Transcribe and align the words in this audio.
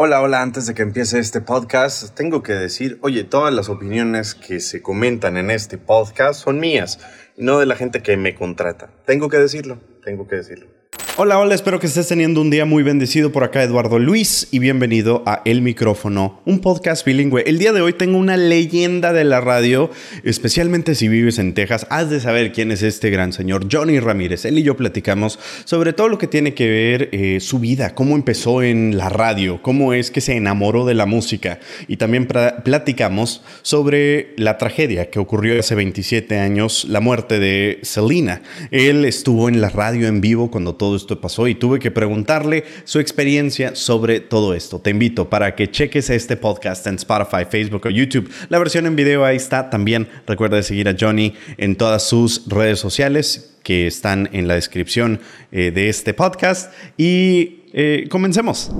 Hola, 0.00 0.22
hola, 0.22 0.42
antes 0.42 0.68
de 0.68 0.74
que 0.74 0.82
empiece 0.82 1.18
este 1.18 1.40
podcast, 1.40 2.14
tengo 2.14 2.40
que 2.44 2.52
decir, 2.52 3.00
oye, 3.02 3.24
todas 3.24 3.52
las 3.52 3.68
opiniones 3.68 4.36
que 4.36 4.60
se 4.60 4.80
comentan 4.80 5.36
en 5.36 5.50
este 5.50 5.76
podcast 5.76 6.40
son 6.40 6.60
mías, 6.60 7.00
no 7.36 7.58
de 7.58 7.66
la 7.66 7.74
gente 7.74 8.00
que 8.00 8.16
me 8.16 8.36
contrata. 8.36 8.90
Tengo 9.06 9.28
que 9.28 9.38
decirlo, 9.38 9.80
tengo 10.04 10.28
que 10.28 10.36
decirlo. 10.36 10.77
Hola, 11.20 11.36
hola, 11.40 11.56
espero 11.56 11.80
que 11.80 11.88
estés 11.88 12.06
teniendo 12.06 12.40
un 12.40 12.48
día 12.48 12.64
muy 12.64 12.84
bendecido 12.84 13.32
por 13.32 13.42
acá, 13.42 13.64
Eduardo 13.64 13.98
Luis, 13.98 14.46
y 14.52 14.60
bienvenido 14.60 15.24
a 15.26 15.42
El 15.44 15.62
Micrófono, 15.62 16.40
un 16.44 16.60
podcast 16.60 17.04
bilingüe. 17.04 17.42
El 17.44 17.58
día 17.58 17.72
de 17.72 17.80
hoy 17.80 17.92
tengo 17.92 18.18
una 18.18 18.36
leyenda 18.36 19.12
de 19.12 19.24
la 19.24 19.40
radio, 19.40 19.90
especialmente 20.22 20.94
si 20.94 21.08
vives 21.08 21.40
en 21.40 21.54
Texas, 21.54 21.88
has 21.90 22.08
de 22.08 22.20
saber 22.20 22.52
quién 22.52 22.70
es 22.70 22.84
este 22.84 23.10
gran 23.10 23.32
señor, 23.32 23.66
Johnny 23.68 23.98
Ramírez. 23.98 24.44
Él 24.44 24.60
y 24.60 24.62
yo 24.62 24.76
platicamos 24.76 25.40
sobre 25.64 25.92
todo 25.92 26.06
lo 26.06 26.18
que 26.18 26.28
tiene 26.28 26.54
que 26.54 26.68
ver 26.68 27.08
eh, 27.10 27.40
su 27.40 27.58
vida, 27.58 27.96
cómo 27.96 28.14
empezó 28.14 28.62
en 28.62 28.96
la 28.96 29.08
radio, 29.08 29.60
cómo 29.60 29.94
es 29.94 30.12
que 30.12 30.20
se 30.20 30.36
enamoró 30.36 30.86
de 30.86 30.94
la 30.94 31.06
música, 31.06 31.58
y 31.88 31.96
también 31.96 32.28
platicamos 32.28 33.42
sobre 33.62 34.34
la 34.36 34.56
tragedia 34.56 35.10
que 35.10 35.18
ocurrió 35.18 35.58
hace 35.58 35.74
27 35.74 36.38
años, 36.38 36.84
la 36.88 37.00
muerte 37.00 37.40
de 37.40 37.80
Selena. 37.82 38.40
Él 38.70 39.04
estuvo 39.04 39.48
en 39.48 39.60
la 39.60 39.68
radio 39.68 40.06
en 40.06 40.20
vivo 40.20 40.52
cuando 40.52 40.76
todo 40.76 40.94
esto 40.94 41.07
pasó 41.16 41.48
y 41.48 41.54
tuve 41.54 41.78
que 41.78 41.90
preguntarle 41.90 42.64
su 42.84 43.00
experiencia 43.00 43.74
sobre 43.74 44.20
todo 44.20 44.54
esto. 44.54 44.80
Te 44.80 44.90
invito 44.90 45.30
para 45.30 45.54
que 45.54 45.70
cheques 45.70 46.10
este 46.10 46.36
podcast 46.36 46.86
en 46.86 46.96
Spotify, 46.96 47.44
Facebook 47.48 47.86
o 47.86 47.90
YouTube. 47.90 48.30
La 48.48 48.58
versión 48.58 48.86
en 48.86 48.96
video 48.96 49.24
ahí 49.24 49.36
está. 49.36 49.70
También 49.70 50.08
recuerda 50.26 50.62
seguir 50.62 50.88
a 50.88 50.96
Johnny 50.98 51.34
en 51.56 51.76
todas 51.76 52.02
sus 52.02 52.46
redes 52.48 52.78
sociales 52.78 53.56
que 53.62 53.86
están 53.86 54.28
en 54.32 54.48
la 54.48 54.54
descripción 54.54 55.20
eh, 55.52 55.70
de 55.70 55.88
este 55.88 56.14
podcast. 56.14 56.72
Y 56.96 57.62
eh, 57.72 58.06
comencemos. 58.10 58.70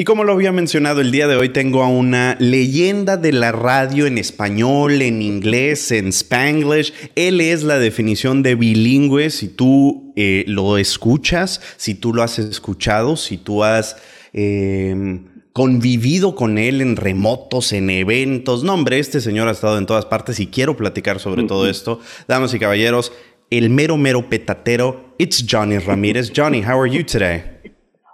Y 0.00 0.04
como 0.04 0.22
lo 0.22 0.32
había 0.32 0.52
mencionado 0.52 1.00
el 1.00 1.10
día 1.10 1.26
de 1.26 1.34
hoy, 1.34 1.48
tengo 1.48 1.82
a 1.82 1.88
una 1.88 2.36
leyenda 2.38 3.16
de 3.16 3.32
la 3.32 3.50
radio 3.50 4.06
en 4.06 4.16
español, 4.16 5.02
en 5.02 5.20
inglés, 5.22 5.90
en 5.90 6.12
spanglish. 6.12 6.94
Él 7.16 7.40
es 7.40 7.64
la 7.64 7.80
definición 7.80 8.44
de 8.44 8.54
bilingüe. 8.54 9.28
Si 9.30 9.48
tú 9.48 10.12
eh, 10.14 10.44
lo 10.46 10.78
escuchas, 10.78 11.60
si 11.78 11.96
tú 11.96 12.14
lo 12.14 12.22
has 12.22 12.38
escuchado, 12.38 13.16
si 13.16 13.38
tú 13.38 13.64
has 13.64 14.00
em, 14.32 15.24
convivido 15.52 16.36
con 16.36 16.58
él 16.58 16.80
en 16.80 16.94
remotos, 16.94 17.72
en 17.72 17.90
eventos. 17.90 18.62
No, 18.62 18.74
hombre, 18.74 19.00
este 19.00 19.20
señor 19.20 19.48
ha 19.48 19.50
estado 19.50 19.78
en 19.78 19.86
todas 19.86 20.06
partes 20.06 20.38
y 20.38 20.46
quiero 20.46 20.76
platicar 20.76 21.18
sobre 21.18 21.42
todo 21.42 21.68
esto. 21.68 21.98
Damas 22.28 22.54
y 22.54 22.60
caballeros, 22.60 23.12
el 23.50 23.68
mero, 23.68 23.96
mero 23.96 24.28
petatero, 24.28 25.16
it's 25.18 25.44
Johnny 25.44 25.78
Ramírez. 25.78 26.30
Johnny, 26.32 26.62
how 26.62 26.80
are 26.80 26.88
you 26.88 27.02
today? 27.02 27.42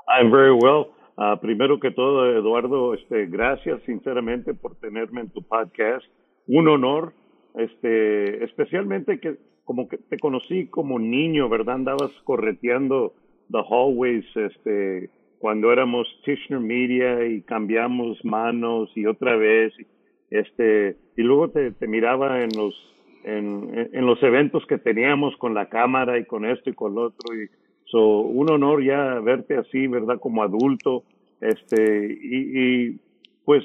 I'm 0.09 0.31
very 0.31 0.55
well. 0.55 0.94
Uh, 1.17 1.39
primero 1.41 1.79
que 1.79 1.91
todo, 1.91 2.27
Eduardo, 2.27 2.95
este, 2.95 3.27
gracias 3.27 3.81
sinceramente 3.87 4.53
por 4.55 4.75
tenerme 4.77 5.21
en 5.21 5.31
tu 5.31 5.43
podcast. 5.43 6.05
Un 6.47 6.69
honor, 6.69 7.13
este, 7.55 8.45
especialmente 8.45 9.21
que 9.21 9.37
como 9.65 9.89
que 9.89 9.97
te 9.97 10.19
conocí 10.19 10.67
como 10.67 10.99
niño, 10.99 11.49
¿verdad? 11.49 11.77
Andabas 11.77 12.11
correteando 12.25 13.15
the 13.51 13.63
hallways, 13.69 14.25
este, 14.37 15.11
cuando 15.39 15.73
éramos 15.73 16.07
Tishner 16.25 16.61
Media 16.61 17.27
y 17.27 17.43
cambiamos 17.43 18.23
manos 18.25 18.91
y 18.95 19.07
otra 19.07 19.37
vez, 19.37 19.73
este, 20.31 20.97
y 21.17 21.23
luego 21.23 21.51
te, 21.51 21.71
te 21.73 21.87
miraba 21.87 22.43
en 22.43 22.51
los, 22.57 22.75
en, 23.25 24.07
los 24.07 24.23
eventos 24.23 24.67
que 24.67 24.79
teníamos 24.79 25.37
con 25.37 25.55
la 25.55 25.69
cámara 25.69 26.19
y 26.19 26.25
con 26.25 26.45
esto 26.45 26.71
y 26.71 26.75
con 26.75 26.95
lo 26.95 27.03
otro 27.03 27.35
y 27.35 27.49
So, 27.95 28.23
un 28.23 28.51
honor 28.51 28.83
ya 28.83 29.21
verte 29.21 29.57
así, 29.57 29.87
¿verdad? 29.87 30.19
Como 30.19 30.43
adulto, 30.43 31.05
este, 31.41 32.19
y, 32.21 32.89
y 32.89 33.01
pues 33.45 33.63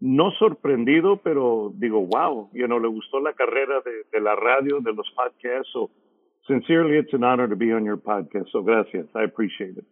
no 0.00 0.30
sorprendido, 0.38 1.18
pero 1.18 1.70
digo, 1.74 2.00
wow, 2.06 2.48
you 2.54 2.64
know, 2.64 2.80
le 2.80 2.88
gustó 2.88 3.20
la 3.20 3.34
carrera 3.34 3.82
de, 4.10 4.20
la 4.22 4.34
radio, 4.36 4.80
de 4.80 4.94
los 4.94 5.06
podcasts. 5.10 5.70
So, 5.70 5.90
sincerely, 6.46 6.96
it's 6.96 7.12
an 7.12 7.24
honor 7.24 7.46
to 7.46 7.56
be 7.56 7.70
on 7.74 7.84
your 7.84 7.98
podcast. 7.98 8.50
So, 8.52 8.62
gracias. 8.62 9.06
I 9.14 9.24
appreciate 9.24 9.76
it. 9.76 9.84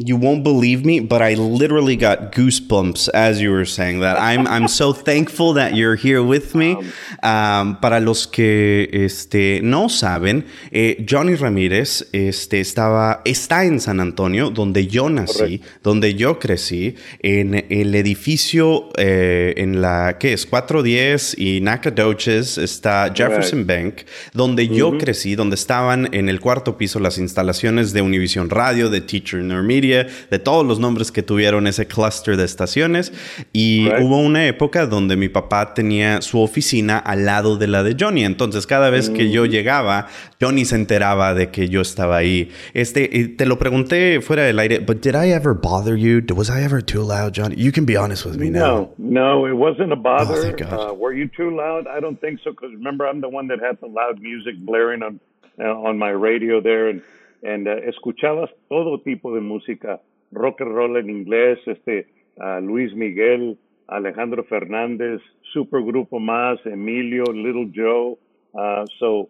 You 0.00 0.16
won't 0.16 0.44
believe 0.44 0.84
me, 0.84 1.00
but 1.00 1.22
I 1.22 1.34
literally 1.34 1.96
got 1.96 2.30
goosebumps 2.30 3.08
as 3.14 3.40
you 3.40 3.50
were 3.50 3.64
saying 3.64 3.98
that. 3.98 4.16
I'm, 4.16 4.46
I'm 4.46 4.68
so 4.68 4.92
thankful 5.08 5.54
that 5.54 5.74
you're 5.74 5.96
here 5.96 6.22
with 6.22 6.54
me. 6.54 6.76
Um, 7.24 7.80
para 7.80 7.98
los 7.98 8.28
que 8.28 8.88
este, 8.92 9.60
no 9.60 9.88
saben, 9.88 10.46
eh, 10.70 11.04
Johnny 11.04 11.34
Ramírez 11.34 12.08
este, 12.12 12.60
estaba, 12.60 13.22
está 13.24 13.64
en 13.64 13.80
San 13.80 13.98
Antonio, 13.98 14.50
donde 14.50 14.86
yo 14.86 15.08
nací, 15.08 15.62
donde 15.82 16.14
yo 16.14 16.38
crecí, 16.38 16.94
en 17.20 17.66
el 17.68 17.92
edificio 17.96 18.90
eh, 18.98 19.54
en 19.56 19.82
la, 19.82 20.16
¿qué 20.20 20.32
es? 20.32 20.46
410 20.46 21.36
y 21.36 21.60
Nacogdoches 21.60 22.56
está 22.56 23.12
Jefferson 23.12 23.66
Bank, 23.66 24.02
donde 24.32 24.68
yo 24.68 24.96
crecí, 24.96 25.34
donde 25.34 25.56
estaban 25.56 26.08
en 26.14 26.28
el 26.28 26.38
cuarto 26.38 26.78
piso 26.78 27.00
las 27.00 27.18
instalaciones 27.18 27.92
de 27.92 28.00
Univision 28.00 28.48
Radio, 28.48 28.90
de 28.90 29.00
Teacher 29.00 29.42
Media 29.42 29.87
de 29.88 30.38
todos 30.38 30.66
los 30.66 30.78
nombres 30.78 31.12
que 31.12 31.22
tuvieron 31.22 31.66
ese 31.66 31.86
cluster 31.86 32.36
de 32.36 32.44
estaciones. 32.44 33.12
Y 33.52 33.88
hubo 34.00 34.18
una 34.20 34.46
época 34.46 34.86
donde 34.86 35.16
mi 35.16 35.28
papá 35.28 35.74
tenía 35.74 36.20
su 36.22 36.40
oficina 36.40 36.98
al 36.98 37.24
lado 37.24 37.56
de 37.56 37.66
la 37.66 37.82
de 37.82 37.96
Johnny. 37.98 38.24
Entonces, 38.24 38.66
cada 38.66 38.90
vez 38.90 39.10
que 39.10 39.30
yo 39.30 39.44
mm. 39.44 39.48
llegaba, 39.48 40.06
Johnny 40.40 40.64
se 40.64 40.76
enteraba 40.76 41.34
de 41.34 41.50
que 41.50 41.68
yo 41.68 41.80
estaba 41.80 42.16
ahí. 42.16 42.50
Este, 42.74 43.08
te 43.36 43.46
lo 43.46 43.58
pregunté 43.58 44.20
fuera 44.20 44.44
del 44.44 44.58
aire, 44.58 44.80
but 44.80 45.00
did 45.00 45.14
I 45.14 45.30
ever 45.32 45.54
bother 45.54 45.96
you? 45.96 46.22
Was 46.34 46.50
I 46.50 46.62
ever 46.62 46.82
too 46.82 47.02
loud, 47.02 47.32
Johnny? 47.34 47.56
You 47.56 47.72
can 47.72 47.84
be 47.84 47.96
honest 47.96 48.24
with 48.24 48.36
me 48.36 48.50
now. 48.50 48.58
No, 48.58 48.94
no, 48.98 49.46
it 49.46 49.56
wasn't 49.56 49.92
a 49.92 49.96
bother. 49.96 50.54
Oh, 50.70 50.90
uh, 50.90 50.92
were 50.92 51.12
you 51.12 51.28
too 51.28 51.56
loud? 51.56 51.86
I 51.86 52.00
don't 52.00 52.20
think 52.20 52.40
so, 52.44 52.50
because 52.50 52.72
remember, 52.72 53.06
I'm 53.06 53.20
the 53.20 53.28
one 53.28 53.48
that 53.48 53.60
had 53.60 53.78
the 53.80 53.86
loud 53.86 54.20
music 54.20 54.54
blaring 54.58 55.02
on, 55.02 55.20
uh, 55.58 55.64
on 55.64 55.98
my 55.98 56.10
radio 56.10 56.60
there. 56.60 56.88
And 56.88 57.02
and, 57.42 57.68
uh, 57.68 57.88
escuchabas 57.88 58.50
todo 58.68 59.00
tipo 59.00 59.34
de 59.34 59.40
música, 59.40 60.00
rock 60.32 60.60
and 60.60 60.72
roll 60.72 60.96
en 60.96 61.10
inglés, 61.10 61.58
este, 61.66 62.06
uh, 62.36 62.60
Luis 62.60 62.94
Miguel, 62.94 63.58
Alejandro 63.88 64.44
Fernández, 64.44 65.20
Supergrupo 65.52 66.20
Más, 66.20 66.58
Emilio, 66.66 67.24
Little 67.32 67.70
Joe. 67.74 68.18
Uh, 68.52 68.86
so, 68.98 69.28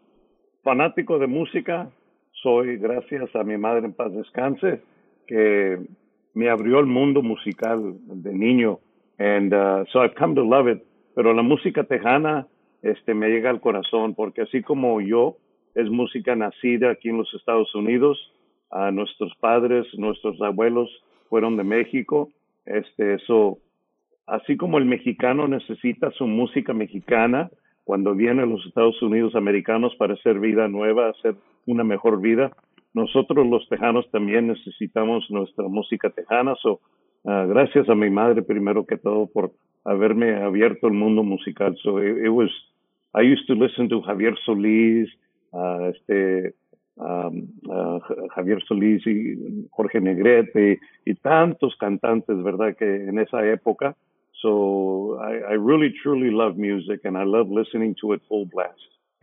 fanático 0.63 1.19
de 1.19 1.27
música, 1.27 1.91
soy 2.43 2.77
gracias 2.77 3.35
a 3.35 3.45
mi 3.45 3.57
madre 3.57 3.87
en 3.87 3.93
paz 3.93 4.13
descanse, 4.13 4.81
que 5.27 5.79
me 6.35 6.49
abrió 6.49 6.81
el 6.81 6.87
mundo 6.87 7.23
musical 7.23 7.95
de 8.07 8.33
niño. 8.33 8.81
And 9.19 9.53
uh, 9.53 9.85
so 9.93 10.01
I've 10.01 10.15
come 10.15 10.35
to 10.37 10.45
love 10.45 10.69
it. 10.69 10.83
Pero 11.15 11.33
la 11.35 11.43
música 11.43 11.85
tejana 11.85 12.47
este, 12.83 13.15
me 13.15 13.29
llega 13.29 13.51
al 13.51 13.61
corazón, 13.61 14.15
porque 14.15 14.43
así 14.43 14.63
como 14.63 15.01
yo, 15.01 15.37
es 15.75 15.89
música 15.91 16.35
nacida 16.37 16.91
aquí 16.91 17.09
en 17.09 17.19
los 17.19 17.33
Estados 17.35 17.75
Unidos. 17.75 18.19
A 18.71 18.91
nuestros 18.91 19.35
padres, 19.37 19.87
nuestros 19.97 20.41
abuelos 20.43 20.91
fueron 21.29 21.57
de 21.57 21.65
México. 21.65 22.29
Este, 22.67 23.15
eso, 23.15 23.59
así 24.27 24.57
como 24.57 24.79
el 24.79 24.85
mexicano 24.85 25.49
necesita 25.49 26.11
su 26.13 26.27
música 26.27 26.73
mexicana 26.75 27.51
cuando 27.85 28.15
viene 28.15 28.43
a 28.43 28.47
los 28.47 28.65
Estados 28.67 29.01
Unidos 29.01 29.35
americanos 29.35 29.95
para 29.97 30.15
hacer 30.15 30.39
vida 30.39 30.69
nueva, 30.69 31.09
hacer 31.09 31.37
una 31.67 31.85
mejor 31.85 32.21
vida, 32.21 32.53
nosotros 32.93 33.47
los 33.47 33.67
tejanos 33.69 34.11
también 34.11 34.49
necesitamos 34.49 35.31
nuestra 35.31 35.69
música 35.69 36.11
tejana. 36.11 36.55
So, 36.63 36.81
uh, 37.23 37.47
gracias 37.49 37.89
a 37.89 37.95
mi 37.95 38.11
madre 38.11 38.43
primero 38.43 38.85
que 38.85 38.97
todo 38.97 39.27
por 39.27 39.53
haberme 39.85 40.35
abierto 40.37 40.87
el 40.89 40.95
mundo 40.95 41.23
musical. 41.23 41.77
So 41.83 41.99
I 42.01 43.23
used 43.23 43.47
to 43.47 43.55
listen 43.55 43.89
to 43.89 44.03
Javier 44.03 44.37
Solís, 44.45 45.09
a 45.53 45.91
este 45.95 46.55
Javier 48.35 48.63
Solís 48.67 49.07
y 49.07 49.69
Jorge 49.71 50.01
Negrete 50.01 50.81
y 51.05 51.15
tantos 51.15 51.77
cantantes, 51.77 52.43
¿verdad? 52.43 52.77
Que 52.77 53.09
en 53.09 53.19
esa 53.19 53.47
época. 53.47 53.97
So 54.41 55.19
I, 55.21 55.53
I 55.53 55.57
really 55.57 55.93
truly 56.03 56.31
love 56.31 56.57
music 56.57 57.01
and 57.05 57.17
I 57.17 57.25
love 57.25 57.51
listening 57.51 57.95
to 58.01 58.13
it 58.13 58.23
full 58.29 58.47
blast. 58.47 58.79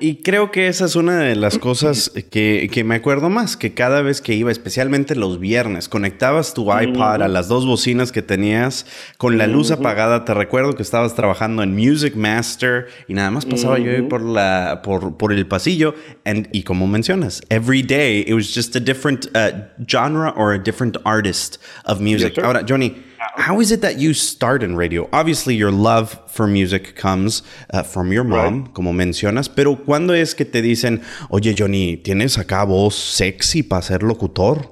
Y 0.00 0.16
creo 0.16 0.50
que 0.50 0.68
esa 0.68 0.86
es 0.86 0.96
una 0.96 1.18
de 1.20 1.36
las 1.36 1.58
cosas 1.58 2.10
que, 2.30 2.68
que, 2.72 2.84
me 2.84 2.96
acuerdo 2.96 3.30
más, 3.30 3.56
que 3.56 3.74
cada 3.74 4.02
vez 4.02 4.20
que 4.20 4.34
iba, 4.34 4.50
especialmente 4.50 5.14
los 5.14 5.38
viernes, 5.38 5.88
conectabas 5.88 6.52
tu 6.52 6.72
iPod 6.76 7.22
a 7.22 7.28
las 7.28 7.48
dos 7.48 7.64
bocinas 7.64 8.10
que 8.10 8.20
tenías 8.20 8.86
con 9.18 9.38
la 9.38 9.46
luz 9.46 9.70
apagada. 9.70 10.24
Te 10.24 10.34
recuerdo 10.34 10.74
que 10.74 10.82
estabas 10.82 11.14
trabajando 11.14 11.62
en 11.62 11.74
Music 11.74 12.16
Master 12.16 12.88
y 13.06 13.14
nada 13.14 13.30
más 13.30 13.46
pasaba 13.46 13.78
yo 13.78 14.08
por, 14.08 14.22
la, 14.22 14.80
por, 14.82 15.16
por 15.16 15.32
el 15.32 15.46
pasillo. 15.46 15.94
And, 16.24 16.48
y 16.52 16.64
como 16.64 16.86
mencionas, 16.86 17.42
every 17.48 17.82
day 17.82 18.24
it 18.26 18.34
was 18.34 18.52
just 18.52 18.74
a 18.76 18.80
different 18.80 19.28
uh, 19.34 19.68
genre 19.86 20.32
or 20.36 20.54
a 20.54 20.58
different 20.58 20.96
artist 21.04 21.58
of 21.86 22.00
music. 22.00 22.36
Ahora, 22.38 22.64
Johnny, 22.68 22.96
how 23.36 23.60
is 23.60 23.72
it 23.72 23.80
that 23.80 23.98
you 23.98 24.14
start 24.14 24.62
in 24.62 24.76
radio? 24.76 25.08
Obviously, 25.12 25.54
your 25.54 25.70
love 25.70 26.18
for 26.26 26.46
music 26.46 26.94
comes 26.94 27.42
uh, 27.72 27.82
from 27.82 28.12
your 28.12 28.24
mom, 28.24 28.66
como 28.68 28.92
mencionas, 28.92 29.48
pero 29.48 29.76
¿cuándo 29.76 30.14
es 30.14 30.34
que 30.34 30.44
te 30.44 30.62
dicen, 30.62 31.00
oye, 31.30 31.54
Johnny, 31.56 31.96
tienes 31.96 32.38
acá 32.38 32.64
voz 32.64 32.94
sexy 32.94 33.62
para 33.62 33.82
ser 33.82 34.02
locutor? 34.02 34.70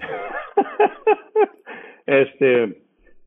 este, 2.06 2.82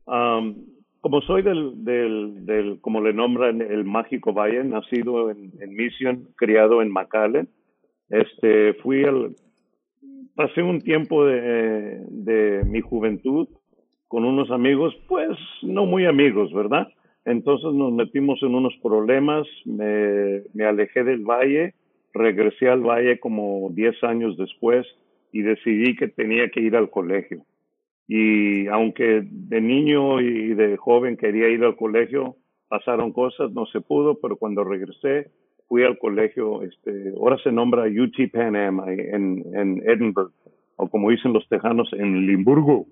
um, 0.06 0.64
como 1.00 1.20
soy 1.22 1.42
del, 1.42 1.84
del, 1.84 2.46
del, 2.46 2.80
como 2.80 3.00
le 3.00 3.12
nombran, 3.12 3.60
el 3.60 3.84
mágico 3.84 4.32
valle, 4.32 4.64
nacido 4.64 5.30
en, 5.30 5.52
en 5.60 5.74
Mission, 5.74 6.28
criado 6.36 6.82
en 6.82 6.90
McAllen, 6.90 7.48
este, 8.08 8.74
fui 8.74 9.04
al, 9.04 9.36
pasé 10.34 10.62
un 10.62 10.80
tiempo 10.80 11.26
de, 11.26 12.00
de 12.08 12.64
mi 12.64 12.80
juventud 12.80 13.48
con 14.08 14.24
unos 14.24 14.50
amigos, 14.50 14.94
pues 15.08 15.36
no 15.62 15.86
muy 15.86 16.06
amigos, 16.06 16.52
¿verdad? 16.52 16.88
Entonces 17.24 17.72
nos 17.72 17.92
metimos 17.92 18.40
en 18.42 18.54
unos 18.54 18.74
problemas, 18.82 19.46
me, 19.64 20.42
me 20.54 20.64
alejé 20.64 21.02
del 21.02 21.24
valle, 21.24 21.74
regresé 22.14 22.68
al 22.68 22.82
valle 22.82 23.18
como 23.18 23.68
10 23.72 24.04
años 24.04 24.36
después 24.36 24.86
y 25.32 25.42
decidí 25.42 25.96
que 25.96 26.08
tenía 26.08 26.48
que 26.50 26.60
ir 26.60 26.76
al 26.76 26.88
colegio. 26.88 27.42
Y 28.08 28.68
aunque 28.68 29.22
de 29.28 29.60
niño 29.60 30.20
y 30.20 30.54
de 30.54 30.76
joven 30.76 31.16
quería 31.16 31.48
ir 31.48 31.64
al 31.64 31.76
colegio, 31.76 32.36
pasaron 32.68 33.12
cosas, 33.12 33.52
no 33.52 33.66
se 33.66 33.80
pudo, 33.80 34.18
pero 34.20 34.36
cuando 34.36 34.64
regresé 34.64 35.30
fui 35.68 35.82
al 35.82 35.98
colegio, 35.98 36.62
este, 36.62 37.12
ahora 37.16 37.38
se 37.42 37.50
nombra 37.50 37.84
UT 37.84 38.30
Pan 38.32 38.54
Am 38.54 38.80
en, 38.88 39.44
en 39.52 39.82
Edinburgh, 39.84 40.30
o 40.76 40.88
como 40.88 41.10
dicen 41.10 41.32
los 41.32 41.48
tejanos, 41.48 41.92
en 41.92 42.26
Limburgo. 42.26 42.86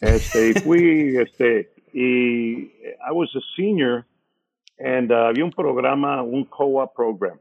Este, 0.00 0.50
y 0.50 0.52
fui, 0.64 1.16
este, 1.16 1.70
y 1.92 2.70
I 3.06 3.12
was 3.12 3.34
a 3.34 3.40
senior, 3.56 4.06
and 4.78 5.10
uh, 5.10 5.26
había 5.28 5.44
un 5.44 5.52
programa, 5.52 6.22
un 6.22 6.44
co-op 6.44 6.94
program, 6.94 7.38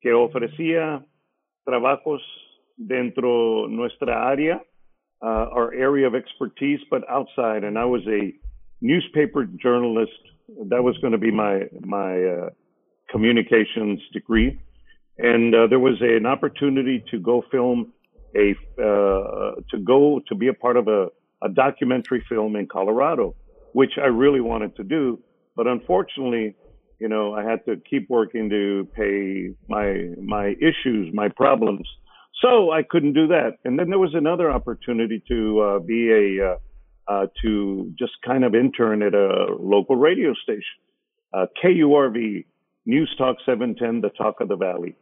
que 0.00 0.12
ofrecía 0.12 1.04
trabajos 1.64 2.22
dentro 2.76 3.66
nuestra 3.68 4.28
área, 4.28 4.62
uh, 5.22 5.48
our 5.52 5.74
area 5.74 6.06
of 6.06 6.14
expertise, 6.14 6.80
but 6.90 7.02
outside. 7.08 7.64
And 7.64 7.78
I 7.78 7.84
was 7.84 8.02
a 8.06 8.32
newspaper 8.80 9.44
journalist. 9.44 10.12
That 10.68 10.82
was 10.82 10.96
going 10.98 11.12
to 11.12 11.18
be 11.18 11.32
my 11.32 11.68
my 11.80 12.22
uh, 12.22 12.50
communications 13.10 14.00
degree, 14.12 14.60
and 15.18 15.54
uh, 15.54 15.66
there 15.66 15.80
was 15.80 16.00
a, 16.00 16.16
an 16.16 16.26
opportunity 16.26 17.02
to 17.10 17.18
go 17.18 17.42
film 17.50 17.92
a 18.36 18.54
uh, 18.78 19.56
to 19.70 19.78
go 19.82 20.20
to 20.28 20.34
be 20.34 20.48
a 20.48 20.54
part 20.54 20.76
of 20.76 20.86
a, 20.86 21.08
a 21.42 21.48
documentary 21.48 22.24
film 22.28 22.56
in 22.56 22.66
Colorado, 22.66 23.34
which 23.72 23.92
I 24.02 24.06
really 24.06 24.40
wanted 24.40 24.76
to 24.76 24.84
do, 24.84 25.20
but 25.54 25.66
unfortunately, 25.66 26.54
you 26.98 27.08
know, 27.08 27.34
I 27.34 27.44
had 27.44 27.64
to 27.66 27.76
keep 27.88 28.08
working 28.08 28.48
to 28.50 28.88
pay 28.94 29.50
my 29.68 30.14
my 30.20 30.54
issues, 30.60 31.12
my 31.12 31.28
problems. 31.28 31.86
So 32.42 32.70
I 32.70 32.82
couldn't 32.82 33.14
do 33.14 33.28
that. 33.28 33.58
And 33.64 33.78
then 33.78 33.88
there 33.88 33.98
was 33.98 34.14
another 34.14 34.50
opportunity 34.50 35.22
to 35.28 35.60
uh, 35.60 35.78
be 35.78 36.10
a 36.10 36.52
uh, 36.52 36.56
uh, 37.08 37.26
to 37.42 37.92
just 37.98 38.12
kind 38.24 38.44
of 38.44 38.54
intern 38.54 39.02
at 39.02 39.14
a 39.14 39.46
local 39.60 39.94
radio 39.94 40.34
station, 40.42 40.62
uh, 41.32 41.46
KURV 41.62 42.44
News 42.84 43.14
Talk 43.16 43.36
710, 43.46 44.00
the 44.00 44.10
Talk 44.10 44.40
of 44.40 44.48
the 44.48 44.56
Valley. 44.56 44.96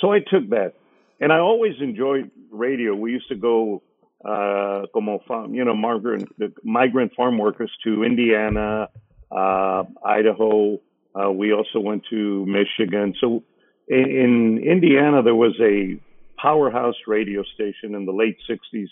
So 0.00 0.12
I 0.12 0.18
took 0.18 0.50
that, 0.50 0.72
and 1.20 1.32
I 1.32 1.38
always 1.38 1.74
enjoyed 1.80 2.30
radio. 2.50 2.94
We 2.94 3.12
used 3.12 3.28
to 3.28 3.36
go, 3.36 3.83
uh, 4.24 4.86
como 4.92 5.20
you 5.50 5.64
know, 5.64 5.74
migrant 5.74 6.28
migrant 6.64 7.12
farm 7.14 7.38
workers 7.38 7.70
to 7.84 8.04
Indiana, 8.04 8.88
uh, 9.30 9.84
Idaho. 10.04 10.80
Uh, 11.14 11.30
we 11.30 11.52
also 11.52 11.78
went 11.78 12.02
to 12.10 12.44
Michigan. 12.46 13.14
So 13.20 13.44
in, 13.88 14.10
in 14.10 14.58
Indiana, 14.58 15.22
there 15.22 15.34
was 15.34 15.54
a 15.60 16.00
powerhouse 16.40 16.96
radio 17.06 17.42
station 17.54 17.94
in 17.94 18.04
the 18.06 18.12
late 18.12 18.36
60s 18.50 18.88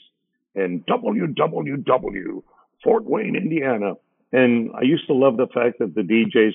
and 0.54 0.86
WWW, 0.86 2.42
Fort 2.84 3.04
Wayne, 3.04 3.36
Indiana. 3.36 3.94
And 4.32 4.70
I 4.74 4.82
used 4.82 5.06
to 5.08 5.14
love 5.14 5.36
the 5.36 5.46
fact 5.48 5.78
that 5.78 5.94
the 5.94 6.02
DJs 6.02 6.54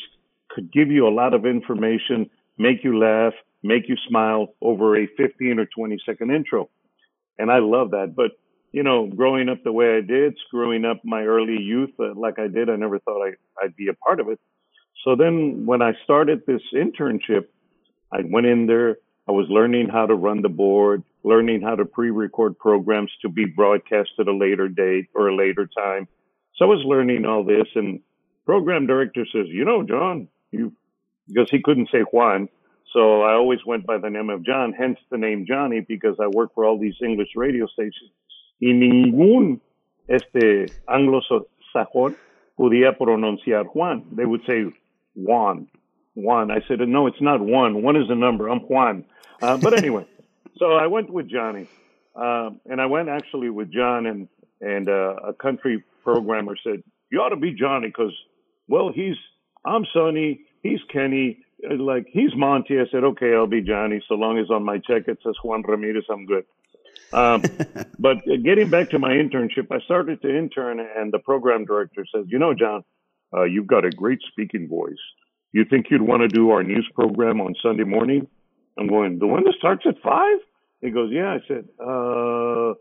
could 0.50 0.72
give 0.72 0.90
you 0.90 1.08
a 1.08 1.14
lot 1.14 1.34
of 1.34 1.46
information, 1.46 2.30
make 2.58 2.84
you 2.84 2.98
laugh, 2.98 3.34
make 3.64 3.88
you 3.88 3.96
smile 4.08 4.54
over 4.62 4.98
a 4.98 5.08
15 5.18 5.60
or 5.60 5.66
20 5.66 5.98
second 6.06 6.32
intro. 6.32 6.70
And 7.38 7.52
I 7.52 7.60
love 7.60 7.92
that. 7.92 8.16
But, 8.16 8.32
you 8.78 8.84
know, 8.84 9.08
growing 9.08 9.50
up 9.50 9.64
the 9.64 9.72
way 9.72 9.98
I 9.98 10.02
did, 10.02 10.38
screwing 10.46 10.86
up 10.86 10.98
my 11.04 11.24
early 11.24 11.60
youth 11.60 11.90
uh, 12.00 12.14
like 12.14 12.38
I 12.38 12.48
did, 12.48 12.70
I 12.70 12.76
never 12.76 13.00
thought 13.00 13.28
I, 13.28 13.32
I'd 13.60 13.76
be 13.76 13.88
a 13.88 13.96
part 13.96 14.20
of 14.20 14.30
it. 14.30 14.40
So 15.04 15.16
then 15.16 15.66
when 15.66 15.82
I 15.82 15.94
started 16.04 16.44
this 16.46 16.62
internship, 16.76 17.46
I 18.12 18.20
went 18.24 18.46
in 18.46 18.68
there. 18.68 18.98
I 19.28 19.32
was 19.32 19.48
learning 19.50 19.90
how 19.90 20.06
to 20.06 20.14
run 20.14 20.44
the 20.44 20.50
board, 20.50 21.02
learning 21.24 21.64
how 21.64 21.74
to 21.74 21.86
pre-record 21.86 22.60
programs 22.60 23.12
to 23.24 23.30
be 23.30 23.46
broadcast 23.46 24.12
at 24.20 24.28
a 24.28 24.38
later 24.46 24.68
date 24.68 25.08
or 25.16 25.30
a 25.30 25.36
later 25.36 25.68
time. 25.76 26.08
So 26.58 26.66
I 26.66 26.68
was 26.68 26.84
learning 26.86 27.26
all 27.26 27.44
this 27.44 27.68
and 27.74 28.02
program 28.46 28.86
director 28.86 29.26
says, 29.34 29.48
you 29.48 29.66
know, 29.66 29.82
John, 29.82 30.28
you 30.52 30.72
because 31.28 31.50
he 31.50 31.64
couldn't 31.64 31.90
say 31.92 32.02
Juan. 32.02 32.48
So 32.94 33.24
I 33.24 33.34
always 33.34 33.66
went 33.66 33.88
by 33.88 33.98
the 33.98 34.12
name 34.12 34.30
of 34.30 34.46
John, 34.46 34.72
hence 34.72 35.00
the 35.10 35.18
name 35.18 35.48
Johnny, 35.48 35.82
because 35.82 36.18
I 36.22 36.28
work 36.28 36.54
for 36.54 36.64
all 36.64 36.78
these 36.80 36.96
English 37.04 37.30
radio 37.36 37.66
stations. 37.66 38.12
Y 38.59 38.74
ningún 38.74 39.62
este 40.07 40.65
anglosajón 40.88 42.15
podía 42.56 42.98
pronunciar 42.98 43.65
Juan. 43.65 44.04
They 44.15 44.25
would 44.25 44.42
say 44.45 44.65
Juan, 45.15 45.68
Juan. 46.15 46.51
I 46.51 46.62
said, 46.68 46.80
no, 46.88 47.07
it's 47.07 47.21
not 47.21 47.39
one. 47.39 47.83
One 47.83 47.95
is 47.95 48.09
a 48.09 48.15
number. 48.15 48.50
I'm 48.50 48.62
Juan. 48.62 49.06
Uh, 49.42 49.57
but 49.57 49.77
anyway, 49.77 50.06
so 50.57 50.74
I 50.74 50.88
went 50.88 51.09
with 51.09 51.30
Johnny, 51.30 51.68
uh, 52.15 52.50
and 52.65 52.81
I 52.81 52.88
went 52.88 53.09
actually 53.09 53.50
with 53.50 53.71
John 53.71 54.06
and 54.06 54.27
and 54.59 54.89
uh, 54.89 55.15
a 55.24 55.33
country 55.33 55.83
programmer 56.04 56.56
said, 56.63 56.81
you 57.12 57.19
ought 57.19 57.30
to 57.30 57.36
be 57.36 57.54
Johnny 57.54 57.88
because, 57.88 58.13
well, 58.68 58.92
he's 58.92 59.15
I'm 59.65 59.86
Sonny. 59.94 60.42
He's 60.63 60.80
Kenny. 60.92 61.39
Like 61.62 62.07
he's 62.12 62.31
Monty. 62.36 62.80
I 62.80 62.86
said, 62.92 63.04
okay, 63.04 63.33
I'll 63.33 63.48
be 63.48 63.62
Johnny. 63.62 64.01
So 64.07 64.15
long 64.15 64.38
as 64.38 64.50
on 64.50 64.63
my 64.63 64.77
check 64.77 65.07
it 65.07 65.19
says 65.24 65.36
Juan 65.44 65.63
Ramirez, 65.68 66.06
I'm 66.09 66.25
good. 66.25 66.45
Um, 67.13 67.44
but 68.00 68.18
getting 68.44 68.69
back 68.69 68.89
to 68.92 69.00
my 69.00 69.12
internship, 69.12 69.71
I 69.71 69.80
started 69.86 70.21
to 70.21 70.38
intern, 70.38 70.80
and 70.80 71.12
the 71.12 71.19
program 71.19 71.65
director 71.65 72.06
says, 72.13 72.25
you 72.27 72.39
know, 72.39 72.54
John, 72.54 72.83
uh, 73.36 73.44
you've 73.44 73.68
got 73.68 73.86
a 73.86 73.89
great 73.89 74.19
speaking 74.31 74.68
voice. 74.68 74.94
You 75.51 75.65
think 75.65 75.88
you'd 75.89 76.01
want 76.01 76.21
to 76.21 76.27
do 76.27 76.51
our 76.51 76.63
news 76.63 76.88
program 76.94 77.42
on 77.42 77.56
Sunday 77.62 77.83
morning? 77.83 78.27
I'm 78.77 78.88
going, 78.88 79.19
the 79.19 79.27
one 79.27 79.44
that 79.45 79.56
starts 79.57 79.83
at 79.88 79.95
five? 80.04 80.38
He 80.81 80.92
goes, 80.92 81.09
yeah. 81.12 81.33
I 81.33 81.39
said, 81.48 81.68
uh, 81.80 82.73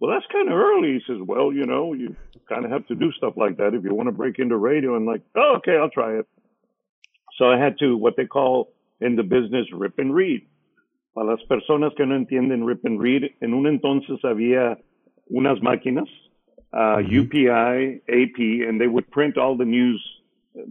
well, 0.00 0.10
that's 0.10 0.26
kind 0.32 0.48
of 0.48 0.54
early. 0.54 0.94
He 0.94 1.00
says, 1.06 1.18
well, 1.24 1.52
you 1.52 1.66
know, 1.66 1.92
you 1.92 2.16
kind 2.48 2.64
of 2.64 2.70
have 2.70 2.86
to 2.88 2.94
do 2.94 3.12
stuff 3.12 3.34
like 3.36 3.58
that 3.58 3.74
if 3.74 3.84
you 3.84 3.94
want 3.94 4.08
to 4.08 4.12
break 4.12 4.38
into 4.38 4.56
radio. 4.56 4.96
And 4.96 5.06
like, 5.06 5.22
oh, 5.36 5.56
okay, 5.58 5.76
I'll 5.76 5.90
try 5.90 6.18
it. 6.18 6.26
So 7.38 7.46
I 7.46 7.58
had 7.58 7.78
to, 7.78 7.96
what 7.96 8.16
they 8.16 8.26
call 8.26 8.72
in 9.00 9.16
the 9.16 9.22
business, 9.22 9.66
rip 9.72 9.98
and 9.98 10.14
read. 10.14 10.46
Para 11.14 11.26
las 11.26 11.42
personas 11.44 11.92
que 11.96 12.06
no 12.06 12.14
entienden 12.14 12.66
rip 12.66 12.84
and 12.84 13.00
read, 13.00 13.22
en 13.40 13.54
un 13.54 13.66
entonces 13.66 14.24
había 14.24 14.78
unas 15.28 15.60
máquinas, 15.60 16.08
uh, 16.72 16.96
mm-hmm. 16.96 17.20
UPI, 17.20 18.02
AP, 18.08 18.68
and 18.68 18.80
they 18.80 18.86
would 18.86 19.10
print 19.10 19.36
all 19.36 19.56
the 19.56 19.64
news 19.64 20.02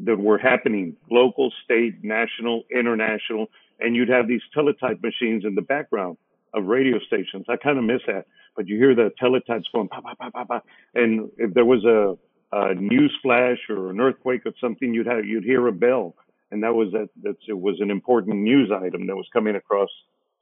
that 0.06 0.18
were 0.18 0.38
happening, 0.38 0.96
local, 1.10 1.52
state, 1.64 2.04
national, 2.04 2.64
international, 2.72 3.48
and 3.80 3.96
you'd 3.96 4.10
have 4.10 4.28
these 4.28 4.42
teletype 4.54 5.02
machines 5.02 5.44
in 5.46 5.56
the 5.56 5.62
background 5.62 6.18
of 6.54 6.66
radio 6.66 7.00
stations. 7.00 7.46
I 7.50 7.56
kind 7.58 7.78
of 7.78 7.84
miss 7.84 8.02
that 8.08 8.26
but 8.56 8.68
you 8.68 8.78
hear 8.78 8.96
the 8.96 9.12
teletypes 9.22 9.64
going 9.74 9.88
pa 9.88 10.02
pa 10.02 10.14
pa 10.16 10.30
pa 10.30 10.44
pa, 10.46 10.62
and 10.94 11.30
if 11.38 11.54
there 11.54 11.66
was 11.66 11.84
a, 11.86 12.18
a 12.52 12.74
news 12.76 13.16
flash 13.22 13.58
or 13.70 13.90
an 13.90 14.00
earthquake 14.00 14.46
or 14.46 14.54
something, 14.60 14.94
you'd 14.94 15.08
have 15.08 15.26
you'd 15.26 15.44
hear 15.44 15.68
a 15.68 15.72
bell, 15.72 16.16
and 16.52 16.64
that 16.64 16.74
was 16.74 16.92
that 16.92 17.10
that 17.24 17.38
it 17.48 17.60
was 17.60 17.80
an 17.80 17.92
important 17.92 18.38
news 18.38 18.72
item 18.72 19.08
that 19.08 19.16
was 19.16 19.28
coming 19.32 19.56
across 19.56 19.90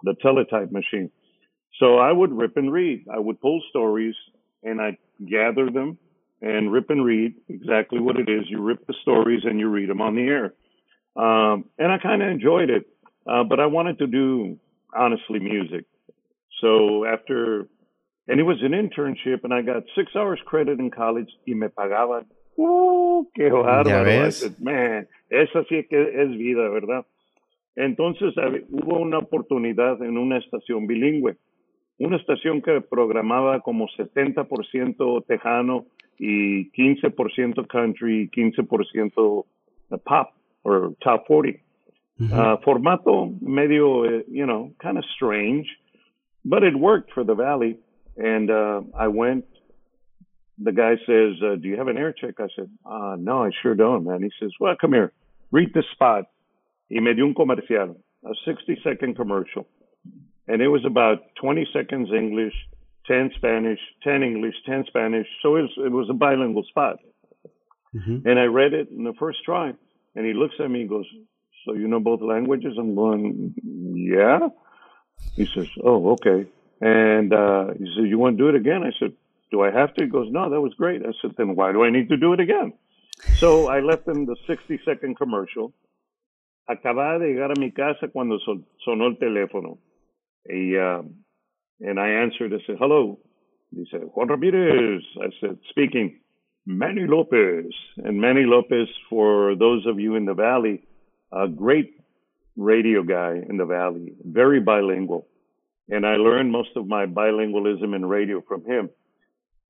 the 0.03 0.15
teletype 0.21 0.71
machine. 0.71 1.09
So 1.79 1.97
I 1.97 2.11
would 2.11 2.31
rip 2.31 2.57
and 2.57 2.71
read. 2.71 3.05
I 3.13 3.19
would 3.19 3.39
pull 3.39 3.61
stories 3.69 4.15
and 4.63 4.81
I'd 4.81 4.97
gather 5.25 5.69
them 5.69 5.97
and 6.41 6.71
rip 6.71 6.89
and 6.89 7.03
read 7.03 7.35
exactly 7.47 7.99
what 7.99 8.17
it 8.17 8.29
is. 8.29 8.45
You 8.47 8.61
rip 8.61 8.85
the 8.87 8.95
stories 9.01 9.41
and 9.45 9.59
you 9.59 9.69
read 9.69 9.89
them 9.89 10.01
on 10.01 10.15
the 10.15 10.23
air. 10.23 10.53
Um, 11.15 11.65
and 11.77 11.91
I 11.91 11.97
kind 11.97 12.21
of 12.21 12.29
enjoyed 12.29 12.69
it, 12.69 12.87
uh, 13.27 13.43
but 13.43 13.59
I 13.59 13.65
wanted 13.65 13.99
to 13.99 14.07
do 14.07 14.57
honestly 14.95 15.39
music. 15.39 15.85
So 16.61 17.05
after 17.05 17.67
and 18.29 18.39
it 18.39 18.43
was 18.43 18.61
an 18.61 18.73
internship, 18.73 19.43
and 19.43 19.51
I 19.51 19.63
got 19.63 19.83
six 19.95 20.11
hours 20.15 20.39
credit 20.45 20.79
in 20.79 20.91
college 20.91 21.29
y 21.47 21.55
me 21.55 21.67
pagaban. 21.67 22.25
¡Uh, 22.55 23.23
qué 23.35 23.49
bárbaro! 23.49 24.27
I 24.27 24.29
said, 24.29 24.59
man, 24.59 25.07
esa 25.31 25.63
sí 25.67 25.87
que 25.89 25.99
es 25.99 26.29
vida, 26.37 26.69
¿verdad? 26.69 27.05
Entonces 27.75 28.33
hubo 28.69 28.99
una 28.99 29.19
oportunidad 29.19 30.01
en 30.01 30.17
una 30.17 30.37
estación 30.37 30.87
bilingüe, 30.87 31.37
una 31.99 32.17
estación 32.17 32.61
que 32.61 32.81
programaba 32.81 33.59
como 33.61 33.87
70% 33.87 35.25
tejano 35.25 35.85
y 36.17 36.71
15% 36.71 37.67
country, 37.67 38.29
15% 38.29 39.45
pop 40.03 40.29
or 40.63 40.95
top 41.01 41.25
40. 41.27 41.59
Mm-hmm. 42.19 42.33
Uh, 42.33 42.57
formato 42.65 43.33
medio, 43.41 44.03
uh, 44.03 44.23
you 44.29 44.45
know, 44.45 44.73
kind 44.81 44.97
of 44.97 45.05
strange, 45.15 45.65
but 46.43 46.63
it 46.63 46.75
worked 46.75 47.13
for 47.13 47.23
the 47.23 47.33
Valley. 47.33 47.77
And 48.17 48.51
uh, 48.51 48.81
I 48.97 49.07
went. 49.07 49.45
The 50.61 50.73
guy 50.73 50.95
says, 51.07 51.41
uh, 51.41 51.55
"Do 51.55 51.69
you 51.69 51.77
have 51.77 51.87
an 51.87 51.97
air 51.97 52.11
check?" 52.11 52.35
I 52.39 52.47
said, 52.53 52.69
uh, 52.85 53.15
"No, 53.17 53.43
I 53.43 53.51
sure 53.61 53.73
don't, 53.73 54.03
man." 54.03 54.21
He 54.21 54.31
says, 54.37 54.51
"Well, 54.59 54.75
come 54.75 54.91
here, 54.91 55.13
read 55.51 55.73
this 55.73 55.85
spot." 55.93 56.25
Y 56.89 56.99
me 57.01 57.13
dio 57.13 57.25
un 57.25 57.33
comercial, 57.33 57.95
a 58.25 58.33
60 58.45 58.77
second 58.83 59.15
commercial. 59.15 59.67
And 60.47 60.61
it 60.61 60.67
was 60.67 60.83
about 60.85 61.19
20 61.39 61.67
seconds 61.71 62.09
English, 62.11 62.53
10 63.07 63.31
Spanish, 63.35 63.79
10 64.03 64.23
English, 64.23 64.55
10 64.65 64.85
Spanish. 64.87 65.27
So 65.41 65.55
it 65.57 65.61
was, 65.61 65.71
it 65.77 65.91
was 65.91 66.07
a 66.09 66.13
bilingual 66.13 66.63
spot. 66.63 66.97
Mm-hmm. 67.95 68.27
And 68.27 68.39
I 68.39 68.45
read 68.45 68.73
it 68.73 68.89
in 68.89 69.03
the 69.03 69.13
first 69.19 69.39
try. 69.45 69.73
And 70.15 70.25
he 70.25 70.33
looks 70.33 70.55
at 70.59 70.69
me 70.69 70.81
and 70.81 70.89
goes, 70.89 71.05
So 71.65 71.73
you 71.73 71.87
know 71.87 71.99
both 71.99 72.21
languages? 72.21 72.73
I'm 72.79 72.95
going, 72.95 73.53
Yeah. 73.93 74.49
He 75.35 75.45
says, 75.45 75.67
Oh, 75.83 76.11
okay. 76.13 76.49
And 76.81 77.33
uh, 77.33 77.73
he 77.77 77.85
said, 77.95 78.07
You 78.07 78.17
want 78.17 78.37
to 78.37 78.43
do 78.43 78.49
it 78.49 78.55
again? 78.55 78.83
I 78.83 78.91
said, 78.99 79.13
Do 79.51 79.61
I 79.61 79.71
have 79.71 79.93
to? 79.95 80.03
He 80.03 80.09
goes, 80.09 80.27
No, 80.31 80.49
that 80.49 80.61
was 80.61 80.73
great. 80.73 81.03
I 81.03 81.11
said, 81.21 81.35
Then 81.37 81.55
why 81.55 81.71
do 81.71 81.83
I 81.83 81.91
need 81.91 82.09
to 82.09 82.17
do 82.17 82.33
it 82.33 82.39
again? 82.39 82.73
So 83.37 83.67
I 83.67 83.81
left 83.81 84.07
him 84.07 84.25
the 84.25 84.37
60 84.47 84.79
second 84.85 85.17
commercial. 85.17 85.73
Acababa 86.69 87.17
de 87.17 87.29
llegar 87.29 87.51
a 87.51 87.59
mi 87.59 87.71
casa 87.71 88.09
cuando 88.09 88.37
sonó 88.85 89.07
el 89.07 89.17
teléfono. 89.17 89.79
Y, 90.45 90.75
uh, 90.77 91.01
and 91.81 91.99
I 91.99 92.09
answered, 92.09 92.53
I 92.53 92.59
said, 92.67 92.77
hello. 92.79 93.17
He 93.75 93.85
said, 93.89 94.01
Juan 94.13 94.27
Ramirez. 94.27 95.01
I 95.19 95.29
said, 95.41 95.57
speaking. 95.69 96.19
Manny 96.65 97.07
Lopez. 97.07 97.65
And 97.97 98.21
Manny 98.21 98.43
Lopez, 98.45 98.87
for 99.09 99.55
those 99.55 99.85
of 99.87 99.99
you 99.99 100.15
in 100.15 100.25
the 100.25 100.35
Valley, 100.35 100.83
a 101.31 101.47
great 101.47 101.99
radio 102.55 103.01
guy 103.03 103.41
in 103.49 103.57
the 103.57 103.65
Valley, 103.65 104.13
very 104.23 104.59
bilingual. 104.59 105.27
And 105.89 106.05
I 106.05 106.17
learned 106.17 106.51
most 106.51 106.69
of 106.75 106.87
my 106.87 107.07
bilingualism 107.07 107.95
in 107.95 108.05
radio 108.05 108.43
from 108.47 108.63
him. 108.65 108.89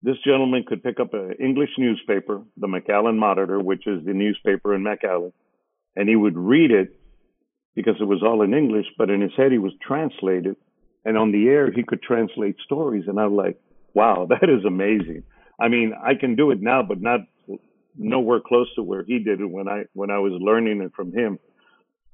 This 0.01 0.17
gentleman 0.25 0.65
could 0.67 0.83
pick 0.83 0.99
up 0.99 1.13
an 1.13 1.35
English 1.39 1.71
newspaper, 1.77 2.41
the 2.57 2.67
McAllen 2.67 3.17
Monitor, 3.17 3.59
which 3.59 3.87
is 3.87 4.03
the 4.05 4.13
newspaper 4.13 4.75
in 4.75 4.83
McAllen, 4.83 5.31
and 5.95 6.07
he 6.07 6.15
would 6.15 6.37
read 6.37 6.71
it 6.71 6.99
because 7.75 7.95
it 7.99 8.05
was 8.05 8.23
all 8.23 8.41
in 8.41 8.53
English, 8.53 8.87
but 8.97 9.09
in 9.09 9.21
his 9.21 9.31
head 9.37 9.51
he 9.51 9.57
was 9.57 9.73
translated. 9.81 10.55
And 11.05 11.17
on 11.17 11.31
the 11.31 11.47
air, 11.47 11.71
he 11.71 11.83
could 11.83 12.01
translate 12.01 12.57
stories. 12.65 13.05
And 13.07 13.19
I'm 13.19 13.35
like, 13.35 13.57
wow, 13.93 14.27
that 14.29 14.49
is 14.49 14.65
amazing. 14.65 15.23
I 15.59 15.67
mean, 15.67 15.93
I 16.01 16.15
can 16.15 16.35
do 16.35 16.51
it 16.51 16.61
now, 16.61 16.83
but 16.83 17.01
not 17.01 17.21
nowhere 17.97 18.39
close 18.39 18.73
to 18.75 18.83
where 18.83 19.03
he 19.03 19.19
did 19.19 19.41
it 19.41 19.49
when 19.49 19.67
I 19.67 19.83
when 19.93 20.09
I 20.09 20.19
was 20.19 20.33
learning 20.39 20.81
it 20.81 20.93
from 20.95 21.11
him. 21.11 21.39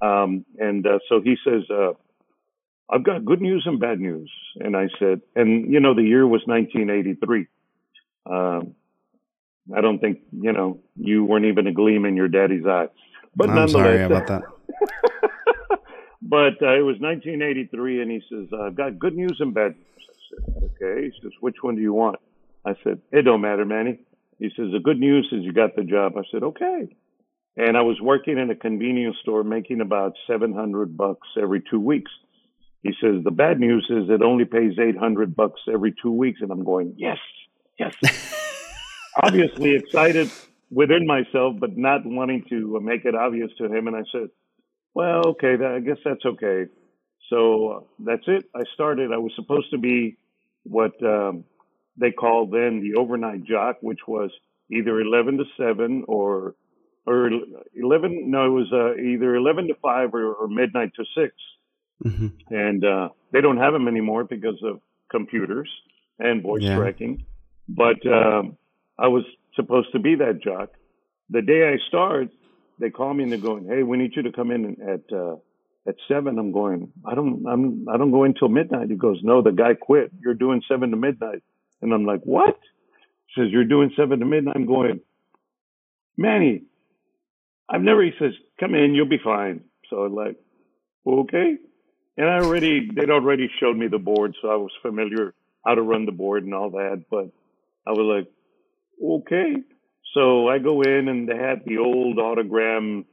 Um, 0.02 0.46
and 0.58 0.86
uh, 0.86 1.00
so 1.08 1.22
he 1.22 1.36
says, 1.46 1.64
uh, 1.70 1.94
"I've 2.90 3.04
got 3.04 3.24
good 3.24 3.42
news 3.42 3.64
and 3.66 3.80
bad 3.80 4.00
news." 4.00 4.32
And 4.60 4.76
I 4.76 4.88
said, 5.00 5.22
and 5.36 5.72
you 5.72 5.80
know, 5.80 5.94
the 5.94 6.04
year 6.04 6.28
was 6.28 6.42
1983. 6.46 7.48
Um, 8.26 8.76
I 9.76 9.82
don't 9.82 10.00
think 10.00 10.20
you 10.32 10.52
know 10.52 10.80
you 10.96 11.24
weren't 11.24 11.46
even 11.46 11.68
a 11.68 11.72
gleam 11.72 12.06
in 12.06 12.16
your 12.16 12.28
daddy's 12.28 12.66
eye. 12.66 12.88
But 13.36 13.50
I'm 13.50 13.68
sorry 13.68 14.04
about 14.04 14.28
that. 14.28 14.44
but 16.22 16.62
uh, 16.62 16.78
it 16.78 16.84
was 16.84 16.98
1983, 17.00 18.02
and 18.02 18.12
he 18.12 18.22
says, 18.30 18.48
"I've 18.58 18.76
got 18.76 18.98
good 18.98 19.16
news 19.16 19.38
and 19.40 19.54
bad 19.54 19.76
news." 19.76 20.04
I 20.10 20.14
said, 20.30 20.64
"Okay." 20.64 21.06
He 21.06 21.12
says, 21.22 21.32
"Which 21.42 21.58
one 21.62 21.76
do 21.76 21.82
you 21.82 21.94
want?" 21.94 22.20
I 22.66 22.76
said, 22.84 23.02
"It 23.12 23.24
don't 23.24 23.42
matter, 23.42 23.66
Manny." 23.66 24.00
He 24.40 24.50
says, 24.56 24.72
"The 24.72 24.80
good 24.80 25.00
news 25.00 25.28
is 25.32 25.44
you 25.44 25.54
got 25.54 25.76
the 25.76 25.84
job." 25.84 26.14
I 26.18 26.24
said, 26.32 26.44
"Okay." 26.44 26.88
And 27.58 27.78
I 27.78 27.82
was 27.82 28.00
working 28.02 28.38
in 28.38 28.50
a 28.50 28.56
convenience 28.56 29.16
store, 29.22 29.44
making 29.44 29.80
about 29.80 30.14
700 30.28 30.98
bucks 30.98 31.28
every 31.42 31.62
two 31.70 31.80
weeks. 31.80 32.12
He 32.84 32.94
says, 33.02 33.24
"The 33.24 33.32
bad 33.32 33.60
news 33.60 33.86
is 33.90 34.10
it 34.10 34.22
only 34.22 34.46
pays 34.46 34.80
800 34.80 35.36
bucks 35.36 35.62
every 35.72 35.94
two 36.02 36.12
weeks," 36.12 36.42
and 36.42 36.52
I'm 36.52 36.64
going, 36.64 36.96
"Yes, 36.98 37.20
yes." 37.78 37.96
Obviously 39.24 39.76
excited 39.76 40.30
within 40.72 41.06
myself, 41.06 41.56
but 41.60 41.78
not 41.78 42.02
wanting 42.06 42.46
to 42.50 42.80
make 42.82 43.06
it 43.06 43.16
obvious 43.16 43.52
to 43.58 43.66
him. 43.66 43.88
And 43.88 43.96
I 43.96 44.04
said, 44.12 44.30
well, 44.94 45.22
okay, 45.28 45.56
that, 45.56 45.74
I 45.76 45.80
guess 45.80 45.98
that's 46.04 46.26
okay. 46.26 46.66
So 47.30 47.68
uh, 47.68 47.80
that's 48.00 48.24
it. 48.28 48.46
I 48.56 48.62
started. 48.74 49.12
I 49.12 49.18
was 49.18 49.32
supposed 49.36 49.72
to 49.72 49.78
be 49.78 50.18
what 50.64 50.94
um, 51.04 51.44
they 51.98 52.12
called 52.12 52.52
then 52.52 52.82
the 52.82 53.00
overnight 53.00 53.44
jock, 53.44 53.78
which 53.82 54.00
was 54.08 54.32
either 54.72 55.00
11 55.00 55.38
to 55.38 55.44
7 55.58 56.06
or 56.08 56.56
or 57.08 57.30
11 57.76 58.32
no 58.32 58.46
it 58.46 58.50
was 58.50 58.68
uh, 58.74 58.96
either 58.96 59.36
11 59.36 59.68
to 59.68 59.76
5 59.76 60.14
or, 60.16 60.34
or 60.34 60.48
midnight 60.48 60.92
to 60.96 61.06
6 61.16 61.36
mm-hmm. 62.04 62.28
and 62.50 62.84
uh, 62.84 63.10
they 63.32 63.42
don't 63.42 63.58
have 63.58 63.74
them 63.74 63.88
anymore 63.88 64.24
because 64.24 64.60
of 64.64 64.80
computers 65.12 65.70
and 66.18 66.42
voice 66.42 66.64
yeah. 66.64 66.76
tracking 66.76 67.24
but 67.70 68.04
um, 68.08 68.58
i 68.98 69.08
was 69.08 69.24
supposed 69.56 69.92
to 69.94 70.00
be 70.00 70.16
that 70.16 70.42
jock. 70.44 70.70
The 71.30 71.42
day 71.42 71.68
I 71.68 71.78
start, 71.88 72.30
they 72.80 72.90
call 72.90 73.14
me 73.14 73.24
and 73.24 73.32
they're 73.32 73.40
going, 73.40 73.68
"Hey, 73.68 73.84
we 73.84 73.98
need 73.98 74.16
you 74.16 74.24
to 74.24 74.32
come 74.32 74.52
in 74.52 74.78
at 74.82 75.16
uh, 75.16 75.38
at 75.88 75.96
seven. 76.08 76.38
I'm 76.40 76.52
going. 76.52 76.92
I 77.06 77.16
don't. 77.16 77.46
I'm. 77.48 77.88
I 77.90 77.98
don't 77.98 78.12
go 78.12 78.24
until 78.24 78.50
midnight. 78.50 78.90
He 78.90 78.96
goes, 78.96 79.20
"No, 79.24 79.42
the 79.42 79.52
guy 79.52 79.74
quit. 79.74 80.12
You're 80.22 80.34
doing 80.34 80.62
seven 80.70 80.92
to 80.92 80.98
midnight." 80.98 81.44
And 81.82 81.94
I'm 81.94 82.06
like, 82.06 82.22
"What?" 82.24 82.60
He 83.28 83.42
says, 83.42 83.52
"You're 83.52 83.66
doing 83.66 83.92
seven 83.98 84.20
to 84.20 84.26
midnight." 84.26 84.56
I'm 84.56 84.66
going, 84.66 85.02
Manny. 86.18 86.64
I've 87.70 87.82
never. 87.82 88.04
He 88.04 88.12
says, 88.20 88.34
"Come 88.60 88.76
in. 88.76 88.94
You'll 88.96 89.10
be 89.10 89.20
fine." 89.24 89.62
So 89.90 90.04
I'm 90.04 90.16
like, 90.16 90.38
"Okay." 91.08 91.58
And 92.18 92.30
I 92.30 92.40
already, 92.40 92.90
they'd 92.96 93.10
already 93.10 93.50
showed 93.60 93.76
me 93.76 93.88
the 93.88 93.98
board, 94.00 94.36
so 94.42 94.50
I 94.50 94.56
was 94.56 94.72
familiar 94.82 95.34
how 95.66 95.76
to 95.76 95.82
run 95.82 96.06
the 96.06 96.14
board 96.14 96.44
and 96.44 96.54
all 96.54 96.70
that. 96.72 97.04
But 97.10 97.30
I 97.86 97.92
was 97.92 98.24
like, 98.26 98.32
okay. 99.04 99.56
So 100.14 100.48
I 100.48 100.60
go 100.60 100.82
in 100.82 101.08
and 101.08 101.28
they 101.28 101.36
had 101.36 101.64
the 101.66 101.78
old 101.78 102.18
autogram 102.18 103.06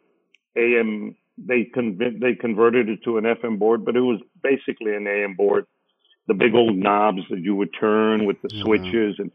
AM. 0.56 1.16
They 1.38 1.64
con- 1.64 1.98
they 1.98 2.34
converted 2.34 2.88
it 2.88 3.00
to 3.04 3.18
an 3.18 3.24
FM 3.24 3.58
board, 3.58 3.84
but 3.84 3.96
it 3.96 4.00
was 4.00 4.20
basically 4.42 4.94
an 4.94 5.06
AM 5.06 5.34
board. 5.34 5.66
The 6.28 6.34
big 6.34 6.54
old 6.54 6.76
knobs 6.76 7.22
that 7.30 7.40
you 7.40 7.56
would 7.56 7.70
turn 7.78 8.26
with 8.26 8.40
the 8.42 8.48
mm-hmm. 8.48 8.62
switches, 8.62 9.16
and 9.18 9.32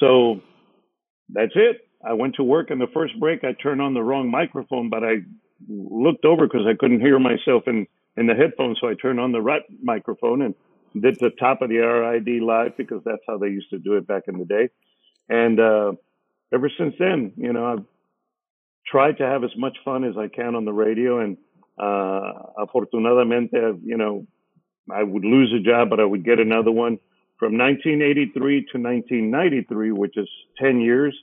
so 0.00 0.40
that's 1.28 1.52
it. 1.54 1.88
I 2.04 2.14
went 2.14 2.34
to 2.36 2.42
work, 2.42 2.70
and 2.70 2.80
the 2.80 2.88
first 2.92 3.18
break 3.20 3.44
I 3.44 3.52
turned 3.52 3.80
on 3.80 3.94
the 3.94 4.02
wrong 4.02 4.30
microphone, 4.30 4.90
but 4.90 5.04
I 5.04 5.18
looked 5.68 6.24
over 6.24 6.46
because 6.46 6.66
I 6.66 6.74
couldn't 6.78 7.00
hear 7.00 7.18
myself 7.18 7.64
in 7.66 7.86
in 8.16 8.26
the 8.26 8.34
headphones, 8.34 8.78
so 8.80 8.88
I 8.88 8.94
turned 8.94 9.20
on 9.20 9.32
the 9.32 9.40
right 9.40 9.62
microphone 9.82 10.42
and 10.42 10.54
did 11.00 11.16
the 11.20 11.30
top 11.30 11.62
of 11.62 11.68
the 11.68 11.78
RID 11.78 12.42
live 12.42 12.76
because 12.76 13.02
that's 13.04 13.22
how 13.26 13.38
they 13.38 13.48
used 13.48 13.70
to 13.70 13.78
do 13.78 13.94
it 13.94 14.06
back 14.06 14.24
in 14.28 14.38
the 14.38 14.44
day. 14.44 14.68
And 15.28 15.58
uh, 15.58 15.92
ever 16.52 16.70
since 16.78 16.94
then, 16.98 17.32
you 17.36 17.52
know, 17.52 17.66
I've 17.66 17.84
tried 18.86 19.18
to 19.18 19.24
have 19.24 19.44
as 19.44 19.50
much 19.56 19.76
fun 19.84 20.04
as 20.04 20.16
I 20.18 20.28
can 20.28 20.54
on 20.54 20.64
the 20.64 20.72
radio. 20.72 21.20
And 21.20 21.36
uh, 21.78 22.32
afortunadamente, 22.58 23.80
you 23.82 23.96
know, 23.96 24.26
I 24.90 25.02
would 25.02 25.24
lose 25.24 25.52
a 25.52 25.62
job, 25.62 25.90
but 25.90 26.00
I 26.00 26.04
would 26.04 26.24
get 26.24 26.38
another 26.38 26.70
one. 26.70 26.98
From 27.38 27.58
1983 27.58 28.66
to 28.72 28.78
1993, 28.78 29.90
which 29.92 30.16
is 30.16 30.28
10 30.58 30.80
years, 30.80 31.14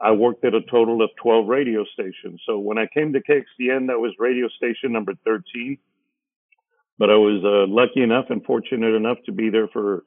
I 0.00 0.10
worked 0.12 0.44
at 0.44 0.54
a 0.54 0.60
total 0.62 1.02
of 1.02 1.10
12 1.22 1.46
radio 1.46 1.84
stations. 1.92 2.40
So 2.46 2.58
when 2.58 2.78
I 2.78 2.86
came 2.92 3.12
to 3.12 3.20
KXTN, 3.20 3.86
that 3.86 3.98
was 3.98 4.12
radio 4.18 4.48
station 4.48 4.92
number 4.92 5.12
13. 5.24 5.78
But 6.98 7.10
I 7.10 7.14
was 7.14 7.42
uh, 7.44 7.70
lucky 7.72 8.02
enough 8.02 8.26
and 8.30 8.44
fortunate 8.44 8.94
enough 8.94 9.18
to 9.26 9.32
be 9.32 9.50
there 9.50 9.68
for 9.68 10.04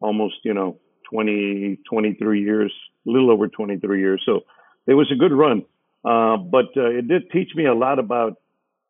almost, 0.00 0.36
you 0.44 0.54
know, 0.54 0.78
20, 1.10 1.78
23 1.88 2.42
years, 2.42 2.72
a 3.06 3.10
little 3.10 3.30
over 3.30 3.48
23 3.48 4.00
years. 4.00 4.22
So 4.24 4.40
it 4.86 4.94
was 4.94 5.10
a 5.12 5.16
good 5.16 5.32
run. 5.32 5.64
Uh, 6.04 6.36
but 6.36 6.66
uh, 6.76 6.90
it 6.90 7.08
did 7.08 7.30
teach 7.30 7.50
me 7.54 7.66
a 7.66 7.74
lot 7.74 7.98
about 7.98 8.34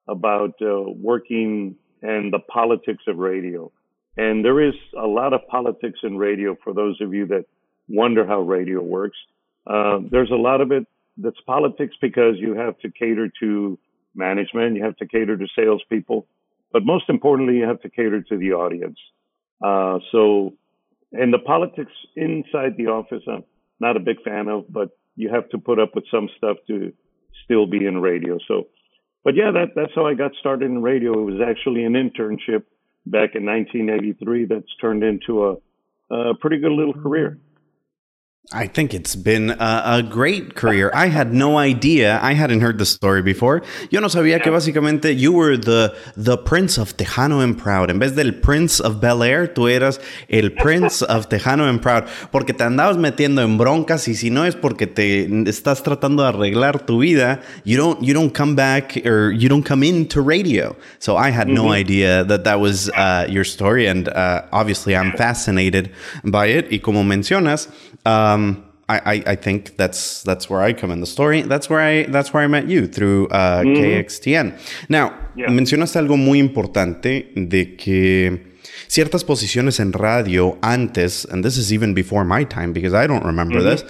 about 0.09 0.55
uh, 0.63 0.83
working 0.83 1.75
and 2.03 2.33
the 2.33 2.39
politics 2.39 3.03
of 3.09 3.17
radio. 3.17 3.73
And 4.17 4.45
there 4.45 4.61
is 4.61 4.75
a 4.97 5.07
lot 5.07 5.33
of 5.33 5.47
politics 5.49 5.99
in 6.03 6.17
radio 6.17 6.57
for 6.63 6.73
those 6.73 7.01
of 7.01 7.13
you 7.13 7.27
that 7.27 7.47
wonder 7.89 8.27
how 8.27 8.41
radio 8.41 8.81
works. 8.83 9.17
Uh, 9.67 9.99
there's 10.11 10.31
a 10.31 10.37
lot 10.37 10.61
of 10.61 10.71
it 10.73 10.87
that's 11.17 11.41
politics 11.47 11.95
because 12.01 12.35
you 12.39 12.55
have 12.55 12.79
to 12.81 12.91
cater 12.91 13.31
to 13.41 13.79
management, 14.15 14.77
you 14.77 14.85
have 14.85 14.97
to 14.99 15.07
cater 15.07 15.37
to 15.37 15.47
salespeople, 15.57 16.27
but 16.73 16.85
most 16.85 17.09
importantly, 17.09 17.57
you 17.57 17.65
have 17.65 17.81
to 17.81 17.91
cater 17.91 18.23
to 18.23 18.37
the 18.37 18.53
audience. 18.53 18.99
Uh, 19.63 19.99
so 20.13 20.55
and 21.13 21.33
the 21.33 21.39
politics 21.39 21.93
inside 22.15 22.77
the 22.77 22.89
office, 22.89 23.23
I'm 23.29 23.45
not 23.81 23.97
a 23.97 24.01
big 24.01 24.23
fan 24.23 24.49
of, 24.49 24.65
but 24.69 24.91
you 25.15 25.31
have 25.31 25.49
to 25.51 25.59
put 25.59 25.79
up 25.79 25.95
with 25.95 26.05
some 26.11 26.29
stuff 26.37 26.59
to 26.69 26.93
still 27.45 27.67
be 27.67 27.87
in 27.87 28.01
radio. 28.01 28.39
So, 28.47 28.69
but 29.25 29.35
yeah, 29.35 29.51
that 29.53 29.69
that's 29.75 29.93
how 29.95 30.07
I 30.07 30.15
got 30.15 30.33
started 30.39 30.67
in 30.67 30.83
radio. 30.83 31.13
It 31.21 31.25
was 31.25 31.41
actually 31.47 31.85
an 31.85 31.95
internship 31.95 32.65
back 33.07 33.35
in 33.35 33.47
1983 33.47 34.47
that's 34.47 34.77
turned 34.81 35.03
into 35.03 35.47
a, 36.11 36.15
a 36.15 36.35
pretty 36.35 36.59
good 36.59 36.73
little 36.73 36.95
career. 36.95 37.39
I 38.53 38.69
think 38.69 38.95
it's 38.95 39.17
been 39.17 39.51
a, 39.51 39.83
a, 39.99 40.03
great 40.05 40.55
career. 40.55 40.93
I 40.95 41.09
had 41.09 41.35
no 41.35 41.59
idea. 41.59 42.21
I 42.23 42.35
hadn't 42.35 42.61
heard 42.61 42.79
the 42.79 42.87
story 42.87 43.21
before. 43.21 43.63
Yo 43.91 43.99
no 43.99 44.07
sabía 44.07 44.41
que 44.41 44.53
básicamente 44.53 45.19
you 45.19 45.33
were 45.33 45.57
the 45.57 45.97
the 46.17 46.39
Prince 46.39 46.79
of 46.79 46.97
Tejano 46.97 47.43
and 47.43 47.59
Proud. 47.59 47.91
En 47.91 47.99
vez 47.99 48.15
del 48.15 48.35
Prince 48.35 48.79
of 48.79 49.01
Bel 49.01 49.25
Air, 49.25 49.49
tú 49.49 49.69
eras 49.69 49.99
el 50.29 50.51
Prince 50.51 51.03
of 51.03 51.29
Tejano 51.29 51.69
and 51.69 51.83
Proud. 51.83 52.05
Porque 52.31 52.53
te 52.53 52.63
andabas 52.63 52.97
metiendo 52.99 53.43
en 53.43 53.59
broncas 53.59 54.07
y 54.07 54.15
si 54.15 54.31
no 54.31 54.45
es 54.45 54.55
porque 54.55 54.87
te 54.87 55.25
estás 55.49 55.83
tratando 55.83 56.23
de 56.23 56.29
arreglar 56.29 56.87
tu 56.87 57.01
vida, 57.01 57.41
you 57.65 57.77
don't 57.77 58.01
you 58.01 58.15
don't 58.15 58.33
come 58.33 58.55
back 58.55 58.97
or 59.05 59.33
you 59.33 59.49
don't 59.49 59.67
come 59.67 59.85
into 59.85 60.23
radio. 60.23 60.77
So 61.01 61.17
I 61.17 61.33
had 61.33 61.49
mm 61.49 61.51
-hmm. 61.51 61.55
no 61.57 61.65
mm-hmm. 61.65 61.81
idea 61.81 62.25
that 62.25 62.45
that 62.45 62.61
was 62.61 62.91
uh, 62.91 63.27
your 63.29 63.45
story, 63.45 63.89
and 63.89 64.07
uh, 64.07 64.43
obviously 64.53 64.95
I'm 64.95 65.17
fascinated 65.17 65.91
by 66.23 66.47
it. 66.57 66.71
Y 66.71 66.79
como 66.79 67.03
mencionas. 67.03 67.69
Um, 68.05 68.36
I, 68.89 69.23
I, 69.27 69.35
think 69.35 69.77
that's 69.77 70.23
that's 70.23 70.49
where 70.49 70.63
I 70.63 70.73
come 70.73 70.93
in 70.93 71.01
the 71.01 71.07
story. 71.07 71.43
That's 71.43 71.69
where 71.69 71.81
I 71.81 72.05
that's 72.05 72.33
where 72.33 72.45
I 72.45 72.47
met 72.47 72.69
you 72.69 72.87
through 72.87 73.27
uh, 73.29 73.63
mm-hmm. 73.63 73.83
KXTN. 73.83 74.55
Now, 74.89 75.13
mencionaste 75.35 75.99
algo 75.99 76.17
muy 76.17 76.39
importante 76.39 77.33
de 77.35 77.77
que 77.77 78.55
ciertas 78.87 79.25
posiciones 79.25 79.81
en 79.81 79.93
radio 79.93 80.57
antes, 80.63 81.25
and 81.25 81.43
this 81.43 81.57
is 81.57 81.73
even 81.73 81.95
before 81.95 82.25
my 82.25 82.45
time 82.45 82.73
because 82.73 82.95
I 82.95 83.09
don't 83.09 83.25
remember 83.25 83.59
mm-hmm. 83.59 83.71
this. 83.71 83.85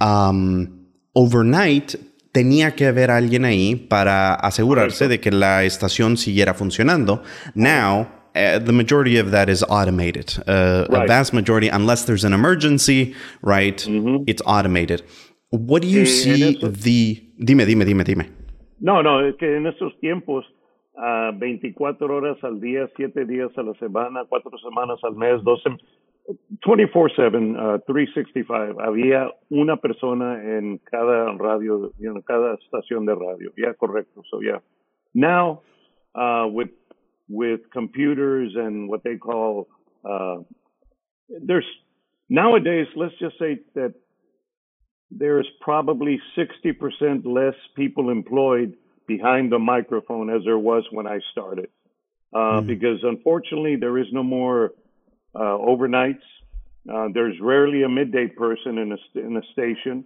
Um, 0.00 0.86
overnight 1.14 1.96
tenía 2.32 2.74
que 2.74 2.86
haber 2.86 3.10
alguien 3.10 3.46
ahí 3.46 3.76
para 3.76 4.34
asegurarse 4.34 5.08
de 5.08 5.18
que 5.20 5.30
la 5.30 5.64
estación 5.64 6.18
siguiera 6.18 6.52
funcionando. 6.52 7.22
Now 7.54 8.21
uh, 8.34 8.58
the 8.58 8.72
majority 8.72 9.18
of 9.18 9.30
that 9.30 9.48
is 9.48 9.62
automated. 9.68 10.34
Uh, 10.46 10.86
right. 10.88 11.04
A 11.04 11.06
vast 11.06 11.32
majority, 11.32 11.68
unless 11.68 12.04
there's 12.04 12.24
an 12.24 12.32
emergency, 12.32 13.14
right? 13.42 13.78
Mm-hmm. 13.78 14.24
It's 14.26 14.42
automated. 14.46 15.02
What 15.50 15.82
do 15.82 15.88
you 15.88 16.06
see 16.06 16.56
eso, 16.56 16.68
the? 16.68 17.22
Dime, 17.38 17.64
dime, 17.66 17.84
dime, 17.84 18.04
dime. 18.04 18.36
No, 18.80 19.02
no, 19.02 19.20
es 19.20 19.36
que 19.36 19.56
en 19.56 19.66
estos 19.66 19.92
tiempos, 20.00 20.44
uh, 20.96 21.32
24 21.38 22.06
horas 22.06 22.38
al 22.42 22.60
día, 22.60 22.88
7 22.96 23.26
días 23.26 23.50
a 23.56 23.62
la 23.62 23.74
semana, 23.74 24.24
4 24.28 24.50
semanas 24.58 24.98
al 25.04 25.14
mes, 25.14 25.42
12, 25.44 25.78
24/7, 26.60 27.56
uh, 27.56 27.78
365. 27.86 28.80
Había 28.80 29.30
una 29.50 29.76
persona 29.76 30.42
en 30.42 30.78
cada 30.78 31.32
radio, 31.38 31.92
you 31.98 32.12
know, 32.12 32.22
cada 32.22 32.54
estación 32.54 33.06
de 33.06 33.14
radio. 33.14 33.52
Yeah, 33.56 33.74
correcto. 33.74 34.22
So 34.30 34.40
yeah. 34.40 34.60
Now, 35.14 35.62
uh, 36.14 36.46
with 36.50 36.70
with 37.32 37.60
computers 37.72 38.52
and 38.54 38.88
what 38.88 39.02
they 39.02 39.16
call 39.16 39.68
uh, 40.04 40.36
there's 41.40 41.66
nowadays 42.28 42.86
let's 42.96 43.18
just 43.18 43.38
say 43.38 43.58
that 43.74 43.94
there's 45.18 45.48
probably 45.60 46.20
60% 46.36 47.26
less 47.26 47.54
people 47.76 48.10
employed 48.10 48.76
behind 49.06 49.52
the 49.52 49.58
microphone 49.58 50.30
as 50.30 50.42
there 50.44 50.58
was 50.58 50.84
when 50.90 51.06
I 51.06 51.20
started. 51.32 51.68
Uh, 52.32 52.38
mm-hmm. 52.38 52.66
Because 52.66 53.00
unfortunately, 53.02 53.76
there 53.76 53.98
is 53.98 54.06
no 54.12 54.22
more 54.22 54.72
uh, 55.34 55.38
overnights. 55.38 56.22
Uh, 56.90 57.08
there's 57.12 57.36
rarely 57.40 57.82
a 57.82 57.88
midday 57.88 58.26
person 58.26 58.78
in 58.78 58.92
a, 58.92 59.18
in 59.18 59.36
a 59.36 59.42
station. 59.52 60.04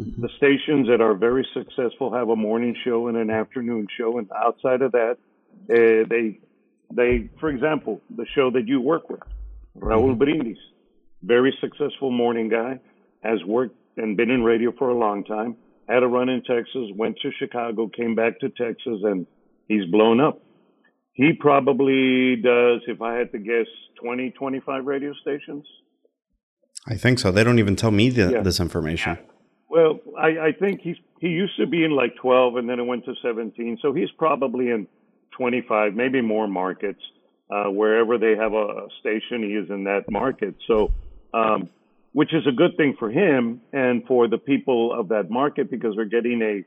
Mm-hmm. 0.00 0.22
The 0.22 0.28
stations 0.36 0.86
that 0.88 1.00
are 1.00 1.14
very 1.14 1.46
successful 1.52 2.14
have 2.14 2.28
a 2.28 2.36
morning 2.36 2.76
show 2.84 3.08
and 3.08 3.16
an 3.16 3.30
afternoon 3.30 3.86
show, 3.98 4.18
and 4.18 4.28
outside 4.32 4.82
of 4.82 4.92
that, 4.92 5.18
uh, 5.68 6.06
they, 6.08 6.40
they, 6.92 7.30
for 7.38 7.48
example, 7.48 8.00
the 8.16 8.26
show 8.34 8.50
that 8.50 8.66
you 8.66 8.80
work 8.80 9.10
with, 9.10 9.20
Raul 9.78 10.10
mm-hmm. 10.10 10.18
Brindis, 10.18 10.58
very 11.22 11.56
successful 11.60 12.10
morning 12.10 12.48
guy, 12.48 12.80
has 13.22 13.42
worked 13.44 13.76
and 13.96 14.16
been 14.16 14.30
in 14.30 14.42
radio 14.42 14.72
for 14.78 14.90
a 14.90 14.98
long 14.98 15.24
time. 15.24 15.56
Had 15.88 16.02
a 16.02 16.06
run 16.06 16.28
in 16.28 16.42
Texas, 16.42 16.90
went 16.94 17.18
to 17.22 17.30
Chicago, 17.38 17.88
came 17.88 18.14
back 18.14 18.38
to 18.40 18.48
Texas, 18.48 19.00
and 19.02 19.26
he's 19.68 19.84
blown 19.86 20.20
up. 20.20 20.40
He 21.12 21.32
probably 21.32 22.36
does, 22.36 22.82
if 22.86 23.02
I 23.02 23.16
had 23.16 23.32
to 23.32 23.38
guess, 23.38 23.66
20, 24.02 24.30
25 24.30 24.86
radio 24.86 25.12
stations. 25.20 25.66
I 26.86 26.94
think 26.94 27.18
so. 27.18 27.30
They 27.30 27.44
don't 27.44 27.58
even 27.58 27.76
tell 27.76 27.90
me 27.90 28.08
the, 28.08 28.30
yeah. 28.30 28.42
this 28.42 28.60
information. 28.60 29.18
Well, 29.68 30.00
I, 30.18 30.28
I 30.28 30.52
think 30.58 30.80
he's 30.80 30.96
he 31.20 31.28
used 31.28 31.56
to 31.58 31.66
be 31.66 31.84
in 31.84 31.90
like 31.90 32.16
12, 32.16 32.56
and 32.56 32.68
then 32.68 32.80
it 32.80 32.84
went 32.84 33.04
to 33.04 33.14
17. 33.22 33.78
So 33.82 33.92
he's 33.92 34.10
probably 34.16 34.70
in 34.70 34.86
25, 35.40 35.94
maybe 35.94 36.20
more 36.20 36.46
markets. 36.46 37.00
Uh, 37.50 37.70
wherever 37.70 38.18
they 38.18 38.36
have 38.36 38.52
a 38.52 38.88
station, 39.00 39.42
he 39.42 39.54
is 39.54 39.70
in 39.70 39.84
that 39.84 40.04
market. 40.10 40.54
So, 40.68 40.92
um, 41.32 41.70
which 42.12 42.34
is 42.34 42.46
a 42.46 42.52
good 42.52 42.76
thing 42.76 42.94
for 42.98 43.10
him 43.10 43.62
and 43.72 44.04
for 44.06 44.28
the 44.28 44.36
people 44.36 44.92
of 44.92 45.08
that 45.08 45.30
market 45.30 45.70
because 45.70 45.96
we're 45.96 46.04
getting 46.04 46.42
a 46.42 46.64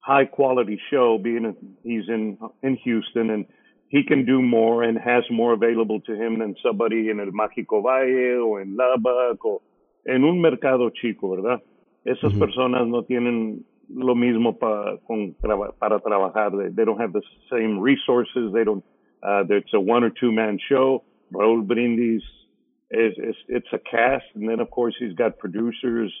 high 0.00 0.26
quality 0.26 0.78
show. 0.90 1.18
Being 1.18 1.56
he's 1.82 2.06
in 2.08 2.38
in 2.62 2.76
Houston 2.84 3.30
and 3.30 3.46
he 3.88 4.02
can 4.04 4.26
do 4.26 4.42
more 4.42 4.82
and 4.82 4.98
has 4.98 5.24
more 5.30 5.54
available 5.54 6.00
to 6.02 6.12
him 6.12 6.38
than 6.38 6.54
somebody 6.62 7.08
in 7.08 7.18
el 7.18 7.32
Mágico 7.32 7.82
Valle 7.82 8.38
o 8.40 8.58
en 8.58 8.76
Lubbock 8.76 9.44
o 9.44 9.62
en 10.06 10.22
un 10.22 10.40
mercado 10.40 10.90
chico, 10.90 11.30
¿verdad? 11.30 11.62
Esas 12.04 12.32
mm-hmm. 12.32 12.38
personas 12.38 12.86
no 12.86 13.02
tienen 13.04 13.64
lo 13.94 14.14
mismo 14.14 14.58
para, 14.58 14.98
con, 15.06 15.34
para 15.78 16.00
trabajar. 16.00 16.50
They, 16.52 16.68
they 16.74 16.84
don't 16.84 17.00
have 17.00 17.12
the 17.12 17.22
same 17.50 17.78
resources. 17.78 18.52
They 18.52 18.64
don't. 18.64 18.84
Uh, 19.22 19.44
it's 19.50 19.72
a 19.74 19.80
one 19.80 20.04
or 20.04 20.10
two 20.10 20.32
man 20.32 20.58
show. 20.68 21.04
Raul 21.32 21.66
Brindis 21.66 22.22
is, 22.90 23.14
is 23.16 23.36
it's 23.48 23.68
a 23.72 23.78
cast, 23.78 24.24
and 24.34 24.48
then 24.48 24.60
of 24.60 24.70
course 24.70 24.94
he's 24.98 25.14
got 25.14 25.38
producers. 25.38 26.12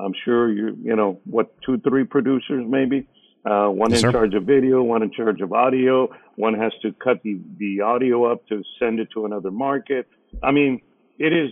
I'm 0.00 0.12
sure 0.24 0.50
you 0.50 0.76
you 0.82 0.96
know 0.96 1.20
what 1.24 1.54
two 1.62 1.78
three 1.78 2.04
producers 2.04 2.64
maybe. 2.68 3.06
Uh, 3.44 3.68
one 3.68 3.90
yes, 3.90 4.00
in 4.00 4.08
sir. 4.08 4.12
charge 4.12 4.34
of 4.34 4.44
video, 4.44 4.82
one 4.82 5.02
in 5.02 5.10
charge 5.12 5.40
of 5.40 5.52
audio. 5.52 6.08
One 6.36 6.54
has 6.54 6.72
to 6.82 6.92
cut 6.92 7.22
the 7.22 7.40
the 7.58 7.80
audio 7.82 8.30
up 8.30 8.46
to 8.48 8.62
send 8.78 9.00
it 9.00 9.08
to 9.14 9.24
another 9.24 9.50
market. 9.50 10.08
I 10.42 10.50
mean, 10.50 10.82
it 11.18 11.32
is 11.32 11.50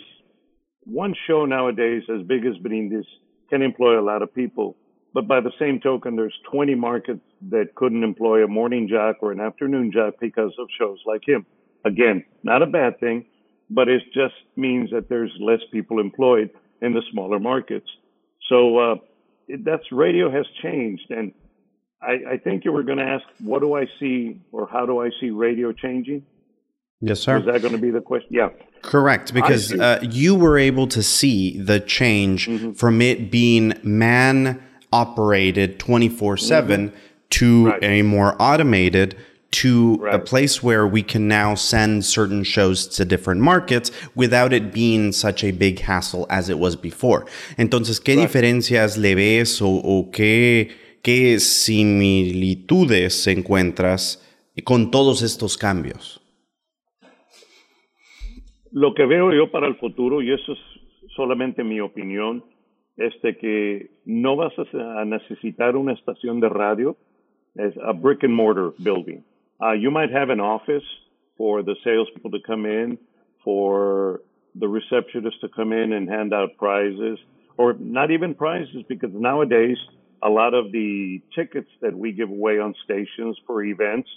one 0.85 1.15
show 1.27 1.47
nowadays 1.47 2.03
as 2.15 2.27
big 2.27 2.45
as 2.45 2.57
Brindis 2.59 3.07
can 3.51 3.63
employ 3.63 3.99
a 3.99 4.03
lot 4.03 4.23
of 4.23 4.35
people 4.35 4.77
but 5.17 5.27
by 5.27 5.41
the 5.41 5.53
same 5.59 5.81
token, 5.81 6.15
there's 6.15 6.39
20 6.53 6.75
markets 6.75 7.23
that 7.49 7.75
couldn't 7.75 8.05
employ 8.05 8.45
a 8.45 8.47
morning 8.47 8.87
jock 8.87 9.17
or 9.23 9.33
an 9.33 9.41
afternoon 9.41 9.91
jock 9.91 10.13
because 10.21 10.53
of 10.59 10.69
shows 10.79 10.99
like 11.07 11.27
him. 11.27 11.47
Again, 11.87 12.23
not 12.43 12.61
a 12.61 12.67
bad 12.67 13.01
thing, 13.01 13.25
but 13.71 13.89
it 13.89 14.03
just 14.13 14.35
means 14.57 14.91
that 14.91 15.09
there's 15.09 15.33
less 15.41 15.61
people 15.73 16.01
employed 16.01 16.51
in 16.83 16.93
the 16.93 17.01
smaller 17.11 17.39
markets. 17.39 17.87
So 18.51 18.79
uh, 18.79 18.95
it, 19.49 19.65
that's 19.65 19.91
radio 19.91 20.31
has 20.31 20.45
changed, 20.63 21.11
and 21.11 21.33
I, 22.03 22.33
I 22.33 22.37
think 22.37 22.67
you 22.67 22.73
were 22.73 22.83
going 22.83 22.99
to 22.99 23.05
ask, 23.05 23.25
what 23.39 23.63
do 23.63 23.73
I 23.73 23.87
see 23.99 24.39
or 24.53 24.69
how 24.71 24.85
do 24.85 25.01
I 25.01 25.09
see 25.19 25.31
radio 25.31 25.73
changing? 25.73 26.27
Yes, 27.01 27.21
sir. 27.21 27.39
Is 27.39 27.47
that 27.47 27.63
going 27.63 27.73
to 27.73 27.81
be 27.81 27.91
the 27.91 28.03
question? 28.03 28.29
Yeah. 28.33 28.51
Correct, 28.83 29.33
because 29.33 29.73
uh, 29.73 29.99
you 30.03 30.35
were 30.35 30.59
able 30.59 30.87
to 30.89 31.03
see 31.03 31.59
the 31.59 31.81
change 31.81 32.49
mm-hmm. 32.49 32.73
from 32.73 33.01
it 33.01 33.31
being 33.31 33.81
man 33.83 34.63
operated 34.97 35.79
24 35.79 36.37
7 36.37 36.89
mm-hmm. 36.89 36.97
to 37.29 37.67
right. 37.67 37.85
a 37.85 38.03
more 38.03 38.35
automated 38.41 39.17
to 39.51 39.97
right. 39.97 40.15
a 40.15 40.19
place 40.19 40.63
where 40.63 40.87
we 40.87 41.03
can 41.03 41.29
now 41.29 41.55
send 41.55 42.05
certain 42.05 42.45
shows 42.45 42.87
to 42.87 43.05
different 43.05 43.41
markets 43.41 43.91
without 44.15 44.53
it 44.53 44.73
being 44.73 45.13
such 45.13 45.45
a 45.45 45.51
big 45.53 45.81
hassle 45.81 46.27
as 46.29 46.49
it 46.49 46.59
was 46.59 46.77
before. 46.77 47.27
Entonces, 47.57 48.01
¿qué 48.01 48.17
right. 48.17 48.29
diferencias 48.29 48.99
le 48.99 49.15
ves 49.15 49.61
o, 49.63 49.69
o 49.69 50.11
qué, 50.11 50.71
qué 51.03 51.39
similitudes 51.39 53.27
encuentras 53.27 54.23
con 54.65 54.91
todos 54.91 55.23
estos 55.23 55.57
cambios? 55.57 56.21
Lo 58.73 58.95
que 58.95 59.07
veo 59.07 59.33
yo 59.33 59.51
para 59.51 59.69
el 59.69 59.77
futuro, 59.77 60.21
y 60.21 60.33
eso 60.33 60.53
es 60.53 60.59
solamente 61.15 61.65
mi 61.65 61.81
opinión, 61.81 62.45
este 62.97 63.37
que 63.39 63.91
no 64.05 64.37
vas 64.37 64.53
a 64.59 65.05
necesitar 65.05 65.77
una 65.77 65.93
estación 65.93 66.41
de 66.41 66.49
radio, 66.49 66.97
es 67.57 67.75
a 67.83 67.93
brick 67.93 68.23
and 68.23 68.35
mortar 68.35 68.73
building. 68.83 69.23
Uh, 69.61 69.73
you 69.73 69.91
might 69.91 70.11
have 70.11 70.31
an 70.31 70.41
office 70.41 70.85
for 71.37 71.63
the 71.63 71.75
salespeople 71.85 72.31
to 72.31 72.39
come 72.47 72.67
in, 72.67 72.99
for 73.45 74.21
the 74.55 74.69
receptionist 74.69 75.41
to 75.41 75.49
come 75.49 75.73
in 75.73 75.93
and 75.93 76.09
hand 76.09 76.33
out 76.33 76.57
prizes, 76.59 77.19
or 77.57 77.75
not 77.79 78.11
even 78.11 78.35
prizes, 78.35 78.83
because 78.89 79.11
nowadays 79.13 79.77
a 80.23 80.29
lot 80.29 80.55
of 80.55 80.73
the 80.73 81.21
tickets 81.35 81.69
that 81.83 81.95
we 81.95 82.13
give 82.13 82.31
away 82.31 82.59
on 82.59 82.75
stations 82.85 83.39
for 83.47 83.63
events, 83.63 84.09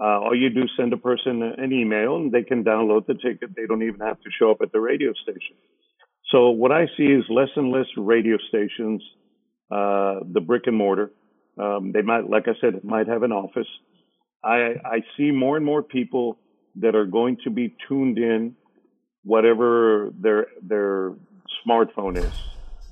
uh, 0.00 0.20
all 0.20 0.34
you 0.34 0.50
do 0.50 0.62
is 0.62 0.70
send 0.76 0.92
a 0.92 0.96
person 0.96 1.42
an 1.42 1.72
email 1.72 2.16
and 2.16 2.32
they 2.32 2.42
can 2.42 2.64
download 2.64 3.06
the 3.06 3.14
ticket. 3.14 3.54
They 3.54 3.66
don't 3.66 3.82
even 3.82 4.00
have 4.00 4.20
to 4.20 4.30
show 4.38 4.50
up 4.50 4.62
at 4.62 4.72
the 4.72 4.80
radio 4.80 5.12
station. 5.12 5.56
So 6.32 6.50
what 6.50 6.72
I 6.72 6.86
see 6.96 7.04
is 7.04 7.24
less 7.28 7.50
and 7.56 7.70
less 7.70 7.86
radio 7.96 8.38
stations, 8.48 9.02
uh, 9.70 10.20
the 10.32 10.40
brick 10.40 10.62
and 10.66 10.76
mortar. 10.76 11.12
Um, 11.58 11.92
they 11.92 12.00
might, 12.00 12.28
like 12.28 12.48
I 12.48 12.52
said, 12.60 12.82
might 12.82 13.06
have 13.06 13.22
an 13.22 13.32
office. 13.32 13.68
I, 14.42 14.74
I 14.84 15.00
see 15.16 15.30
more 15.30 15.56
and 15.58 15.64
more 15.64 15.82
people 15.82 16.38
that 16.76 16.94
are 16.94 17.04
going 17.04 17.36
to 17.44 17.50
be 17.50 17.76
tuned 17.86 18.16
in, 18.16 18.56
whatever 19.24 20.10
their 20.18 20.46
their 20.62 21.12
smartphone 21.64 22.26
is. 22.26 22.32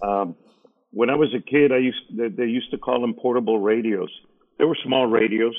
Um, 0.03 0.37
when 0.91 1.09
I 1.09 1.15
was 1.17 1.35
a 1.35 1.41
kid, 1.41 1.73
I 1.73 1.79
used 1.79 1.99
they, 2.17 2.29
they 2.29 2.45
used 2.45 2.71
to 2.73 2.79
call 2.79 3.01
them 3.01 3.15
portable 3.15 3.59
radios. 3.59 4.11
They 4.59 4.67
were 4.67 4.77
small 4.85 5.07
radios, 5.07 5.57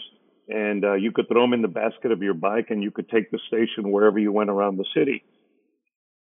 and 0.47 0.85
uh, 0.85 0.93
you 0.93 1.11
could 1.11 1.27
throw 1.27 1.41
them 1.41 1.53
in 1.53 1.63
the 1.63 1.67
basket 1.67 2.11
of 2.11 2.21
your 2.21 2.35
bike, 2.35 2.67
and 2.69 2.83
you 2.83 2.91
could 2.91 3.09
take 3.09 3.31
the 3.31 3.39
station 3.47 3.91
wherever 3.91 4.19
you 4.19 4.31
went 4.31 4.51
around 4.51 4.77
the 4.77 4.85
city. 4.95 5.23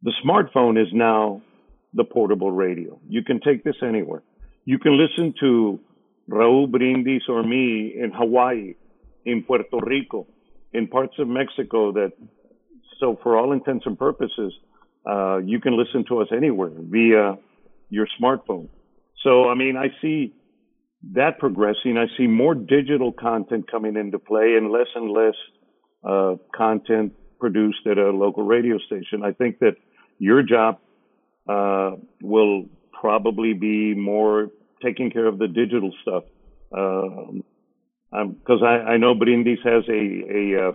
The 0.02 0.12
smartphone 0.24 0.80
is 0.80 0.88
now 0.92 1.42
the 1.94 2.04
portable 2.04 2.52
radio. 2.52 3.00
You 3.08 3.22
can 3.24 3.40
take 3.40 3.64
this 3.64 3.76
anywhere. 3.82 4.22
You 4.64 4.78
can 4.78 4.98
listen 4.98 5.34
to 5.40 5.80
Raúl 6.30 6.70
Brindis 6.70 7.22
or 7.28 7.42
me 7.42 7.94
in 7.96 8.12
Hawaii, 8.14 8.74
in 9.24 9.42
Puerto 9.42 9.78
Rico, 9.82 10.26
in 10.72 10.86
parts 10.86 11.14
of 11.18 11.26
Mexico 11.26 11.92
that, 11.92 12.12
so 13.00 13.18
for 13.22 13.36
all 13.36 13.52
intents 13.52 13.86
and 13.86 13.98
purposes, 13.98 14.52
uh, 15.08 15.38
you 15.38 15.60
can 15.60 15.76
listen 15.76 16.04
to 16.08 16.20
us 16.20 16.28
anywhere 16.36 16.70
via 16.74 17.38
your 17.88 18.06
smartphone. 18.20 18.68
So, 19.24 19.48
I 19.48 19.54
mean, 19.54 19.76
I 19.76 19.88
see 20.02 20.34
that 21.14 21.38
progressing. 21.38 21.96
I 21.96 22.06
see 22.16 22.26
more 22.26 22.54
digital 22.54 23.12
content 23.12 23.70
coming 23.70 23.96
into 23.96 24.18
play 24.18 24.54
and 24.56 24.70
less 24.70 24.88
and 24.94 25.10
less 25.10 25.34
uh, 26.04 26.34
content 26.54 27.14
produced 27.40 27.86
at 27.86 27.98
a 27.98 28.10
local 28.10 28.42
radio 28.42 28.78
station. 28.78 29.24
I 29.24 29.32
think 29.32 29.60
that 29.60 29.76
your 30.18 30.42
job 30.42 30.78
uh, 31.48 31.92
will 32.22 32.66
probably 32.92 33.54
be 33.54 33.94
more 33.94 34.50
taking 34.82 35.10
care 35.10 35.26
of 35.26 35.38
the 35.38 35.48
digital 35.48 35.92
stuff. 36.02 36.24
Because 36.70 37.42
um, 38.12 38.64
I, 38.64 38.92
I 38.92 38.96
know 38.96 39.14
Brindis 39.14 39.58
has 39.64 39.84
a 39.88 39.92
a, 39.92 40.68
uh, 40.68 40.72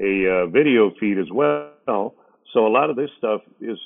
a 0.00 0.42
uh, 0.42 0.46
video 0.46 0.92
feed 0.98 1.18
as 1.18 1.30
well. 1.30 2.14
So 2.52 2.66
a 2.66 2.72
lot 2.72 2.88
of 2.88 2.96
this 2.96 3.10
stuff 3.18 3.42
is 3.60 3.78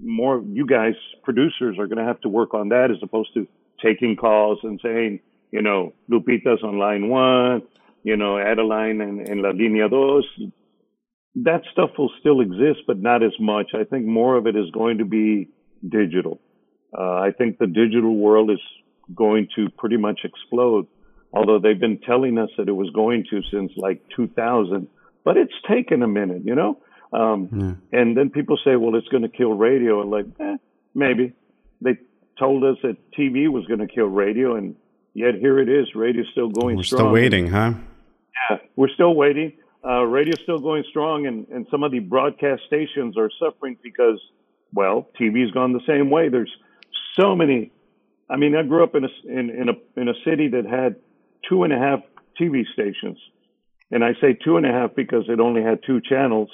more 0.00 0.42
you 0.46 0.66
guys 0.66 0.94
producers 1.24 1.78
are 1.78 1.86
going 1.86 1.98
to 1.98 2.04
have 2.04 2.20
to 2.20 2.28
work 2.28 2.54
on 2.54 2.68
that 2.68 2.90
as 2.90 2.98
opposed 3.02 3.34
to 3.34 3.48
taking 3.82 4.14
calls 4.16 4.58
and 4.62 4.80
saying, 4.82 5.20
you 5.50 5.62
know, 5.62 5.92
Lupita's 6.08 6.62
on 6.62 6.78
line 6.78 7.08
one, 7.08 7.62
you 8.02 8.16
know, 8.16 8.38
Adeline 8.38 9.00
and, 9.00 9.28
and 9.28 9.42
La 9.42 9.50
Línea 9.50 9.90
Dos. 9.90 10.24
That 11.36 11.62
stuff 11.72 11.90
will 11.98 12.12
still 12.20 12.40
exist, 12.40 12.80
but 12.86 12.98
not 12.98 13.22
as 13.22 13.32
much. 13.40 13.70
I 13.74 13.84
think 13.84 14.06
more 14.06 14.36
of 14.36 14.46
it 14.46 14.56
is 14.56 14.70
going 14.72 14.98
to 14.98 15.04
be 15.04 15.48
digital. 15.86 16.40
Uh, 16.96 17.18
I 17.18 17.32
think 17.36 17.58
the 17.58 17.66
digital 17.66 18.14
world 18.16 18.50
is 18.50 18.60
going 19.14 19.48
to 19.56 19.68
pretty 19.76 19.96
much 19.96 20.20
explode, 20.24 20.86
although 21.32 21.58
they've 21.58 21.78
been 21.78 21.98
telling 21.98 22.38
us 22.38 22.50
that 22.56 22.68
it 22.68 22.72
was 22.72 22.90
going 22.90 23.24
to 23.30 23.42
since 23.50 23.72
like 23.76 24.02
2000, 24.14 24.86
but 25.24 25.36
it's 25.36 25.54
taken 25.68 26.02
a 26.02 26.08
minute, 26.08 26.42
you 26.44 26.54
know? 26.54 26.78
Um. 27.12 27.48
And 27.92 28.16
then 28.16 28.30
people 28.30 28.58
say, 28.64 28.76
well, 28.76 28.94
it's 28.96 29.08
going 29.08 29.22
to 29.22 29.28
kill 29.28 29.52
radio. 29.52 30.02
And 30.02 30.10
like, 30.10 30.26
eh, 30.40 30.56
maybe. 30.94 31.32
They 31.80 31.98
told 32.38 32.64
us 32.64 32.76
that 32.82 32.96
TV 33.12 33.48
was 33.48 33.66
going 33.66 33.80
to 33.80 33.86
kill 33.86 34.06
radio, 34.06 34.56
and 34.56 34.74
yet 35.12 35.34
here 35.34 35.58
it 35.58 35.68
is. 35.68 35.94
Radio's 35.94 36.26
still 36.32 36.48
going 36.48 36.76
we're 36.76 36.82
strong. 36.82 37.12
We're 37.12 37.20
still 37.20 37.22
waiting, 37.22 37.46
huh? 37.48 37.74
Yeah, 38.50 38.56
we're 38.76 38.88
still 38.88 39.14
waiting. 39.14 39.52
Uh, 39.86 40.02
radio's 40.04 40.40
still 40.42 40.58
going 40.58 40.82
strong, 40.88 41.26
and, 41.26 41.46
and 41.48 41.66
some 41.70 41.82
of 41.82 41.92
the 41.92 41.98
broadcast 41.98 42.62
stations 42.66 43.18
are 43.18 43.30
suffering 43.38 43.76
because, 43.82 44.18
well, 44.72 45.08
TV's 45.20 45.50
gone 45.50 45.72
the 45.72 45.80
same 45.86 46.10
way. 46.10 46.28
There's 46.30 46.50
so 47.18 47.36
many. 47.36 47.70
I 48.30 48.36
mean, 48.36 48.56
I 48.56 48.62
grew 48.62 48.82
up 48.82 48.94
in 48.94 49.04
a 49.04 49.08
in, 49.26 49.50
in 49.50 49.68
a 49.68 50.00
in 50.00 50.08
a 50.08 50.14
city 50.24 50.48
that 50.48 50.64
had 50.64 50.96
two 51.48 51.64
and 51.64 51.72
a 51.72 51.78
half 51.78 52.00
TV 52.40 52.62
stations, 52.72 53.18
and 53.90 54.02
I 54.02 54.14
say 54.22 54.32
two 54.42 54.56
and 54.56 54.64
a 54.64 54.72
half 54.72 54.94
because 54.94 55.24
it 55.28 55.38
only 55.38 55.62
had 55.62 55.80
two 55.86 56.00
channels, 56.00 56.48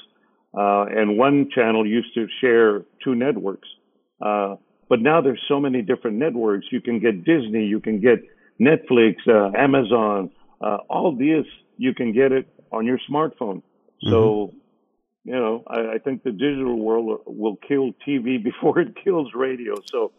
uh, 0.53 0.87
and 0.87 1.17
one 1.17 1.51
channel 1.55 1.87
used 1.87 2.13
to 2.15 2.27
share 2.41 2.83
two 3.05 3.15
networks. 3.15 3.69
Uh, 4.21 4.57
but 4.89 5.01
now 5.01 5.21
there's 5.21 5.41
so 5.47 5.61
many 5.61 5.83
different 5.83 6.17
networks. 6.17 6.67
You 6.73 6.81
can 6.81 6.99
get 6.99 7.25
Disney, 7.25 7.65
you 7.65 7.79
can 7.79 8.01
get 8.01 8.25
Netflix, 8.61 9.19
uh, 9.29 9.57
Amazon, 9.57 10.31
uh, 10.61 10.79
all 10.89 11.15
this. 11.17 11.47
You 11.79 11.95
can 11.95 12.13
get 12.13 12.33
it 12.33 12.49
on 12.73 12.87
your 12.87 12.99
smartphone. 13.11 13.63
Mm-hmm. 14.03 14.11
So, 14.11 14.55
you 15.25 15.33
know, 15.33 15.63
I, 15.67 15.95
I, 15.95 15.99
think 15.99 16.23
the 16.23 16.33
digital 16.33 16.79
world 16.79 17.21
will 17.27 17.57
kill 17.57 17.93
TV 18.07 18.43
before 18.51 18.81
it 18.81 18.97
kills 19.03 19.33
radio. 19.35 19.75
So, 19.87 20.13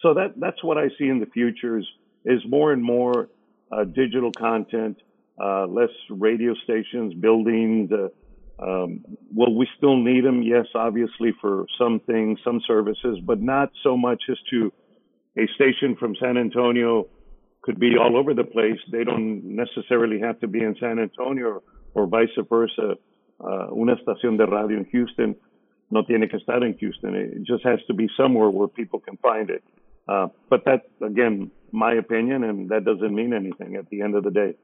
so 0.00 0.14
that 0.14 0.34
that's 0.36 0.62
what 0.62 0.78
I 0.78 0.88
see 0.98 1.08
in 1.08 1.20
the 1.20 1.26
future 1.26 1.78
is 1.78 1.86
is 2.24 2.40
more 2.48 2.72
and 2.72 2.82
more 2.82 3.28
uh, 3.70 3.84
digital 3.84 4.30
content, 4.32 4.98
uh, 5.42 5.66
less 5.66 5.90
radio 6.10 6.54
stations, 6.64 7.14
buildings. 7.14 7.90
Uh, 7.90 8.08
um, 8.62 9.04
will 9.34 9.56
we 9.56 9.66
still 9.76 9.96
need 9.96 10.24
them? 10.24 10.42
Yes, 10.42 10.66
obviously 10.74 11.32
for 11.40 11.66
some 11.78 12.00
things, 12.06 12.38
some 12.44 12.60
services, 12.66 13.18
but 13.24 13.40
not 13.40 13.70
so 13.82 13.96
much 13.96 14.22
as 14.30 14.36
to 14.50 14.72
a 15.36 15.48
station 15.54 15.96
from 15.98 16.14
San 16.20 16.36
Antonio 16.36 17.08
could 17.62 17.80
be 17.80 17.96
all 17.96 18.16
over 18.16 18.34
the 18.34 18.44
place. 18.44 18.78
They 18.90 19.04
don't 19.04 19.56
necessarily 19.56 20.20
have 20.20 20.38
to 20.40 20.48
be 20.48 20.60
in 20.60 20.76
San 20.78 20.98
Antonio 20.98 21.62
or, 21.94 22.06
vice 22.06 22.30
versa. 22.48 22.96
Uh, 23.40 23.66
una 23.72 23.96
estación 23.96 24.36
de 24.36 24.46
radio 24.46 24.78
in 24.78 24.86
Houston 24.92 25.34
no 25.90 26.04
tiene 26.04 26.28
que 26.28 26.38
estar 26.38 26.62
in 26.64 26.76
Houston. 26.78 27.14
It 27.14 27.42
just 27.44 27.64
has 27.64 27.80
to 27.88 27.94
be 27.94 28.08
somewhere 28.16 28.50
where 28.50 28.68
people 28.68 29.00
can 29.00 29.16
find 29.18 29.50
it. 29.50 29.62
Uh, 30.08 30.28
but 30.48 30.64
that, 30.64 30.82
again, 31.04 31.50
my 31.70 31.94
opinion, 31.94 32.44
and 32.44 32.68
that 32.70 32.84
doesn't 32.84 33.14
mean 33.14 33.32
anything 33.32 33.76
at 33.76 33.88
the 33.90 34.02
end 34.02 34.14
of 34.14 34.24
the 34.24 34.30
day. 34.30 34.54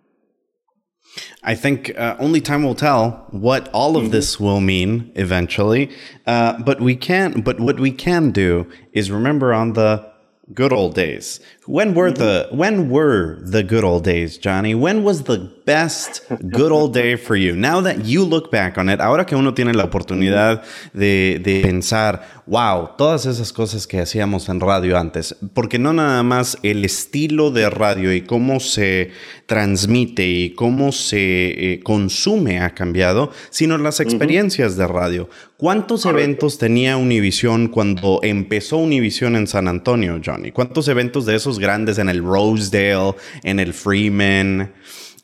I 1.43 1.55
think 1.55 1.97
uh, 1.97 2.17
only 2.19 2.41
time 2.41 2.65
will 2.65 2.75
tell 2.75 3.27
what 3.31 3.69
all 3.69 3.97
of 3.97 4.05
mm-hmm. 4.05 4.13
this 4.13 4.41
will 4.41 4.61
mean 4.61 5.13
eventually. 5.15 5.91
Uh, 6.27 6.59
but 6.59 6.81
we 6.81 6.97
can. 6.97 7.41
But 7.41 7.61
what 7.61 7.79
we 7.79 7.93
can 7.93 8.31
do 8.31 8.67
is 8.93 9.11
remember 9.11 9.53
on 9.53 9.75
the 9.75 10.11
good 10.53 10.73
old 10.73 10.95
days. 10.95 11.41
When 11.69 11.93
were 11.95 12.11
the 12.11 12.49
when 12.51 12.89
were 12.89 13.37
the 13.43 13.63
good 13.63 13.85
old 13.85 14.03
days, 14.03 14.39
Johnny? 14.39 14.75
When 14.75 15.05
was 15.05 15.25
the 15.25 15.51
best 15.67 16.23
good 16.51 16.73
old 16.73 16.95
day 16.95 17.17
for 17.17 17.37
you? 17.37 17.55
Now 17.55 17.83
that 17.83 18.07
you 18.07 18.25
look 18.25 18.51
back 18.51 18.79
on 18.79 18.89
it, 18.89 19.03
ahora 19.03 19.27
que 19.27 19.37
uno 19.37 19.53
tiene 19.53 19.75
la 19.75 19.85
oportunidad 19.85 20.65
de, 20.95 21.39
de 21.45 21.61
pensar, 21.61 22.23
wow, 22.47 22.97
todas 22.97 23.27
esas 23.27 23.53
cosas 23.53 23.87
que 23.87 24.01
hacíamos 24.01 24.49
en 24.49 24.61
radio 24.61 24.97
antes, 24.97 25.37
porque 25.53 25.79
no 25.79 25.93
nada 25.93 26.23
más 26.23 26.57
el 26.63 26.87
estilo 26.87 27.51
de 27.51 27.69
radio 27.69 28.15
y 28.15 28.23
cómo 28.23 28.61
se 28.61 29.11
transmite 29.45 30.27
y 30.27 30.55
cómo 30.55 30.91
se 30.91 31.73
eh, 31.75 31.81
consume 31.81 32.61
ha 32.61 32.71
cambiado, 32.71 33.31
sino 33.51 33.77
las 33.77 34.01
experiencias 34.01 34.79
de 34.79 34.87
radio. 34.87 35.29
¿Cuántos 35.59 36.07
eventos 36.07 36.57
tenía 36.57 36.97
Univision 36.97 37.67
cuando 37.69 38.21
empezó 38.23 38.79
Univision 38.79 39.35
en 39.35 39.49
San 39.49 39.67
Antonio, 39.67 40.21
Johnny? 40.25 40.53
¿Cuántos 40.53 40.87
eventos 40.87 41.27
de 41.27 41.35
esos 41.35 41.58
grandes 41.59 41.99
en 41.99 42.09
el 42.09 42.23
Rosedale, 42.23 43.15
en 43.45 43.61
el 43.61 43.73
Freeman, 43.73 44.73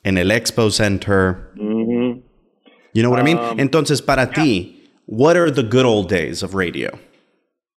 en 0.03 0.19
el 0.19 0.31
Expo 0.31 0.71
Center? 0.71 1.51
You 1.57 3.03
know 3.03 3.11
what 3.11 3.21
I 3.21 3.25
mean? 3.25 3.39
Um, 3.39 3.59
Entonces, 3.59 4.01
para 4.01 4.31
ti, 4.31 4.89
what 5.07 5.37
are 5.37 5.51
the 5.51 5.65
good 5.65 5.85
old 5.85 6.09
days 6.09 6.43
of 6.43 6.55
radio? 6.55 6.91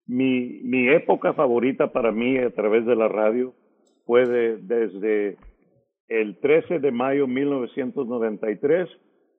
Mi, 0.07 0.61
mi 0.63 0.89
época 0.89 1.33
favorita 1.33 1.93
para 1.93 2.13
mí 2.13 2.37
a 2.37 2.51
través 2.51 2.85
de 2.85 2.97
la 2.97 3.09
radio 3.09 3.55
fue 4.05 4.27
desde 4.27 5.39
el 6.09 6.37
13 6.41 6.81
de 6.81 6.91
mayo 6.91 7.27
de 7.27 7.33
1993 7.33 8.89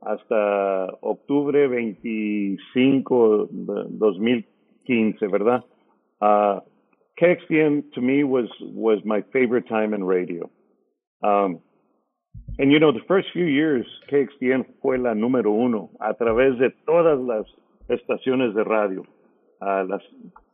hasta 0.02 0.86
octubre 1.02 1.68
25 1.68 3.50
de 3.52 3.84
2015, 3.90 5.28
¿verdad? 5.28 5.64
Uh, 6.22 6.62
KXTN 7.22 7.94
to 7.94 8.02
me 8.02 8.24
was 8.24 8.50
was 8.62 9.00
my 9.06 9.24
favorite 9.32 9.68
time 9.70 9.94
in 9.94 10.04
radio. 10.04 10.50
Um, 11.24 11.60
and 12.58 12.72
you 12.72 12.80
know, 12.80 12.92
the 12.92 13.06
first 13.08 13.28
few 13.34 13.46
years, 13.46 13.86
KXTN 14.12 14.66
fue 14.82 14.98
la 14.98 15.14
número 15.14 15.48
uno 15.48 15.92
a 16.00 16.14
través 16.14 16.58
de 16.60 16.70
todas 16.86 17.20
las 17.20 17.46
estaciones 17.90 18.54
de 18.54 18.64
radio. 18.64 19.06
Uh, 19.62 19.86
las, 19.90 20.02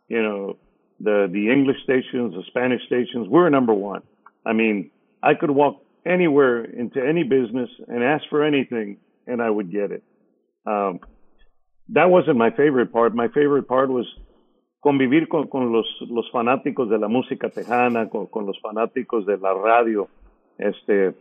you 0.07 0.21
know, 0.21 0.57
the 0.99 1.27
the 1.31 1.51
English 1.51 1.77
stations, 1.83 2.33
the 2.33 2.43
Spanish 2.47 2.81
stations, 2.85 3.27
we 3.27 3.39
were 3.39 3.49
number 3.49 3.73
one. 3.73 4.01
I 4.45 4.53
mean, 4.53 4.91
I 5.21 5.33
could 5.33 5.51
walk 5.51 5.83
anywhere 6.05 6.63
into 6.63 6.99
any 7.03 7.23
business 7.23 7.69
and 7.87 8.03
ask 8.03 8.23
for 8.29 8.43
anything, 8.43 8.97
and 9.27 9.41
I 9.41 9.49
would 9.49 9.71
get 9.71 9.91
it. 9.91 10.03
Um, 10.65 10.99
that 11.89 12.09
wasn't 12.09 12.37
my 12.37 12.51
favorite 12.51 12.91
part. 12.91 13.13
My 13.13 13.27
favorite 13.27 13.67
part 13.67 13.89
was 13.89 14.05
convivir 14.81 15.29
con, 15.29 15.47
con 15.47 15.71
los, 15.71 15.85
los 16.09 16.29
fanáticos 16.31 16.89
de 16.89 16.97
la 16.99 17.07
música 17.07 17.49
tejana, 17.49 18.09
con, 18.09 18.25
con, 18.25 18.45
los 18.45 18.59
fanáticos 18.59 19.25
de 19.25 19.37
la 19.37 19.53
radio. 19.53 20.09
Este, 20.57 21.13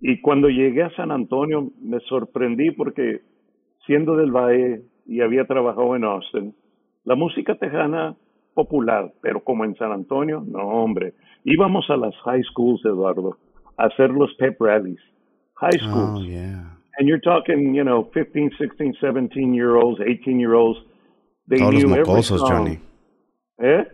y 0.00 0.20
cuando 0.20 0.48
llegué 0.48 0.82
a 0.82 0.96
San 0.96 1.12
Antonio 1.12 1.70
me 1.80 2.00
sorprendí 2.00 2.70
porque 2.72 3.20
siendo 3.86 4.16
del 4.16 4.32
Valle 4.32 4.82
y 5.06 5.20
había 5.20 5.46
trabajado 5.46 5.94
en 5.94 6.04
Austin, 6.04 6.54
la 7.04 7.14
música 7.14 7.54
tejana 7.56 8.16
popular, 8.54 9.12
pero 9.20 9.40
como 9.40 9.64
en 9.66 9.76
San 9.76 9.92
Antonio, 9.92 10.42
no 10.46 10.60
hombre, 10.60 11.12
íbamos 11.44 11.84
a 11.90 11.96
las 11.98 12.14
high 12.24 12.42
schools, 12.44 12.80
Eduardo, 12.86 13.36
a 13.76 13.84
hacer 13.84 14.10
los 14.10 14.34
pep 14.36 14.58
rallies. 14.60 15.00
High 15.56 15.78
oh, 15.82 15.90
schools. 15.90 16.20
Oh, 16.22 16.24
yeah. 16.24 16.70
And 16.98 17.06
you're 17.06 17.20
talking, 17.20 17.74
you 17.74 17.84
know, 17.84 18.04
15, 18.14 18.52
16, 18.58 18.94
17 18.98 19.52
year 19.52 19.76
olds, 19.76 20.00
18 20.00 20.40
year 20.40 20.54
olds. 20.54 20.80
They 21.46 21.58
Todos 21.58 21.74
knew 21.74 21.88
los 21.88 22.08
mocosos, 22.08 22.40
Johnny. 22.40 22.78
¿Eh? 23.58 23.86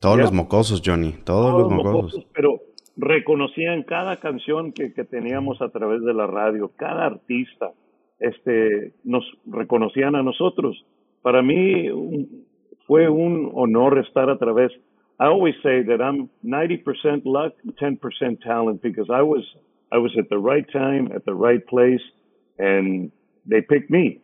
Todos 0.00 0.18
los 0.18 0.32
mocosos, 0.32 0.82
Johnny, 0.84 1.12
todos, 1.24 1.62
los 1.62 1.70
mocosos. 1.70 2.26
Pero 2.34 2.60
reconocían 2.96 3.84
cada 3.84 4.16
canción 4.18 4.72
que, 4.72 4.92
que, 4.92 5.04
teníamos 5.04 5.62
a 5.62 5.70
través 5.70 6.02
de 6.02 6.12
la 6.12 6.26
radio, 6.26 6.72
cada 6.76 7.06
artista, 7.06 7.72
este, 8.18 8.92
nos 9.04 9.24
reconocían 9.46 10.14
a 10.16 10.22
nosotros. 10.22 10.84
Para 11.22 11.42
mí 11.42 11.88
fue 12.86 13.08
un 13.08 13.50
honor 13.54 13.98
estar 13.98 14.28
a 14.28 14.38
través. 14.38 14.72
I 15.20 15.26
always 15.26 15.54
say 15.62 15.84
that 15.84 16.00
I'm 16.00 16.28
90% 16.44 17.22
luck, 17.24 17.54
10% 17.80 18.40
talent 18.42 18.82
because 18.82 19.08
I 19.08 19.22
was 19.22 19.44
I 19.92 19.98
was 19.98 20.16
at 20.18 20.28
the 20.30 20.38
right 20.38 20.66
time, 20.72 21.12
at 21.14 21.24
the 21.26 21.34
right 21.34 21.64
place, 21.66 22.00
and 22.58 23.12
they 23.46 23.60
picked 23.60 23.90
me. 23.90 24.20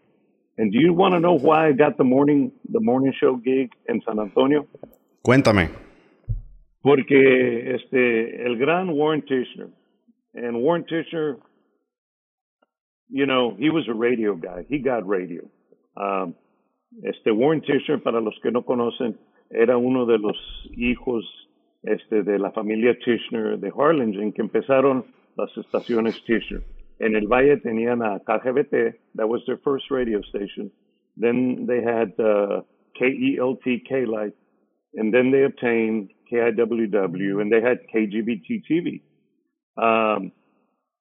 And 0.58 0.72
do 0.72 0.78
you 0.80 0.92
want 0.92 1.14
to 1.14 1.20
know 1.20 1.34
why 1.34 1.68
I 1.68 1.72
got 1.72 1.96
the 1.96 2.04
morning 2.04 2.50
the 2.68 2.80
morning 2.80 3.14
show 3.18 3.36
gig 3.36 3.70
in 3.88 4.02
San 4.04 4.18
Antonio? 4.18 4.66
Cuéntame. 5.24 5.70
Porque 6.82 7.74
este 7.74 8.44
el 8.44 8.56
gran 8.56 8.90
Warren 8.90 9.22
Tichenor 9.22 9.70
and 10.34 10.60
Warren 10.60 10.84
Tichenor, 10.84 11.38
you 13.08 13.26
know, 13.26 13.54
he 13.56 13.70
was 13.70 13.88
a 13.88 13.94
radio 13.94 14.34
guy. 14.34 14.66
He 14.68 14.78
got 14.78 15.06
radio. 15.06 15.42
Um, 15.96 16.34
este 17.04 17.30
Warren 17.32 17.60
Tichenor, 17.60 18.02
para 18.02 18.20
los 18.20 18.34
que 18.42 18.50
no 18.50 18.62
conocen, 18.62 19.16
era 19.50 19.78
uno 19.78 20.06
de 20.06 20.18
los 20.18 20.36
hijos 20.76 21.24
este 21.84 22.24
de 22.24 22.36
la 22.36 22.50
familia 22.50 22.98
Tichenor 22.98 23.60
de 23.60 23.70
Harlingen 23.70 24.32
que 24.32 24.42
empezaron 24.42 25.04
las 25.36 25.56
estaciones 25.56 26.20
Tichenor. 26.24 26.64
En 27.00 27.14
el 27.14 27.26
Valle 27.28 27.56
tenían 27.58 28.02
a 28.02 28.18
KGBT, 28.20 28.94
that 29.14 29.28
was 29.28 29.40
their 29.46 29.58
first 29.58 29.90
radio 29.90 30.20
station. 30.22 30.70
Then 31.16 31.66
they 31.66 31.82
had 31.82 32.12
uh, 32.18 32.62
KELT 32.98 33.62
K-Light, 33.88 34.34
and 34.94 35.14
then 35.14 35.30
they 35.30 35.44
obtained 35.44 36.10
KIWW, 36.30 37.40
and 37.40 37.52
they 37.52 37.60
had 37.60 37.78
KGBT 37.94 38.62
TV. 38.70 39.02
Um, 39.76 40.32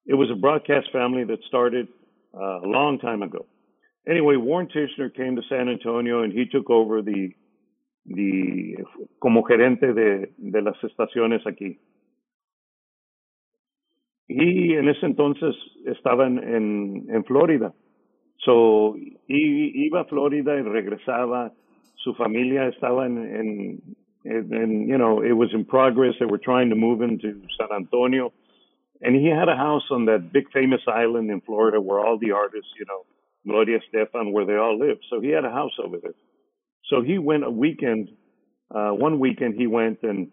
it 0.06 0.14
was 0.14 0.30
a 0.30 0.36
broadcast 0.36 0.88
family 0.92 1.24
that 1.24 1.38
started 1.48 1.88
uh, 2.34 2.60
a 2.60 2.66
long 2.66 2.98
time 2.98 3.22
ago. 3.22 3.46
Anyway, 4.08 4.36
Warren 4.36 4.68
Tichenor 4.68 5.14
came 5.14 5.36
to 5.36 5.42
San 5.48 5.68
Antonio, 5.68 6.22
and 6.22 6.32
he 6.32 6.46
took 6.46 6.70
over 6.70 7.02
the 7.02 7.30
the 8.06 8.76
como 9.20 9.42
gerente 9.46 9.92
de, 9.92 10.30
de 10.38 10.62
las 10.62 10.76
estaciones 10.82 11.44
aquí. 11.46 11.78
Y 14.28 14.74
en 14.74 14.88
ese 14.88 15.06
entonces 15.06 15.56
estaba 15.86 16.26
en, 16.26 16.38
en, 16.38 17.06
en 17.08 17.24
Florida. 17.24 17.72
So, 18.44 18.94
y, 18.96 19.86
iba 19.86 20.00
a 20.00 20.04
Florida 20.04 20.54
y 20.54 20.62
regresaba. 20.62 21.52
Su 21.96 22.14
familia 22.14 22.68
estaba 22.68 23.06
en, 23.06 23.18
en, 23.18 23.82
en, 24.24 24.86
you 24.86 24.96
know, 24.96 25.22
it 25.22 25.32
was 25.32 25.52
in 25.52 25.64
progress. 25.64 26.14
They 26.18 26.26
were 26.26 26.38
trying 26.38 26.68
to 26.70 26.76
move 26.76 27.02
into 27.02 27.40
San 27.58 27.68
Antonio. 27.74 28.32
And 29.00 29.16
he 29.16 29.26
had 29.28 29.48
a 29.48 29.56
house 29.56 29.84
on 29.90 30.06
that 30.06 30.32
big 30.32 30.50
famous 30.52 30.80
island 30.86 31.30
in 31.30 31.40
Florida 31.40 31.80
where 31.80 31.98
all 31.98 32.18
the 32.18 32.32
artists, 32.32 32.70
you 32.78 32.84
know, 32.86 33.06
Gloria 33.46 33.78
Estefan, 33.78 34.32
where 34.32 34.44
they 34.44 34.56
all 34.56 34.78
live. 34.78 34.98
So 35.10 35.20
he 35.20 35.30
had 35.30 35.44
a 35.44 35.50
house 35.50 35.72
over 35.82 35.98
there. 36.02 36.14
So 36.90 37.02
he 37.02 37.18
went 37.18 37.44
a 37.44 37.50
weekend, 37.50 38.10
uh, 38.74 38.90
one 38.90 39.18
weekend 39.20 39.54
he 39.54 39.66
went 39.66 40.00
and, 40.02 40.30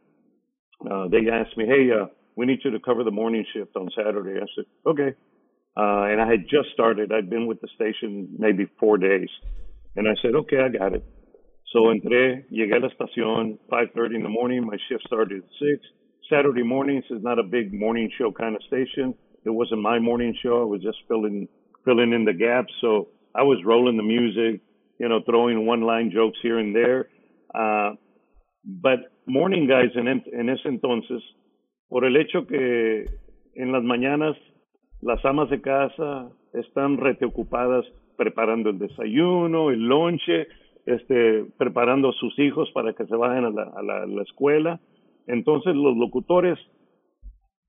uh, 0.89 1.07
they 1.07 1.29
asked 1.31 1.57
me, 1.57 1.65
Hey, 1.65 1.89
uh, 1.91 2.07
we 2.35 2.45
need 2.45 2.59
you 2.63 2.71
to 2.71 2.79
cover 2.79 3.03
the 3.03 3.11
morning 3.11 3.45
shift 3.53 3.75
on 3.75 3.89
Saturday. 3.95 4.39
I 4.39 4.45
said, 4.55 4.65
okay. 4.85 5.15
Uh, 5.77 6.07
and 6.11 6.21
I 6.21 6.29
had 6.29 6.43
just 6.49 6.69
started. 6.73 7.11
I'd 7.11 7.29
been 7.29 7.47
with 7.47 7.61
the 7.61 7.67
station 7.75 8.29
maybe 8.37 8.67
four 8.79 8.97
days. 8.97 9.29
And 9.95 10.07
I 10.07 10.13
said, 10.21 10.35
okay, 10.35 10.57
I 10.59 10.69
got 10.69 10.93
it. 10.93 11.03
So 11.71 11.91
entré, 11.91 12.45
llegué 12.51 12.75
a 12.75 12.79
la 12.79 12.89
estación, 12.89 13.59
5.30 13.69 14.15
in 14.15 14.23
the 14.23 14.29
morning. 14.29 14.65
My 14.65 14.77
shift 14.87 15.03
started 15.07 15.43
at 15.43 15.49
6. 15.59 15.85
Saturday 16.29 16.63
mornings 16.63 17.03
is 17.09 17.21
not 17.21 17.39
a 17.39 17.43
big 17.43 17.73
morning 17.73 18.09
show 18.17 18.31
kind 18.31 18.55
of 18.55 18.63
station. 18.63 19.13
It 19.45 19.49
wasn't 19.49 19.81
my 19.81 19.99
morning 19.99 20.35
show. 20.41 20.61
I 20.61 20.65
was 20.65 20.81
just 20.81 20.97
filling, 21.07 21.47
filling 21.83 22.13
in 22.13 22.25
the 22.25 22.33
gaps. 22.33 22.73
So 22.81 23.09
I 23.35 23.43
was 23.43 23.59
rolling 23.65 23.97
the 23.97 24.03
music, 24.03 24.61
you 24.99 25.09
know, 25.09 25.19
throwing 25.25 25.65
one 25.65 25.81
line 25.81 26.11
jokes 26.13 26.37
here 26.41 26.57
and 26.59 26.75
there. 26.75 27.09
Uh, 27.53 27.91
but 28.63 29.11
morning 29.27 29.67
guys 29.67 29.91
en, 29.95 30.07
en 30.07 30.49
ese 30.49 30.65
entonces, 30.65 31.21
por 31.95 32.03
el 32.03 32.17
hecho 32.17 32.45
que 32.45 33.05
en 33.53 33.71
las 33.71 33.81
mañanas 33.81 34.35
las 34.99 35.23
amas 35.23 35.49
de 35.49 35.61
casa 35.61 36.29
están 36.51 36.97
reteocupadas 36.97 37.85
preparando 38.17 38.69
el 38.69 38.79
desayuno, 38.79 39.69
el 39.69 39.79
lonche, 39.87 40.47
este, 40.85 41.45
preparando 41.57 42.09
a 42.09 42.13
sus 42.19 42.37
hijos 42.37 42.69
para 42.73 42.91
que 42.91 43.05
se 43.05 43.15
vayan 43.15 43.45
a 43.45 43.49
la, 43.49 43.63
a 43.77 43.81
la, 43.81 44.03
a 44.03 44.07
la 44.07 44.23
escuela. 44.23 44.81
Entonces 45.27 45.73
los 45.73 45.95
locutores 45.95 46.59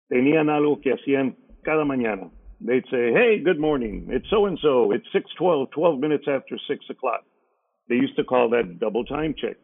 tenían 0.08 0.50
algo 0.50 0.80
que 0.80 0.94
hacían 0.94 1.36
cada 1.62 1.84
mañana. 1.84 2.28
They'd 2.58 2.84
say, 2.90 3.12
hey, 3.14 3.40
good 3.44 3.60
morning. 3.60 4.08
It's 4.10 4.28
so 4.28 4.46
and 4.46 4.58
so. 4.58 4.92
It's 4.92 5.06
6:12, 5.14 5.70
12 5.70 6.00
minutes 6.00 6.26
after 6.26 6.58
6 6.66 6.90
o'clock. 6.90 7.22
They 7.88 7.94
used 7.94 8.16
to 8.16 8.24
call 8.24 8.50
that 8.50 8.80
double 8.80 9.04
time 9.04 9.36
check 9.40 9.56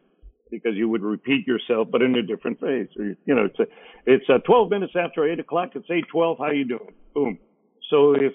because 0.53 0.75
you 0.75 0.87
would 0.87 1.01
repeat 1.01 1.47
yourself, 1.47 1.87
but 1.91 2.01
in 2.01 2.15
a 2.15 2.21
different 2.21 2.59
phase. 2.59 2.87
Or, 2.97 3.05
you 3.05 3.35
know, 3.35 3.45
it's 3.45 3.59
a, 3.59 3.63
it's 4.05 4.29
a 4.29 4.39
12 4.39 4.69
minutes 4.69 4.93
after 4.95 5.29
8 5.29 5.39
o'clock. 5.39 5.71
It's 5.75 5.89
8:12. 5.89 6.37
How 6.37 6.51
you 6.51 6.65
doing? 6.65 6.93
Boom. 7.13 7.39
So 7.89 8.13
if 8.13 8.33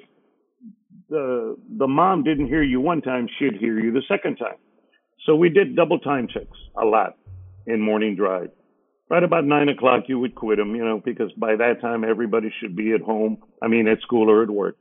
the 1.08 1.56
the 1.78 1.86
mom 1.86 2.24
didn't 2.24 2.48
hear 2.48 2.62
you 2.62 2.80
one 2.80 3.00
time, 3.00 3.28
she'd 3.38 3.54
hear 3.54 3.78
you 3.78 3.92
the 3.92 4.02
second 4.08 4.36
time. 4.36 4.58
So 5.26 5.36
we 5.36 5.48
did 5.48 5.76
double 5.76 6.00
time 6.00 6.26
checks 6.26 6.58
a 6.76 6.84
lot 6.84 7.16
in 7.66 7.80
morning 7.80 8.16
drive. 8.16 8.50
Right 9.10 9.22
about 9.22 9.44
nine 9.44 9.68
o'clock, 9.68 10.04
you 10.06 10.18
would 10.18 10.34
quit 10.34 10.58
them, 10.58 10.74
you 10.74 10.84
know, 10.84 11.00
because 11.02 11.32
by 11.32 11.56
that 11.56 11.80
time 11.80 12.04
everybody 12.04 12.52
should 12.60 12.76
be 12.76 12.92
at 12.92 13.00
home. 13.00 13.38
I 13.62 13.68
mean, 13.68 13.88
at 13.88 14.00
school 14.02 14.28
or 14.30 14.42
at 14.42 14.50
work. 14.50 14.76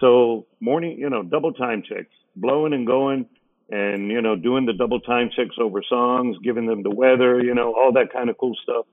So 0.00 0.46
morning, 0.60 0.98
you 0.98 1.10
know, 1.10 1.22
double 1.22 1.52
time 1.52 1.82
checks, 1.86 2.14
blowing 2.34 2.72
and 2.72 2.86
going 2.86 3.26
and 3.70 4.10
you 4.10 4.20
know 4.20 4.34
doing 4.36 4.66
the 4.66 4.72
double 4.72 5.00
time 5.00 5.30
checks 5.34 5.54
over 5.60 5.80
songs 5.88 6.36
giving 6.42 6.66
them 6.66 6.82
the 6.82 6.90
weather 6.90 7.40
you 7.40 7.54
know 7.54 7.72
all 7.74 7.92
that 7.92 8.12
kind 8.12 8.28
of 8.28 8.36
cool 8.38 8.56
stuff. 8.62 8.84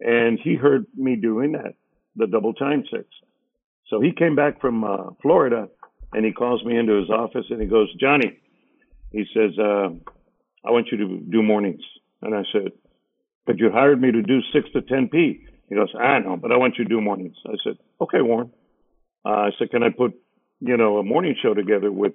And 0.00 0.38
he 0.42 0.54
heard 0.54 0.86
me 0.96 1.16
doing 1.16 1.52
that 1.52 1.74
the 2.16 2.26
double 2.26 2.52
time 2.52 2.84
checks. 2.90 3.14
So 3.88 4.00
he 4.00 4.12
came 4.12 4.36
back 4.36 4.60
from 4.60 4.84
uh, 4.84 5.10
florida 5.22 5.68
and 6.12 6.24
he 6.24 6.32
calls 6.32 6.64
me 6.64 6.76
into 6.76 6.94
his 6.94 7.10
office 7.10 7.46
and 7.50 7.60
he 7.60 7.66
goes 7.68 7.92
johnny 7.94 8.38
he 9.12 9.24
says 9.32 9.56
uh, 9.58 9.88
i 10.66 10.70
want 10.70 10.88
you 10.90 10.98
to 10.98 11.18
do 11.18 11.42
mornings. 11.42 11.82
And 12.22 12.34
i 12.34 12.42
said 12.52 12.72
but 13.46 13.58
you 13.58 13.70
hired 13.70 14.00
me 14.00 14.12
to 14.12 14.22
do 14.22 14.40
6 14.52 14.68
to 14.72 14.82
10 14.82 15.08
p. 15.08 15.46
He 15.68 15.74
goes 15.76 15.94
i 15.98 16.18
know 16.18 16.36
but 16.36 16.50
i 16.50 16.56
want 16.56 16.76
you 16.76 16.84
to 16.84 16.90
do 16.90 17.00
mornings. 17.00 17.36
I 17.46 17.54
said 17.62 17.78
okay 18.00 18.20
warren. 18.20 18.50
Uh, 19.24 19.28
i 19.28 19.50
said 19.58 19.70
can 19.70 19.84
i 19.84 19.90
put 19.90 20.14
you 20.60 20.76
know 20.76 20.98
a 20.98 21.04
morning 21.04 21.36
show 21.40 21.54
together 21.54 21.92
with 21.92 22.14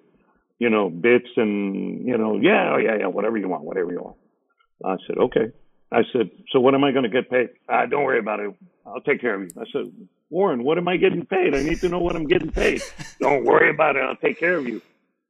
you 0.63 0.69
know, 0.69 0.89
bits 0.89 1.28
and, 1.36 2.08
you 2.08 2.17
know, 2.17 2.39
yeah, 2.41 2.71
oh, 2.73 2.78
yeah, 2.78 2.95
yeah, 3.02 3.08
whatever 3.08 3.38
you 3.38 3.49
want, 3.49 3.65
whatever 3.65 3.91
you 3.91 3.99
want. 3.99 4.15
I 4.86 4.95
said, 5.06 5.17
okay. 5.17 5.52
I 5.91 6.04
said, 6.13 6.30
so 6.54 6.62
what 6.62 6.73
am 6.73 6.86
I 6.86 6.93
going 6.93 7.04
to 7.04 7.10
get 7.10 7.30
paid? 7.30 7.49
Ah, 7.67 7.86
don't 7.86 8.06
worry 8.06 8.19
about 8.19 8.39
it. 8.39 8.56
I'll 8.86 9.02
take 9.02 9.19
care 9.19 9.36
of 9.36 9.41
you. 9.41 9.49
I 9.60 9.65
said, 9.73 9.91
Warren, 10.30 10.63
what 10.63 10.78
am 10.78 10.88
I 10.88 10.95
getting 10.95 11.26
paid? 11.26 11.54
I 11.54 11.63
need 11.63 11.82
to 11.82 11.89
know 11.89 11.99
what 11.99 12.15
I'm 12.15 12.28
getting 12.28 12.49
paid. 12.49 12.82
don't 13.19 13.43
worry 13.43 13.71
about 13.71 13.97
it. 13.97 14.04
I'll 14.04 14.15
take 14.15 14.39
care 14.39 14.56
of 14.56 14.65
you. 14.65 14.82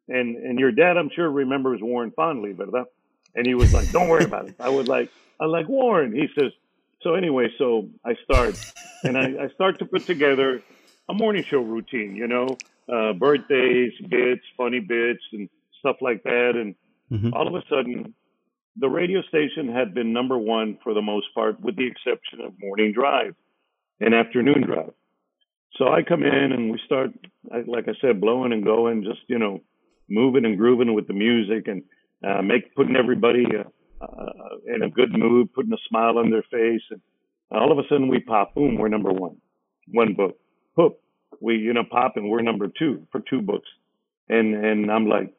And, 0.07 0.37
and 0.37 0.59
your 0.59 0.71
dad, 0.71 0.97
I'm 0.97 1.09
sure 1.15 1.27
remembers 1.31 1.79
Warren 1.81 2.11
fondly, 2.11 2.53
¿verdad? 2.53 2.85
And 3.33 3.47
he 3.47 3.55
was 3.55 3.73
like, 3.73 3.91
don't 3.91 4.09
worry 4.09 4.25
about 4.25 4.49
it. 4.49 4.55
I 4.59 4.69
was 4.69 4.87
like, 4.87 5.09
I 5.41 5.45
like 5.45 5.67
Warren. 5.67 6.13
He 6.13 6.27
says, 6.39 6.51
so 7.01 7.15
anyway, 7.15 7.47
so 7.57 7.89
I 8.05 8.13
start 8.23 8.55
and 9.03 9.17
I, 9.17 9.45
I 9.45 9.47
start 9.55 9.79
to 9.79 9.85
put 9.85 10.05
together 10.05 10.61
a 11.09 11.13
morning 11.15 11.43
show 11.43 11.61
routine, 11.61 12.15
you 12.15 12.27
know, 12.27 12.55
uh, 12.91 13.13
birthdays, 13.13 13.93
bits, 14.09 14.41
funny 14.57 14.79
bits, 14.79 15.23
and 15.31 15.49
stuff 15.79 15.97
like 16.01 16.23
that. 16.23 16.51
And 16.55 16.75
mm-hmm. 17.11 17.33
all 17.33 17.47
of 17.47 17.55
a 17.55 17.63
sudden, 17.69 18.13
the 18.77 18.89
radio 18.89 19.21
station 19.23 19.71
had 19.71 19.93
been 19.93 20.13
number 20.13 20.37
one 20.37 20.77
for 20.83 20.93
the 20.93 21.01
most 21.01 21.27
part, 21.35 21.59
with 21.59 21.75
the 21.75 21.87
exception 21.87 22.41
of 22.45 22.53
morning 22.59 22.91
drive 22.93 23.35
and 23.99 24.13
afternoon 24.13 24.63
drive. 24.65 24.93
So 25.77 25.87
I 25.87 26.03
come 26.03 26.23
in 26.23 26.51
and 26.51 26.71
we 26.71 26.79
start, 26.85 27.11
like 27.67 27.87
I 27.87 27.93
said, 27.99 28.21
blowing 28.21 28.53
and 28.53 28.63
going, 28.63 29.03
just 29.03 29.21
you 29.27 29.39
know, 29.39 29.61
moving 30.09 30.45
and 30.45 30.57
grooving 30.57 30.93
with 30.93 31.07
the 31.07 31.13
music 31.13 31.67
and 31.67 31.83
uh, 32.27 32.41
make 32.41 32.75
putting 32.75 32.95
everybody 32.95 33.45
uh, 33.45 34.03
uh, 34.03 34.73
in 34.73 34.83
a 34.83 34.89
good 34.89 35.11
mood, 35.11 35.53
putting 35.53 35.73
a 35.73 35.77
smile 35.89 36.17
on 36.17 36.29
their 36.29 36.43
face, 36.43 36.81
and 36.91 37.01
all 37.51 37.71
of 37.71 37.79
a 37.79 37.83
sudden 37.89 38.07
we 38.07 38.19
pop, 38.19 38.53
boom, 38.53 38.77
we're 38.77 38.87
number 38.87 39.11
one, 39.11 39.37
one 39.91 40.13
book, 40.13 40.37
hook, 40.75 40.99
we 41.43 41.57
you 41.57 41.73
know 41.73 41.85
pop 41.89 42.17
and 42.17 42.29
we're 42.29 42.41
number 42.43 42.69
two 42.69 43.07
for 43.11 43.21
two 43.29 43.41
books. 43.43 43.69
And 44.29 44.55
and 44.55 44.91
i'm 44.91 45.07
like 45.07 45.33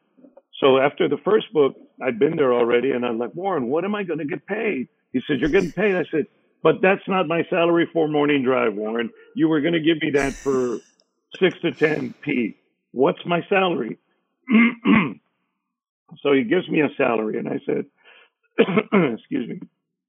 so 0.61 0.79
after 0.79 1.09
the 1.09 1.17
first 1.25 1.53
book 1.53 1.75
i'd 2.03 2.19
been 2.19 2.37
there 2.37 2.53
already 2.53 2.91
and 2.91 3.05
i'm 3.05 3.19
like 3.19 3.35
warren 3.35 3.67
what 3.67 3.85
am 3.85 3.95
i 3.95 4.03
going 4.03 4.19
to 4.19 4.25
get 4.25 4.47
paid? 4.47 4.89
He 5.13 5.21
said 5.27 5.39
you're 5.41 5.51
getting 5.51 5.73
paid. 5.73 5.95
I 5.95 6.05
said 6.11 6.27
but 6.63 6.77
that's 6.81 7.07
not 7.07 7.27
my 7.27 7.43
salary 7.49 7.89
for 7.93 8.07
morning 8.07 8.43
drive 8.43 8.75
warren. 8.75 9.11
You 9.35 9.49
were 9.49 9.61
going 9.61 9.75
to 9.75 9.81
give 9.81 10.01
me 10.01 10.11
that 10.13 10.35
for 10.43 10.81
six 11.41 11.57
to 11.63 11.73
ten 11.73 12.15
p. 12.23 12.57
What's 12.93 13.25
my 13.25 13.41
salary? 13.49 13.99
So 16.23 16.33
he 16.33 16.43
gives 16.43 16.69
me 16.69 16.81
a 16.81 16.89
salary 16.97 17.39
and 17.39 17.49
i 17.49 17.59
said 17.65 17.85
excuse 18.59 19.49
me. 19.49 19.61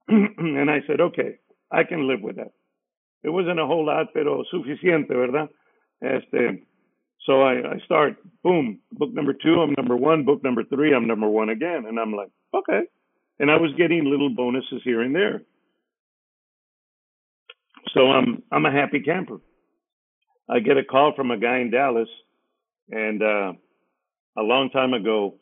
And 0.38 0.70
I 0.70 0.80
said, 0.86 1.00
okay, 1.00 1.38
I 1.72 1.84
can 1.84 2.08
live 2.08 2.22
with 2.22 2.36
that. 2.36 2.52
It 3.24 3.30
wasn't 3.30 3.60
a 3.60 3.66
whole 3.66 3.86
lot, 3.86 4.08
pero 4.14 4.44
suficiente, 4.52 5.10
¿verdad? 5.10 5.48
Este, 6.02 6.62
so 7.24 7.42
I, 7.42 7.74
I 7.74 7.78
start, 7.84 8.16
boom, 8.42 8.80
book 8.92 9.12
number 9.12 9.32
two, 9.32 9.60
I'm 9.60 9.74
number 9.76 9.96
one, 9.96 10.24
book 10.24 10.42
number 10.44 10.62
three, 10.64 10.94
I'm 10.94 11.06
number 11.06 11.28
one 11.28 11.48
again. 11.48 11.84
And 11.88 11.98
I'm 11.98 12.12
like, 12.12 12.30
okay. 12.54 12.82
And 13.38 13.50
I 13.50 13.56
was 13.56 13.72
getting 13.76 14.04
little 14.04 14.30
bonuses 14.30 14.82
here 14.84 15.02
and 15.02 15.14
there. 15.14 15.42
So 17.94 18.10
I'm 18.10 18.42
I'm 18.52 18.66
a 18.66 18.72
happy 18.72 19.00
camper. 19.00 19.38
I 20.48 20.60
get 20.60 20.76
a 20.76 20.84
call 20.84 21.12
from 21.16 21.30
a 21.30 21.38
guy 21.38 21.58
in 21.60 21.70
Dallas, 21.70 22.08
and 22.90 23.22
uh, 23.22 23.52
a 24.38 24.42
long 24.42 24.70
time 24.70 24.92
ago, 24.92 25.36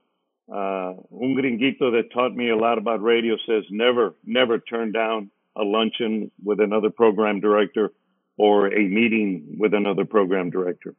uh, 0.50 0.92
un 1.12 1.36
gringuito 1.36 1.92
that 1.92 2.12
taught 2.12 2.34
me 2.34 2.50
a 2.50 2.56
lot 2.56 2.78
about 2.78 3.02
radio 3.02 3.36
says 3.46 3.64
never, 3.70 4.14
never 4.24 4.58
turn 4.58 4.92
down 4.92 5.30
a 5.56 5.62
luncheon 5.62 6.30
with 6.42 6.60
another 6.60 6.90
program 6.90 7.40
director 7.40 7.90
or 8.36 8.66
a 8.66 8.88
meeting 8.88 9.56
with 9.58 9.74
another 9.74 10.04
program 10.04 10.50
director. 10.50 10.94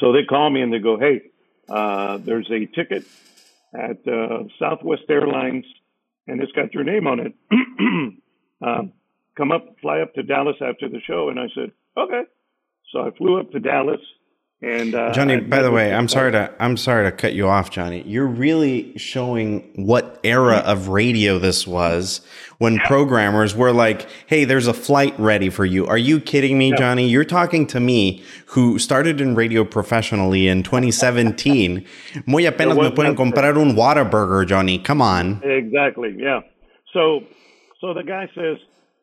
So 0.00 0.12
they 0.12 0.24
call 0.24 0.50
me 0.50 0.62
and 0.62 0.72
they 0.72 0.78
go, 0.78 0.98
hey, 0.98 1.22
uh, 1.68 2.18
there's 2.18 2.50
a 2.50 2.66
ticket 2.66 3.04
at 3.74 4.06
uh, 4.06 4.44
Southwest 4.58 5.02
Airlines 5.08 5.64
and 6.26 6.42
it's 6.42 6.52
got 6.52 6.74
your 6.74 6.84
name 6.84 7.06
on 7.06 7.20
it. 7.20 7.34
um, 8.62 8.92
come 9.36 9.52
up, 9.52 9.76
fly 9.80 10.00
up 10.00 10.14
to 10.14 10.22
Dallas 10.22 10.56
after 10.60 10.88
the 10.88 11.00
show. 11.00 11.28
And 11.28 11.38
I 11.38 11.46
said, 11.54 11.72
okay. 11.96 12.22
So 12.92 13.00
I 13.00 13.10
flew 13.16 13.40
up 13.40 13.50
to 13.52 13.60
Dallas 13.60 14.00
and 14.62 14.94
uh, 14.94 15.10
Johnny, 15.12 15.40
by 15.40 15.60
the 15.60 15.72
way, 15.72 15.92
I'm 15.92 16.06
sorry 16.06 16.30
to 16.32 16.52
I'm 16.60 16.76
sorry 16.76 17.10
to 17.10 17.16
cut 17.16 17.32
you 17.32 17.48
off, 17.48 17.70
Johnny. 17.70 18.02
You're 18.06 18.28
really 18.28 18.96
showing 18.96 19.68
what 19.74 20.20
era 20.22 20.58
of 20.58 20.86
radio 20.86 21.40
this 21.40 21.66
was 21.66 22.20
when 22.58 22.74
yeah. 22.74 22.86
programmers 22.86 23.56
were 23.56 23.72
like, 23.72 24.06
"Hey, 24.28 24.44
there's 24.44 24.68
a 24.68 24.72
flight 24.72 25.18
ready 25.18 25.50
for 25.50 25.64
you." 25.64 25.88
Are 25.88 25.98
you 25.98 26.20
kidding 26.20 26.58
me, 26.58 26.70
yeah. 26.70 26.76
Johnny? 26.76 27.08
You're 27.08 27.24
talking 27.24 27.66
to 27.68 27.80
me 27.80 28.22
who 28.46 28.78
started 28.78 29.20
in 29.20 29.34
radio 29.34 29.64
professionally 29.64 30.46
in 30.46 30.62
2017. 30.62 31.84
Muy 32.26 32.46
apenas 32.46 32.76
me 32.76 32.90
pueden 32.92 33.16
comprar 33.16 33.56
un 33.56 33.74
Whataburger, 33.74 34.46
Johnny. 34.46 34.78
Come 34.78 35.02
on. 35.02 35.42
Exactly. 35.42 36.14
Yeah. 36.16 36.40
So, 36.92 37.22
so 37.80 37.94
the 37.94 38.04
guy 38.04 38.28
says, 38.32 38.58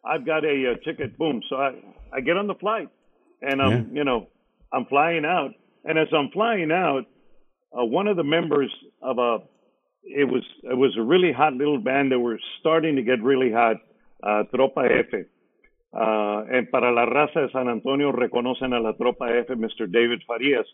"I've 0.05 0.25
got 0.25 0.45
a, 0.45 0.71
a 0.71 0.77
ticket." 0.85 1.17
Boom. 1.17 1.41
So 1.49 1.57
I 1.57 1.73
I 2.13 2.21
get 2.21 2.37
on 2.37 2.47
the 2.47 2.55
flight, 2.55 2.87
and 3.41 3.61
I'm 3.61 3.71
yeah. 3.71 3.97
you 3.97 4.03
know 4.05 4.27
I'm 4.71 4.85
flying 4.85 5.25
out, 5.25 5.51
and 5.85 5.97
as 5.97 6.07
I'm 6.15 6.29
flying 6.31 6.71
out, 6.71 7.05
uh, 7.77 7.85
one 7.85 8.07
of 8.07 8.17
the 8.17 8.23
members 8.23 8.71
of 9.01 9.17
a 9.17 9.39
it 10.03 10.27
was 10.27 10.43
it 10.63 10.77
was 10.77 10.95
a 10.97 11.03
really 11.03 11.31
hot 11.31 11.53
little 11.53 11.79
band 11.79 12.11
that 12.11 12.19
were 12.19 12.39
starting 12.59 12.95
to 12.95 13.03
get 13.03 13.21
really 13.21 13.51
hot, 13.51 13.77
uh, 14.23 14.43
Tropa 14.53 14.85
F. 14.85 15.25
Uh, 15.91 16.45
and 16.51 16.69
para 16.71 16.93
la 16.93 17.05
raza 17.05 17.47
de 17.47 17.49
San 17.51 17.67
Antonio 17.67 18.11
reconocen 18.11 18.73
a 18.73 18.79
la 18.79 18.93
Tropa 18.93 19.41
F, 19.41 19.47
Mr. 19.57 19.91
David 19.91 20.21
Farias. 20.27 20.67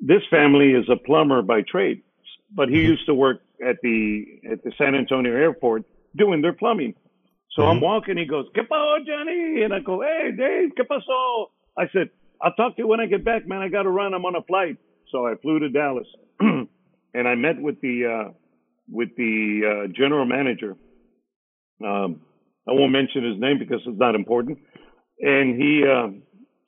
This 0.00 0.22
family 0.28 0.72
is 0.72 0.84
a 0.90 0.96
plumber 0.96 1.42
by 1.42 1.62
trade, 1.62 2.02
but 2.52 2.68
he 2.68 2.76
mm-hmm. 2.76 2.90
used 2.92 3.06
to 3.06 3.14
work 3.14 3.42
at 3.64 3.76
the 3.82 4.24
at 4.50 4.62
the 4.64 4.72
San 4.76 4.94
Antonio 4.94 5.32
airport 5.32 5.84
doing 6.16 6.42
their 6.42 6.52
plumbing. 6.52 6.94
So 7.54 7.62
mm-hmm. 7.62 7.70
I'm 7.70 7.80
walking, 7.80 8.16
he 8.16 8.26
goes, 8.26 8.46
¿Qué 8.54 8.66
pasó, 8.66 8.98
Johnny? 9.06 9.62
And 9.62 9.72
I 9.72 9.80
go, 9.80 10.02
Hey, 10.02 10.32
Dave, 10.36 10.72
¿qué 10.76 10.84
pasó? 10.84 11.46
I 11.78 11.88
said, 11.92 12.10
I'll 12.42 12.54
talk 12.54 12.76
to 12.76 12.82
you 12.82 12.88
when 12.88 13.00
I 13.00 13.06
get 13.06 13.24
back, 13.24 13.46
man. 13.46 13.60
I 13.60 13.68
got 13.68 13.82
to 13.82 13.90
run. 13.90 14.14
I'm 14.14 14.24
on 14.24 14.36
a 14.36 14.42
flight. 14.42 14.78
So 15.10 15.26
I 15.26 15.34
flew 15.40 15.60
to 15.60 15.68
Dallas 15.68 16.06
and 16.40 16.68
I 17.14 17.34
met 17.34 17.60
with 17.60 17.80
the, 17.80 18.26
uh, 18.28 18.32
with 18.90 19.10
the, 19.16 19.84
uh, 19.86 19.92
general 19.96 20.24
manager. 20.24 20.76
Um, 21.84 22.20
I 22.66 22.72
won't 22.72 22.92
mention 22.92 23.24
his 23.24 23.40
name 23.40 23.58
because 23.58 23.80
it's 23.86 23.98
not 23.98 24.14
important. 24.14 24.58
And 25.20 25.60
he, 25.60 25.84
uh, 25.86 26.08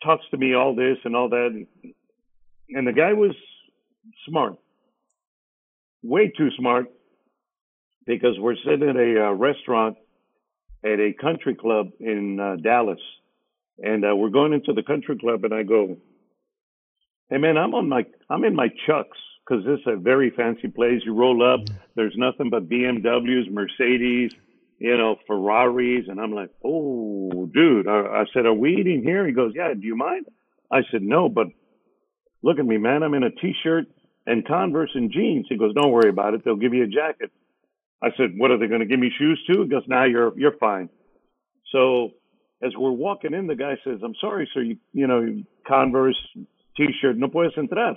talks 0.02 0.24
to 0.30 0.36
me 0.36 0.54
all 0.54 0.74
this 0.74 0.98
and 1.04 1.16
all 1.16 1.28
that. 1.30 1.66
And 2.70 2.86
the 2.86 2.92
guy 2.92 3.12
was 3.12 3.34
smart, 4.28 4.56
way 6.02 6.32
too 6.36 6.48
smart 6.58 6.86
because 8.06 8.38
we're 8.38 8.56
sitting 8.64 8.88
at 8.88 8.96
a 8.96 9.26
uh, 9.26 9.32
restaurant 9.32 9.96
at 10.84 11.00
a 11.00 11.12
country 11.20 11.54
club 11.54 11.90
in 11.98 12.38
uh, 12.38 12.56
Dallas 12.62 13.00
and 13.78 14.04
uh, 14.04 14.14
we're 14.14 14.30
going 14.30 14.52
into 14.52 14.72
the 14.72 14.82
country 14.82 15.18
club, 15.18 15.44
and 15.44 15.54
I 15.54 15.62
go, 15.62 15.96
"Hey 17.30 17.38
man, 17.38 17.56
I'm 17.56 17.74
on 17.74 17.88
my 17.88 18.04
I'm 18.30 18.44
in 18.44 18.54
my 18.54 18.68
chucks 18.86 19.18
because 19.46 19.64
this 19.64 19.78
is 19.80 19.86
a 19.86 19.96
very 19.96 20.30
fancy 20.30 20.68
place. 20.68 21.02
You 21.04 21.14
roll 21.14 21.42
up, 21.46 21.60
there's 21.94 22.14
nothing 22.16 22.50
but 22.50 22.68
BMWs, 22.68 23.50
Mercedes, 23.50 24.32
you 24.78 24.96
know, 24.96 25.16
Ferraris, 25.26 26.06
and 26.08 26.20
I'm 26.20 26.32
like, 26.32 26.50
oh, 26.64 27.48
dude. 27.52 27.88
I, 27.88 27.92
I 27.92 28.24
said, 28.34 28.46
are 28.46 28.54
we 28.54 28.76
eating 28.76 29.02
here? 29.02 29.26
He 29.26 29.32
goes, 29.32 29.52
yeah. 29.54 29.72
Do 29.72 29.86
you 29.86 29.96
mind? 29.96 30.26
I 30.70 30.80
said, 30.90 31.02
no, 31.02 31.28
but 31.28 31.46
look 32.42 32.58
at 32.58 32.66
me, 32.66 32.76
man. 32.76 33.02
I'm 33.02 33.14
in 33.14 33.22
a 33.22 33.30
t-shirt 33.30 33.86
and 34.26 34.46
Converse 34.46 34.90
and 34.94 35.12
jeans. 35.12 35.46
He 35.48 35.56
goes, 35.56 35.74
don't 35.74 35.92
worry 35.92 36.10
about 36.10 36.34
it. 36.34 36.44
They'll 36.44 36.56
give 36.56 36.74
you 36.74 36.84
a 36.84 36.88
jacket. 36.88 37.30
I 38.02 38.08
said, 38.16 38.32
what 38.36 38.50
are 38.50 38.58
they 38.58 38.66
going 38.66 38.80
to 38.80 38.86
give 38.86 38.98
me 38.98 39.10
shoes 39.16 39.40
too? 39.46 39.62
He 39.62 39.68
goes, 39.68 39.84
now 39.86 40.00
nah, 40.00 40.04
you're 40.04 40.38
you're 40.38 40.56
fine. 40.58 40.90
So 41.72 42.10
as 42.62 42.72
we're 42.76 42.90
walking 42.90 43.34
in, 43.34 43.46
the 43.46 43.54
guy 43.54 43.76
says, 43.84 44.00
I'm 44.02 44.14
sorry, 44.20 44.48
sir, 44.54 44.62
you, 44.62 44.76
you 44.92 45.06
know, 45.06 45.42
Converse 45.66 46.16
t-shirt, 46.76 47.16
no 47.16 47.28
puedes 47.28 47.56
entrar. 47.56 47.96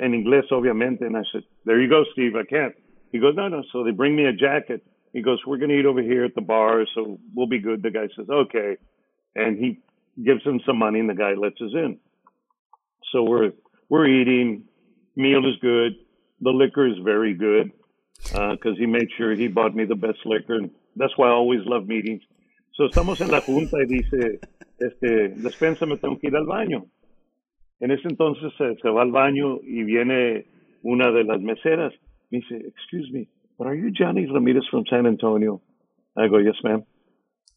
En 0.00 0.12
inglés, 0.12 0.50
obviamente. 0.52 1.02
And 1.02 1.16
I 1.16 1.22
said, 1.32 1.42
there 1.64 1.80
you 1.80 1.88
go, 1.88 2.04
Steve, 2.12 2.36
I 2.36 2.44
can't. 2.44 2.74
He 3.10 3.18
goes, 3.18 3.34
no, 3.36 3.48
no. 3.48 3.62
So 3.72 3.84
they 3.84 3.90
bring 3.90 4.14
me 4.14 4.26
a 4.26 4.32
jacket. 4.32 4.84
He 5.12 5.22
goes, 5.22 5.40
we're 5.46 5.56
going 5.56 5.70
to 5.70 5.78
eat 5.78 5.86
over 5.86 6.02
here 6.02 6.24
at 6.24 6.34
the 6.34 6.40
bar, 6.40 6.84
so 6.94 7.18
we'll 7.34 7.48
be 7.48 7.58
good. 7.58 7.82
The 7.82 7.90
guy 7.90 8.08
says, 8.14 8.26
okay. 8.30 8.76
And 9.34 9.58
he 9.58 9.80
gives 10.22 10.44
him 10.44 10.60
some 10.66 10.78
money 10.78 11.00
and 11.00 11.08
the 11.08 11.14
guy 11.14 11.34
lets 11.34 11.60
us 11.60 11.72
in. 11.72 11.98
So 13.12 13.22
we're, 13.22 13.52
we're 13.88 14.06
eating. 14.06 14.64
Meal 15.16 15.48
is 15.48 15.56
good. 15.60 15.94
The 16.40 16.50
liquor 16.50 16.86
is 16.86 16.98
very 17.02 17.34
good 17.34 17.72
because 18.22 18.74
uh, 18.74 18.78
he 18.78 18.86
made 18.86 19.08
sure 19.16 19.34
he 19.34 19.48
bought 19.48 19.74
me 19.74 19.84
the 19.84 19.96
best 19.96 20.18
liquor. 20.24 20.54
And 20.54 20.70
that's 20.94 21.16
why 21.16 21.28
I 21.28 21.32
always 21.32 21.60
love 21.64 21.86
meetings. 21.86 22.22
So, 22.78 22.86
estamos 22.86 23.20
en 23.20 23.32
la 23.32 23.40
junta 23.40 23.82
y 23.82 23.86
dice, 23.86 24.38
este, 24.78 25.30
despensa, 25.30 25.84
me 25.84 25.96
tengo 25.96 26.16
que 26.16 26.28
ir 26.28 26.36
al 26.36 26.46
baño. 26.46 26.84
En 27.80 27.90
ese 27.90 28.06
entonces 28.06 28.52
se, 28.56 28.88
va 28.88 29.02
al 29.02 29.10
baño 29.10 29.58
y 29.64 29.82
viene 29.82 30.46
una 30.84 31.10
de 31.10 31.24
las 31.24 31.40
meseras. 31.40 31.92
Me 32.30 32.38
dice, 32.38 32.54
excuse 32.68 33.10
me, 33.10 33.26
but 33.56 33.66
are 33.66 33.76
you 33.76 33.90
Johnny 33.92 34.26
Ramirez 34.26 34.62
from 34.70 34.84
San 34.86 35.06
Antonio? 35.06 35.60
I 36.16 36.28
go, 36.28 36.38
yes, 36.38 36.54
ma'am. 36.62 36.84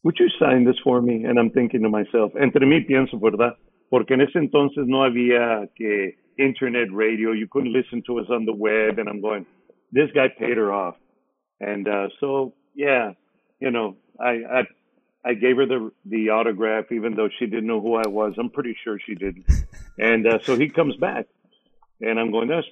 Would 0.02 0.16
you 0.18 0.28
sign 0.40 0.64
this 0.64 0.80
for 0.82 1.00
me? 1.00 1.24
And 1.24 1.38
I'm 1.38 1.52
thinking 1.52 1.82
to 1.82 1.88
myself, 1.88 2.32
entre 2.34 2.66
mí 2.66 2.80
pienso, 2.84 3.20
¿verdad? 3.20 3.56
Porque 3.90 4.14
en 4.14 4.22
ese 4.22 4.40
entonces 4.40 4.88
no 4.88 5.04
había 5.04 5.68
que 5.76 6.16
internet 6.36 6.88
radio. 6.90 7.32
You 7.32 7.46
couldn't 7.46 7.72
listen 7.72 8.02
to 8.08 8.18
us 8.18 8.28
on 8.28 8.44
the 8.44 8.52
web. 8.52 8.98
And 8.98 9.08
I'm 9.08 9.20
going, 9.20 9.46
this 9.92 10.10
guy 10.12 10.30
paid 10.36 10.56
her 10.56 10.72
off. 10.72 10.96
And 11.60 11.86
uh, 11.86 12.08
so, 12.18 12.54
yeah, 12.74 13.12
you 13.60 13.70
know, 13.70 13.94
I 14.18 14.64
I 15.24 15.34
gave 15.34 15.56
her 15.56 15.66
the 15.66 15.92
the 16.04 16.30
autograph, 16.30 16.90
even 16.90 17.14
though 17.14 17.28
she 17.38 17.46
didn't 17.46 17.66
know 17.66 17.80
who 17.80 17.94
I 17.94 18.08
was. 18.08 18.34
I'm 18.38 18.50
pretty 18.50 18.76
sure 18.82 18.98
she 18.98 19.14
didn't. 19.14 19.46
And 19.98 20.26
uh, 20.26 20.38
so 20.42 20.56
he 20.56 20.68
comes 20.68 20.96
back, 20.96 21.26
and 22.00 22.18
I'm 22.18 22.30
going. 22.30 22.48
That's. 22.48 22.66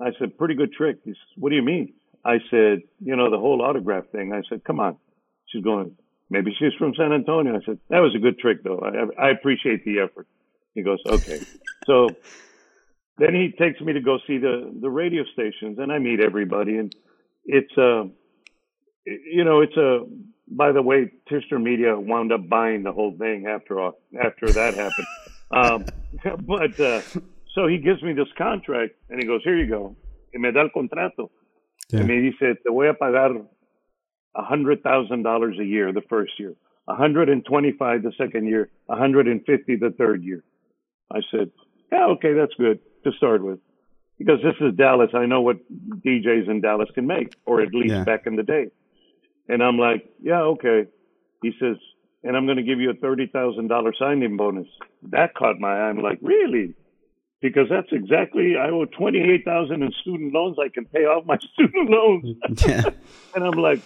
I 0.00 0.10
said, 0.18 0.36
pretty 0.36 0.54
good 0.54 0.72
trick. 0.72 0.98
He 1.04 1.10
says, 1.10 1.16
what 1.36 1.50
do 1.50 1.56
you 1.56 1.62
mean? 1.62 1.94
I 2.24 2.38
said, 2.50 2.80
you 3.00 3.16
know, 3.16 3.30
the 3.30 3.38
whole 3.38 3.62
autograph 3.62 4.08
thing. 4.12 4.32
I 4.32 4.42
said, 4.48 4.62
come 4.64 4.80
on. 4.80 4.98
She's 5.46 5.64
going. 5.64 5.96
Maybe 6.28 6.54
she's 6.58 6.74
from 6.78 6.92
San 6.94 7.12
Antonio. 7.12 7.56
I 7.56 7.64
said, 7.64 7.78
that 7.88 8.00
was 8.00 8.14
a 8.14 8.18
good 8.18 8.38
trick, 8.38 8.62
though. 8.62 8.80
I, 8.80 9.28
I 9.28 9.30
appreciate 9.30 9.84
the 9.84 10.00
effort. 10.00 10.26
He 10.74 10.82
goes, 10.82 10.98
okay. 11.06 11.40
so 11.86 12.10
then 13.18 13.34
he 13.34 13.54
takes 13.58 13.80
me 13.80 13.94
to 13.94 14.00
go 14.00 14.18
see 14.26 14.38
the 14.38 14.70
the 14.78 14.90
radio 14.90 15.24
stations, 15.32 15.78
and 15.78 15.90
I 15.90 15.98
meet 15.98 16.20
everybody, 16.20 16.76
and 16.76 16.94
it's 17.44 17.72
uh, 17.78 18.04
you 19.06 19.44
know, 19.44 19.60
it's 19.60 19.76
a 19.76 20.00
by 20.48 20.72
the 20.72 20.82
way, 20.82 21.10
Tichenor 21.28 21.62
Media 21.62 21.98
wound 21.98 22.32
up 22.32 22.48
buying 22.48 22.82
the 22.82 22.92
whole 22.92 23.16
thing 23.16 23.46
after 23.46 23.80
all, 23.80 23.98
after 24.20 24.50
that 24.52 24.74
happened. 24.74 25.06
Um, 25.50 25.84
but 26.46 26.78
uh, 26.78 27.00
so 27.54 27.66
he 27.66 27.78
gives 27.78 28.02
me 28.02 28.12
this 28.12 28.28
contract 28.36 28.94
and 29.10 29.20
he 29.20 29.26
goes, 29.26 29.42
"Here 29.44 29.56
you 29.56 29.68
go." 29.68 29.96
Y 30.34 30.40
me 30.40 30.52
da 30.52 30.60
el 30.62 30.70
contrato. 30.70 31.30
Yeah. 31.90 32.02
Me 32.02 32.30
dice, 32.30 32.56
"Te 32.62 32.70
voy 32.70 32.88
a 32.88 32.94
pagar 32.94 33.44
a 34.34 34.42
hundred 34.42 34.82
thousand 34.82 35.22
dollars 35.22 35.56
a 35.58 35.64
year 35.64 35.92
the 35.92 36.02
first 36.08 36.32
year, 36.38 36.54
a 36.88 36.94
hundred 36.94 37.28
and 37.28 37.44
twenty-five 37.44 38.02
the 38.02 38.12
second 38.18 38.46
year, 38.46 38.70
a 38.88 38.96
hundred 38.96 39.28
and 39.28 39.44
fifty 39.46 39.76
the 39.76 39.90
third 39.90 40.22
year." 40.22 40.44
I 41.10 41.20
said, 41.30 41.50
"Yeah, 41.90 42.06
okay, 42.16 42.32
that's 42.34 42.54
good 42.54 42.80
to 43.04 43.12
start 43.12 43.42
with." 43.42 43.58
Because 44.18 44.40
this 44.42 44.54
is 44.60 44.74
Dallas, 44.74 45.10
I 45.12 45.26
know 45.26 45.42
what 45.42 45.58
DJs 46.00 46.48
in 46.48 46.62
Dallas 46.62 46.88
can 46.94 47.06
make, 47.06 47.36
or 47.44 47.60
at 47.60 47.74
least 47.74 47.94
yeah. 47.94 48.04
back 48.04 48.26
in 48.26 48.36
the 48.36 48.42
day. 48.42 48.70
And 49.48 49.62
I'm 49.62 49.78
like, 49.78 50.08
yeah, 50.22 50.42
okay. 50.42 50.86
He 51.42 51.52
says, 51.60 51.76
and 52.22 52.36
I'm 52.36 52.46
going 52.46 52.56
to 52.56 52.62
give 52.62 52.80
you 52.80 52.90
a 52.90 52.94
$30,000 52.94 53.92
signing 53.98 54.36
bonus. 54.36 54.66
That 55.10 55.34
caught 55.34 55.60
my 55.60 55.68
eye. 55.68 55.88
I'm 55.88 56.02
like, 56.02 56.18
really? 56.20 56.74
Because 57.40 57.68
that's 57.70 57.88
exactly, 57.92 58.54
I 58.56 58.70
owe 58.70 58.86
28,000 58.86 59.82
in 59.82 59.92
student 60.00 60.32
loans. 60.32 60.56
I 60.58 60.68
can 60.68 60.86
pay 60.86 61.04
off 61.04 61.24
my 61.26 61.38
student 61.52 61.90
loans. 61.90 62.36
Yeah. 62.66 62.82
and 63.34 63.44
I'm 63.44 63.60
like, 63.62 63.80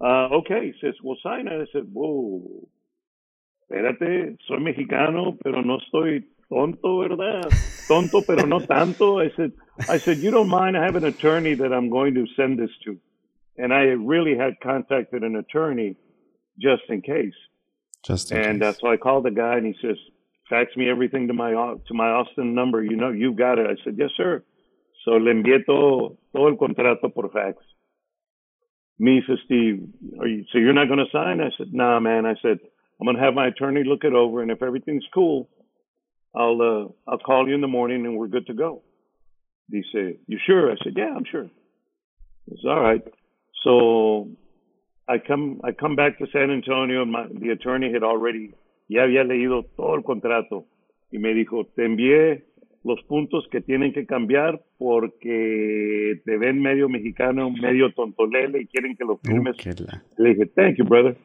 uh, 0.00 0.28
okay. 0.40 0.72
He 0.72 0.80
says, 0.80 0.94
well, 1.02 1.16
sign 1.22 1.46
it. 1.46 1.52
I 1.52 1.66
said, 1.72 1.88
whoa, 1.92 2.66
espérate, 3.70 4.36
soy 4.48 4.58
mexicano, 4.58 5.38
pero 5.42 5.62
no 5.62 5.78
estoy 5.78 6.24
tonto, 6.48 6.98
¿verdad? 6.98 7.48
Tonto, 7.88 8.22
pero 8.22 8.46
no 8.46 8.60
tanto. 8.60 9.20
I 9.20 9.30
said, 9.36 9.52
I 9.88 9.98
said, 9.98 10.18
you 10.18 10.30
don't 10.30 10.48
mind? 10.48 10.76
I 10.76 10.84
have 10.84 10.96
an 10.96 11.04
attorney 11.04 11.54
that 11.54 11.72
I'm 11.72 11.90
going 11.90 12.14
to 12.14 12.26
send 12.36 12.58
this 12.58 12.70
to. 12.84 12.98
And 13.56 13.72
I 13.72 13.82
really 13.82 14.36
had 14.36 14.54
contacted 14.62 15.22
an 15.22 15.36
attorney 15.36 15.96
just 16.60 16.82
in 16.88 17.02
case. 17.02 17.34
Just 18.04 18.32
in 18.32 18.38
and 18.38 18.62
uh, 18.62 18.72
so 18.72 18.88
I 18.88 18.96
called 18.96 19.24
the 19.24 19.30
guy 19.30 19.56
and 19.56 19.66
he 19.66 19.74
says, 19.80 19.96
fax 20.48 20.76
me 20.76 20.90
everything 20.90 21.28
to 21.28 21.34
my 21.34 21.52
to 21.52 21.94
my 21.94 22.08
Austin 22.08 22.54
number. 22.54 22.82
You 22.82 22.96
know, 22.96 23.10
you've 23.10 23.36
got 23.36 23.58
it. 23.58 23.66
I 23.66 23.82
said, 23.84 23.94
yes, 23.98 24.10
sir. 24.16 24.44
So 25.04 25.12
le 25.12 25.32
envié 25.32 25.64
todo, 25.64 26.16
todo 26.34 26.48
el 26.48 26.56
contrato 26.56 27.14
por 27.14 27.30
fax. 27.30 27.58
Me 28.98 29.22
says, 29.26 29.38
Steve, 29.44 29.88
are 30.20 30.26
you, 30.26 30.44
so 30.52 30.58
you're 30.58 30.72
not 30.72 30.86
going 30.86 31.00
to 31.00 31.10
sign? 31.12 31.40
I 31.40 31.50
said, 31.58 31.72
nah, 31.72 31.98
man. 32.00 32.26
I 32.26 32.34
said, 32.40 32.58
I'm 33.00 33.06
going 33.06 33.16
to 33.16 33.22
have 33.22 33.34
my 33.34 33.48
attorney 33.48 33.82
look 33.84 34.04
it 34.04 34.12
over. 34.14 34.40
And 34.40 34.50
if 34.50 34.62
everything's 34.62 35.04
cool, 35.12 35.48
I'll, 36.34 36.60
uh, 36.60 37.10
I'll 37.10 37.18
call 37.18 37.48
you 37.48 37.54
in 37.54 37.60
the 37.60 37.68
morning 37.68 38.06
and 38.06 38.16
we're 38.16 38.28
good 38.28 38.46
to 38.46 38.54
go. 38.54 38.82
He 39.70 39.82
said, 39.92 40.18
you 40.26 40.38
sure? 40.46 40.70
I 40.70 40.76
said, 40.82 40.92
yeah, 40.96 41.12
I'm 41.14 41.24
sure. 41.30 41.50
He 42.46 42.56
said, 42.62 42.68
all 42.70 42.80
right. 42.80 43.02
So 43.64 44.28
I 45.08 45.18
come, 45.18 45.60
I 45.64 45.72
come 45.72 45.96
back 45.96 46.18
to 46.18 46.26
San 46.32 46.50
Antonio 46.50 47.02
and 47.02 47.10
my, 47.10 47.26
the 47.28 47.50
attorney 47.50 47.92
had 47.92 48.02
already, 48.02 48.54
ya 48.88 49.02
había 49.02 49.24
leído 49.24 49.64
todo 49.76 49.96
el 49.96 50.02
contrato 50.02 50.66
y 51.10 51.18
me 51.18 51.34
dijo, 51.34 51.64
te 51.74 51.84
envié 51.84 52.44
los 52.84 53.02
puntos 53.04 53.48
que 53.50 53.62
tienen 53.62 53.92
que 53.92 54.04
cambiar 54.04 54.62
porque 54.78 56.20
te 56.24 56.36
ven 56.36 56.60
medio 56.60 56.88
mexicano, 56.88 57.50
medio 57.50 57.92
tontolele 57.92 58.60
y 58.60 58.66
quieren 58.66 58.94
que 58.94 59.04
lo 59.04 59.16
firmes. 59.16 59.56
Le 60.18 60.28
dije, 60.34 60.46
thank 60.54 60.76
you, 60.76 60.84
brother. 60.84 61.16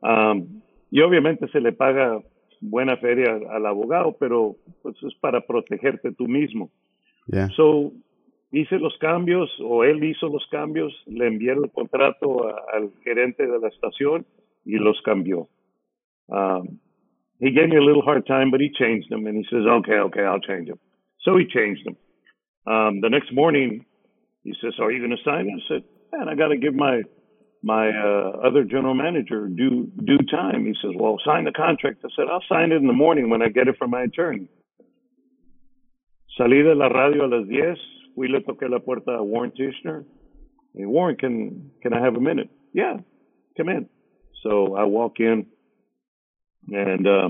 Um, 0.00 0.62
y 0.90 1.00
obviamente 1.00 1.48
se 1.48 1.60
le 1.60 1.72
paga 1.72 2.22
buena 2.60 2.96
feria 2.98 3.38
al 3.50 3.66
abogado, 3.66 4.16
pero 4.18 4.56
pues 4.82 4.96
es 5.02 5.14
para 5.16 5.40
protegerte 5.40 6.12
tú 6.12 6.28
mismo. 6.28 6.70
Yeah. 7.26 7.48
So, 7.56 7.92
hice 8.50 8.78
los 8.78 8.96
cambios, 8.98 9.50
o 9.60 9.84
él 9.84 10.02
hizo 10.04 10.28
los 10.28 10.46
cambios, 10.50 10.92
le 11.06 11.26
envié 11.26 11.52
el 11.52 11.70
contrato 11.70 12.48
a, 12.48 12.64
al 12.74 12.90
gerente 13.04 13.46
de 13.46 13.58
la 13.58 13.68
estación 13.68 14.26
y 14.64 14.78
los 14.78 15.00
cambió. 15.02 15.48
Um, 16.28 16.78
he 17.40 17.50
gave 17.50 17.68
me 17.68 17.76
a 17.76 17.82
little 17.82 18.02
hard 18.02 18.26
time, 18.26 18.50
but 18.50 18.60
he 18.60 18.70
changed 18.70 19.10
them, 19.10 19.26
and 19.26 19.36
he 19.36 19.44
says, 19.50 19.64
okay, 19.66 19.98
okay, 19.98 20.22
I'll 20.22 20.40
change 20.40 20.68
them. 20.68 20.78
So 21.22 21.36
he 21.36 21.46
changed 21.46 21.84
them. 21.86 21.96
Um, 22.66 23.00
the 23.00 23.08
next 23.08 23.32
morning, 23.32 23.86
he 24.44 24.54
says, 24.60 24.74
"Are 24.78 24.90
you 24.92 24.98
going 24.98 25.16
to 25.16 25.22
sign?" 25.24 25.48
I 25.48 25.60
said, 25.68 25.84
"Man, 26.12 26.28
I 26.28 26.34
got 26.34 26.48
to 26.48 26.56
give 26.56 26.74
my 26.74 27.02
my 27.62 27.88
uh, 27.88 28.46
other 28.46 28.64
general 28.64 28.94
manager 28.94 29.48
due 29.48 29.90
due 30.04 30.18
time." 30.30 30.66
He 30.66 30.74
says, 30.82 30.92
"Well, 30.94 31.18
sign 31.24 31.44
the 31.44 31.52
contract." 31.52 32.04
I 32.04 32.08
said, 32.14 32.26
"I'll 32.30 32.44
sign 32.48 32.72
it 32.72 32.76
in 32.76 32.86
the 32.86 32.92
morning 32.92 33.30
when 33.30 33.42
I 33.42 33.48
get 33.48 33.68
it 33.68 33.76
from 33.78 33.90
my 33.90 34.02
attorney." 34.02 34.48
Salí 36.38 36.62
de 36.62 36.74
la 36.74 36.88
radio 36.88 37.24
a 37.24 37.28
las 37.28 37.48
10, 37.48 37.76
fui 38.18 38.26
le 38.28 38.40
toqué 38.40 38.68
la 38.68 38.80
puerta 38.80 39.12
a 39.12 39.22
Warren 39.22 39.52
Tichenor. 39.52 40.04
Hey, 40.74 40.84
Warren, 40.84 41.16
can 41.16 41.70
can 41.82 41.92
I 41.92 42.00
have 42.04 42.16
a 42.16 42.20
minute? 42.20 42.50
Yeah, 42.72 42.96
come 43.56 43.68
in. 43.68 43.88
So 44.42 44.74
I 44.74 44.84
walk 44.84 45.20
in, 45.20 45.46
and 46.68 47.06
uh, 47.06 47.28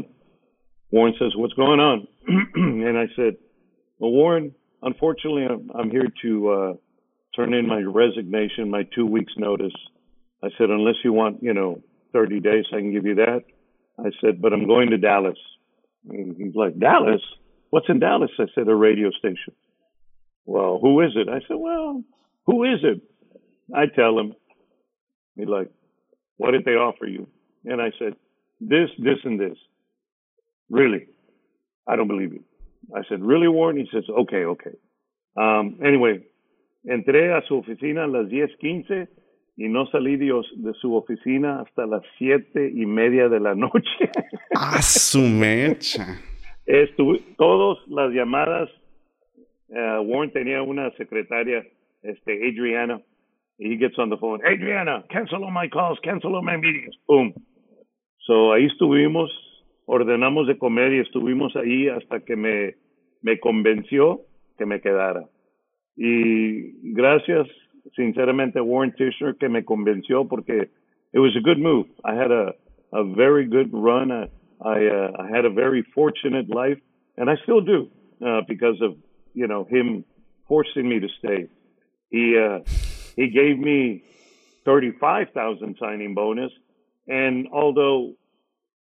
Warren 0.90 1.14
says, 1.18 1.32
"What's 1.36 1.52
going 1.52 1.78
on?" 1.78 2.08
and 2.54 2.96
I 2.96 3.06
said, 3.16 3.36
"Well, 3.98 4.12
Warren, 4.12 4.54
unfortunately, 4.82 5.44
I'm, 5.44 5.70
I'm 5.78 5.90
here 5.90 6.08
to 6.22 6.50
uh, 6.50 6.72
turn 7.36 7.52
in 7.52 7.66
my 7.66 7.80
resignation, 7.80 8.70
my 8.70 8.84
two 8.94 9.06
weeks 9.06 9.34
notice." 9.36 9.76
I 10.42 10.48
said, 10.56 10.70
"Unless 10.70 11.04
you 11.04 11.12
want, 11.12 11.42
you 11.42 11.52
know, 11.52 11.82
30 12.14 12.40
days, 12.40 12.64
I 12.72 12.78
can 12.78 12.92
give 12.92 13.04
you 13.04 13.16
that." 13.16 13.44
I 13.98 14.10
said, 14.22 14.40
"But 14.40 14.54
I'm 14.54 14.66
going 14.66 14.90
to 14.90 14.98
Dallas." 14.98 15.38
And 16.08 16.34
he's 16.36 16.54
like, 16.54 16.78
"Dallas? 16.78 17.20
What's 17.68 17.90
in 17.90 17.98
Dallas?" 18.00 18.30
I 18.38 18.46
said, 18.54 18.68
"A 18.68 18.74
radio 18.74 19.10
station." 19.10 19.52
Well, 20.48 20.78
who 20.80 21.02
is 21.02 21.12
it? 21.14 21.28
I 21.28 21.40
said, 21.46 21.58
"Well, 21.58 22.02
who 22.46 22.64
is 22.64 22.80
it?" 22.82 23.02
I 23.74 23.84
tell 23.94 24.18
him. 24.18 24.34
He's 25.36 25.46
like, 25.46 25.70
"What 26.38 26.52
did 26.52 26.64
they 26.64 26.76
offer 26.88 27.06
you?" 27.06 27.28
And 27.66 27.82
I 27.82 27.90
said, 27.98 28.14
"This, 28.58 28.88
this, 28.98 29.20
and 29.24 29.38
this." 29.38 29.58
Really? 30.70 31.06
I 31.86 31.96
don't 31.96 32.08
believe 32.08 32.32
you. 32.32 32.44
I 32.94 33.02
said, 33.08 33.22
really, 33.22 33.48
Warren? 33.48 33.76
He 33.76 33.88
says, 33.92 34.04
okay, 34.08 34.44
okay. 34.44 34.76
Um, 35.36 35.78
anyway, 35.84 36.26
entré 36.84 37.32
a 37.36 37.42
su 37.46 37.56
oficina 37.56 38.04
a 38.04 38.08
las 38.08 38.28
10:15 38.28 39.08
y 39.56 39.68
no 39.68 39.86
salí 39.86 40.16
de, 40.16 40.32
de, 40.56 40.72
su 40.80 40.94
oficina 40.94 41.60
hasta 41.60 41.86
las 41.86 42.02
siete 42.16 42.70
y 42.74 42.86
media 42.86 43.28
de 43.28 43.40
la 43.40 43.54
noche. 43.54 44.10
¡A 44.54 44.80
su 44.82 45.20
mecha! 45.20 46.20
Estuve, 46.66 47.20
todas 47.36 47.78
las 47.88 48.12
llamadas, 48.12 48.68
uh, 49.70 50.02
Warren 50.02 50.30
tenía 50.30 50.62
una 50.62 50.90
secretaria, 50.92 51.64
este, 52.02 52.48
Adriana, 52.48 53.00
he 53.58 53.76
gets 53.76 53.98
on 53.98 54.10
the 54.10 54.16
phone, 54.16 54.40
Adriana, 54.44 55.04
cancel 55.10 55.44
all 55.44 55.50
my 55.50 55.68
calls, 55.68 55.98
cancel 56.02 56.34
all 56.34 56.42
my 56.42 56.56
meetings, 56.56 56.94
boom. 57.06 57.34
So 58.26 58.52
ahí 58.52 58.66
estuvimos 58.66 59.30
ordenamos 59.88 60.46
de 60.46 60.58
comer 60.58 60.92
y 60.92 60.98
estuvimos 60.98 61.56
ahí 61.56 61.88
hasta 61.88 62.20
que 62.20 62.36
me, 62.36 62.74
me 63.22 63.40
convenció 63.40 64.20
que 64.58 64.66
me 64.66 64.80
quedara. 64.80 65.24
Y 65.96 66.92
gracias 66.92 67.48
sinceramente 67.96 68.60
Warren 68.60 68.92
Tichenor 68.92 69.38
que 69.38 69.48
me 69.48 69.64
convenció 69.64 70.28
porque 70.28 70.68
it 71.14 71.18
was 71.18 71.34
a 71.36 71.40
good 71.40 71.58
move. 71.58 71.86
I 72.04 72.14
had 72.14 72.30
a, 72.30 72.54
a 72.92 73.02
very 73.02 73.46
good 73.46 73.70
run. 73.72 74.12
I, 74.12 74.28
I, 74.60 74.86
uh, 74.86 75.22
I 75.22 75.34
had 75.34 75.46
a 75.46 75.50
very 75.50 75.82
fortunate 75.94 76.50
life 76.50 76.78
and 77.16 77.30
I 77.30 77.36
still 77.44 77.62
do 77.62 77.88
uh, 78.24 78.42
because 78.46 78.78
of, 78.82 78.94
you 79.38 79.46
know, 79.46 79.64
him 79.64 80.04
forcing 80.48 80.88
me 80.88 80.98
to 80.98 81.08
stay. 81.20 81.46
He, 82.10 82.36
uh, 82.36 82.58
he 83.14 83.28
gave 83.28 83.56
me 83.56 84.02
35,000 84.64 85.76
signing 85.78 86.14
bonus. 86.14 86.50
And 87.06 87.46
although 87.52 88.14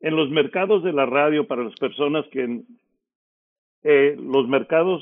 en 0.01 0.15
los 0.15 0.29
mercados 0.29 0.83
de 0.83 0.91
la 0.91 1.05
radio 1.05 1.47
para 1.47 1.63
las 1.63 1.75
personas 1.75 2.25
que 2.31 2.63
eh, 3.83 4.15
los 4.19 4.47
mercados 4.49 5.01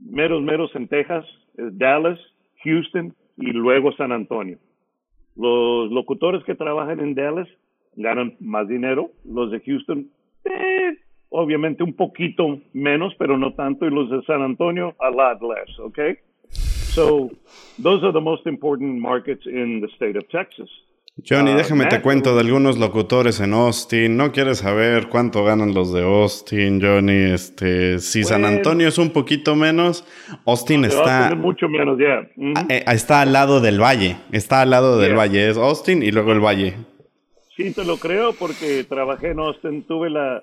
meros 0.00 0.42
meros 0.42 0.74
en 0.74 0.88
Texas 0.88 1.24
es 1.58 1.78
Dallas, 1.78 2.18
Houston 2.64 3.14
y 3.36 3.52
luego 3.52 3.92
San 3.92 4.10
Antonio. 4.10 4.58
Los 5.36 5.90
locutores 5.92 6.42
que 6.44 6.54
trabajan 6.54 7.00
en 7.00 7.14
Dallas 7.14 7.48
ganan 7.96 8.36
más 8.40 8.66
dinero, 8.68 9.10
los 9.24 9.50
de 9.50 9.60
Houston 9.60 10.00
eh, 10.00 10.21
obviamente 11.32 11.82
un 11.82 11.94
poquito 11.94 12.60
menos, 12.72 13.14
pero 13.18 13.36
no 13.36 13.54
tanto, 13.54 13.86
y 13.86 13.90
los 13.90 14.10
de 14.10 14.22
San 14.26 14.42
Antonio 14.42 14.94
a 15.00 15.10
lot 15.10 15.40
less, 15.42 15.78
okay? 15.80 16.18
So 16.94 17.30
those 17.82 18.04
are 18.04 18.12
the 18.12 18.20
most 18.20 18.46
important 18.46 19.00
markets 19.00 19.46
in 19.46 19.80
the 19.80 19.88
state 19.96 20.16
of 20.16 20.28
Texas. 20.28 20.68
Johnny, 21.24 21.52
déjame 21.52 21.86
te 21.86 22.00
cuento 22.00 22.34
de 22.34 22.40
algunos 22.40 22.78
locutores 22.78 23.40
en 23.40 23.52
Austin. 23.52 24.16
No 24.16 24.32
quieres 24.32 24.58
saber 24.58 25.08
cuánto 25.08 25.44
ganan 25.44 25.74
los 25.74 25.92
de 25.92 26.02
Austin, 26.02 26.80
Johnny. 26.80 27.32
Este, 27.32 27.98
si 27.98 28.24
San 28.24 28.46
Antonio 28.46 28.88
es 28.88 28.96
un 28.96 29.10
poquito 29.10 29.54
menos, 29.54 30.06
Austin 30.46 30.86
está 30.86 31.34
mucho 31.34 31.68
menos, 31.68 31.98
ya. 31.98 32.26
Está 32.90 33.20
al 33.20 33.34
lado 33.34 33.60
del 33.60 33.78
valle. 33.78 34.16
Está 34.32 34.62
al 34.62 34.70
lado 34.70 34.98
del 34.98 35.14
valle. 35.14 35.50
Es 35.50 35.58
Austin 35.58 36.02
y 36.02 36.10
luego 36.12 36.32
el 36.32 36.40
valle. 36.40 36.76
Sí, 37.56 37.74
te 37.74 37.84
lo 37.84 37.98
creo 37.98 38.32
porque 38.32 38.82
trabajé 38.84 39.32
en 39.32 39.40
Austin. 39.40 39.82
Tuve 39.82 40.08
la 40.08 40.42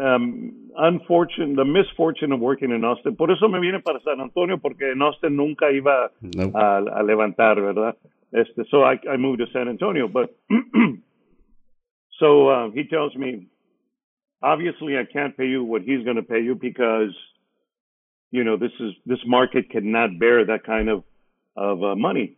um, 0.00 0.70
unfortunate, 0.76 1.56
the 1.56 1.64
misfortune 1.64 2.32
of 2.32 2.40
working 2.40 2.70
in 2.70 2.84
Austin. 2.84 3.16
Por 3.16 3.30
eso 3.30 3.48
me 3.48 3.58
vine 3.60 3.80
para 3.80 4.00
San 4.04 4.20
Antonio 4.20 4.58
porque 4.58 4.92
en 4.92 5.02
Austin 5.02 5.36
nunca 5.36 5.70
iba 5.70 6.10
nope. 6.20 6.54
a, 6.54 6.78
a 6.78 7.02
levantar, 7.02 7.56
¿verdad? 7.56 7.96
Este, 8.32 8.64
so 8.70 8.82
I, 8.82 8.98
I 9.10 9.16
moved 9.16 9.40
to 9.40 9.46
San 9.52 9.68
Antonio. 9.68 10.08
But 10.08 10.36
so 12.18 12.48
uh, 12.48 12.70
he 12.70 12.84
tells 12.84 13.14
me, 13.16 13.48
obviously, 14.42 14.96
I 14.96 15.04
can't 15.10 15.36
pay 15.36 15.46
you 15.46 15.64
what 15.64 15.82
he's 15.82 16.04
going 16.04 16.16
to 16.16 16.22
pay 16.22 16.40
you 16.40 16.54
because, 16.54 17.14
you 18.30 18.44
know, 18.44 18.56
this 18.56 18.72
is 18.80 18.92
this 19.06 19.18
market 19.26 19.70
cannot 19.70 20.18
bear 20.18 20.46
that 20.46 20.64
kind 20.64 20.88
of 20.88 21.02
of 21.56 21.82
uh, 21.82 21.96
money, 21.96 22.36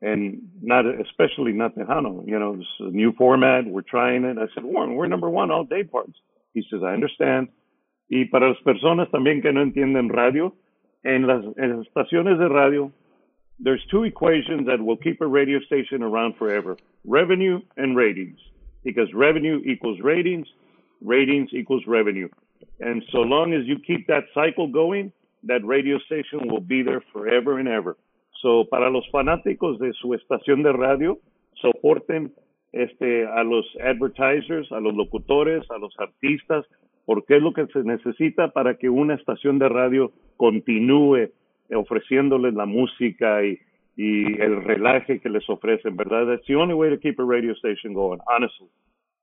and 0.00 0.48
not 0.62 0.84
especially 0.86 1.52
not 1.52 1.76
Tejano. 1.76 2.26
You 2.26 2.38
know, 2.38 2.56
this 2.56 2.66
a 2.80 2.84
new 2.84 3.12
format. 3.12 3.66
We're 3.66 3.82
trying 3.82 4.24
it. 4.24 4.38
I 4.38 4.46
said, 4.54 4.64
Warren, 4.64 4.94
we're 4.94 5.06
number 5.06 5.28
one 5.28 5.50
all 5.50 5.64
day 5.64 5.84
parts. 5.84 6.18
He 6.54 6.62
says, 6.70 6.80
I 6.82 6.94
understand. 6.94 7.48
Y 8.08 8.26
para 8.26 8.48
las 8.48 8.60
personas 8.62 9.10
también 9.10 9.42
que 9.42 9.52
no 9.52 9.60
entienden 9.60 10.08
radio, 10.08 10.54
en 11.02 11.26
las, 11.26 11.44
en 11.58 11.76
las 11.76 11.86
estaciones 11.86 12.38
de 12.38 12.48
radio 12.48 12.90
there's 13.60 13.84
two 13.90 14.04
equations 14.04 14.66
that 14.66 14.80
will 14.80 14.96
keep 14.96 15.20
a 15.20 15.26
radio 15.26 15.60
station 15.60 16.02
around 16.02 16.34
forever 16.36 16.76
revenue 17.04 17.60
and 17.76 17.96
ratings. 17.96 18.38
Because 18.82 19.08
revenue 19.14 19.60
equals 19.64 19.98
ratings, 20.02 20.46
ratings 21.00 21.50
equals 21.52 21.82
revenue. 21.86 22.28
And 22.80 23.02
so 23.12 23.18
long 23.18 23.52
as 23.54 23.66
you 23.66 23.78
keep 23.78 24.06
that 24.08 24.24
cycle 24.34 24.68
going, 24.68 25.12
that 25.44 25.64
radio 25.64 25.98
station 26.00 26.48
will 26.48 26.60
be 26.60 26.82
there 26.82 27.02
forever 27.12 27.58
and 27.58 27.68
ever. 27.68 27.96
So, 28.42 28.64
para 28.70 28.90
los 28.90 29.04
fanáticos 29.12 29.78
de 29.78 29.92
su 30.00 30.14
estación 30.14 30.62
de 30.62 30.72
radio, 30.72 31.18
soporten 31.62 32.32
este, 32.74 33.26
a 33.26 33.44
los 33.44 33.66
advertisers, 33.80 34.70
a 34.72 34.80
los 34.80 34.94
locutores, 34.94 35.64
a 35.70 35.78
los 35.78 35.94
artistas, 35.98 36.66
porque 37.06 37.36
es 37.36 37.42
lo 37.42 37.52
que 37.52 37.66
se 37.66 37.84
necesita 37.84 38.48
para 38.48 38.74
que 38.76 38.90
una 38.90 39.14
estación 39.14 39.58
de 39.58 39.68
radio 39.68 40.12
continúe 40.36 41.30
ofreciéndoles 41.72 42.54
la 42.54 42.66
música 42.66 43.44
y, 43.44 43.58
y 43.96 44.40
el 44.40 44.64
relaje 44.64 45.20
que 45.20 45.30
les 45.30 45.48
ofrecen, 45.48 45.96
¿verdad? 45.96 46.26
That's 46.26 46.46
the 46.46 46.56
only 46.56 46.74
way 46.74 46.90
to 46.90 46.98
keep 46.98 47.18
a 47.20 47.24
radio 47.24 47.52
station 47.52 47.94
going, 47.94 48.20
honestly. 48.26 48.68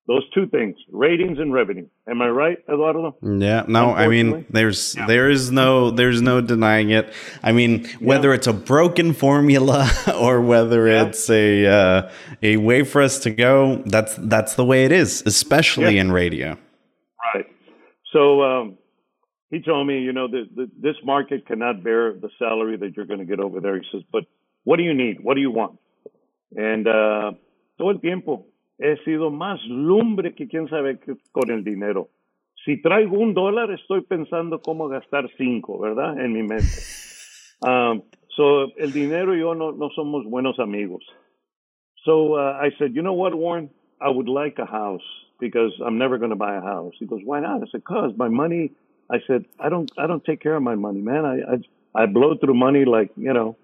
Those 0.08 0.28
two 0.34 0.48
things, 0.48 0.76
ratings 0.92 1.38
and 1.38 1.54
revenue. 1.54 1.88
Am 2.10 2.22
I 2.22 2.30
right, 2.30 2.58
Eduardo? 2.68 3.16
Yeah, 3.22 3.66
no, 3.68 3.94
I 3.94 4.08
mean 4.08 4.46
there's 4.50 4.96
yeah. 4.96 5.06
there 5.06 5.30
is 5.30 5.52
no 5.52 5.92
there's 5.92 6.22
no 6.22 6.42
denying 6.42 6.90
it. 6.90 7.14
I 7.44 7.52
mean, 7.52 7.88
whether 8.00 8.30
yeah. 8.30 8.36
it's 8.36 8.48
a 8.48 8.54
broken 8.54 9.14
formula 9.14 9.90
or 10.20 10.42
whether 10.42 10.88
yeah. 10.88 11.06
it's 11.06 11.30
a 11.30 11.66
uh, 11.68 12.12
a 12.42 12.58
way 12.58 12.84
for 12.84 13.02
us 13.02 13.20
to 13.20 13.30
go, 13.30 13.84
that's 13.86 14.16
that's 14.18 14.56
the 14.56 14.66
way 14.66 14.86
it 14.86 14.92
is, 14.92 15.24
especially 15.26 16.00
in 16.00 16.12
radio. 16.12 16.58
Right. 17.34 17.46
So 18.12 18.42
um, 18.42 18.78
he 19.52 19.62
told 19.62 19.86
me, 19.86 20.00
you 20.00 20.14
know, 20.14 20.28
the, 20.28 20.48
the, 20.56 20.72
this 20.80 20.96
market 21.04 21.46
cannot 21.46 21.84
bear 21.84 22.14
the 22.14 22.30
salary 22.40 22.78
that 22.78 22.96
you're 22.96 23.06
going 23.06 23.20
to 23.20 23.26
get 23.26 23.40
over 23.40 23.60
there. 23.60 23.78
He 23.78 23.86
says, 23.92 24.02
but 24.12 24.24
what 24.64 24.78
do 24.78 24.84
you 24.84 24.94
need? 24.94 25.18
What 25.22 25.36
do 25.36 25.42
you 25.42 25.52
want? 25.52 25.78
And 26.56 26.88
uh, 26.88 27.32
todo 27.78 27.90
el 27.90 28.00
tiempo 28.00 28.46
he 28.82 28.98
sido 29.06 29.30
más 29.30 29.64
lumbre 29.68 30.34
que 30.34 30.48
quién 30.48 30.68
sabe 30.68 31.00
qué 31.00 31.16
con 31.32 31.52
el 31.52 31.64
dinero. 31.64 32.10
Si 32.66 32.82
traigo 32.82 33.18
un 33.18 33.34
dólar, 33.34 33.72
estoy 33.72 34.02
pensando 34.02 34.62
cómo 34.62 34.88
gastar 34.88 35.30
cinco, 35.38 35.80
¿verdad? 35.80 36.20
En 36.20 36.34
mi 36.34 36.44
mente. 36.44 36.78
Um, 37.62 38.02
so, 38.36 38.76
el 38.78 38.92
dinero 38.92 39.36
y 39.36 39.40
yo 39.40 39.56
no, 39.56 39.72
no 39.72 39.90
somos 39.92 40.26
buenos 40.26 40.60
amigos. 40.60 41.04
So 42.06 42.36
uh, 42.36 42.58
I 42.60 42.72
said, 42.78 42.96
you 42.96 43.02
know 43.02 43.14
what, 43.14 43.36
Warren? 43.36 43.70
I 44.00 44.10
would 44.10 44.28
like 44.28 44.58
a 44.58 44.66
house 44.66 45.06
because 45.40 45.72
I'm 45.86 45.98
never 45.98 46.18
going 46.18 46.32
to 46.32 46.36
buy 46.36 46.56
a 46.56 46.62
house. 46.62 46.94
He 47.00 47.06
goes, 47.06 47.22
why 47.24 47.40
not? 47.40 47.62
I 47.62 47.66
said, 47.72 47.84
cause 47.84 48.14
my 48.18 48.30
money. 48.30 48.72
I 49.12 49.18
said, 49.28 49.46
I 49.60 49.70
don't, 49.70 49.92
I 49.98 50.08
don't 50.08 50.24
take 50.24 50.42
care 50.42 50.56
of 50.56 50.64
my 50.64 50.76
money, 50.76 51.02
man. 51.02 51.26
I, 51.26 52.00
I, 52.00 52.04
I 52.04 52.06
blow 52.08 52.36
through 52.38 52.56
money 52.56 52.86
like, 52.86 53.12
you 53.16 53.34
know. 53.34 53.58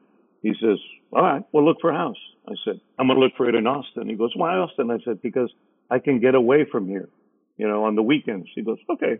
He 0.43 0.53
says, 0.61 0.77
all 1.11 1.23
right, 1.23 1.43
well, 1.51 1.65
look 1.65 1.77
for 1.81 1.89
a 1.89 1.95
house. 1.95 2.17
I 2.47 2.53
said, 2.63 2.79
I'm 2.97 3.07
going 3.07 3.19
to 3.19 3.23
look 3.23 3.33
for 3.35 3.49
it 3.49 3.55
in 3.55 3.67
Austin. 3.67 4.07
He 4.07 4.15
goes, 4.15 4.31
why 4.35 4.55
Austin? 4.55 4.89
I 4.89 4.97
said, 5.03 5.21
because 5.21 5.51
I 5.89 5.99
can 5.99 6.19
get 6.19 6.33
away 6.33 6.65
from 6.71 6.87
here, 6.87 7.09
you 7.57 7.67
know, 7.67 7.83
on 7.83 7.95
the 7.95 8.01
weekends. 8.01 8.47
He 8.55 8.63
goes, 8.63 8.77
okay. 8.89 9.19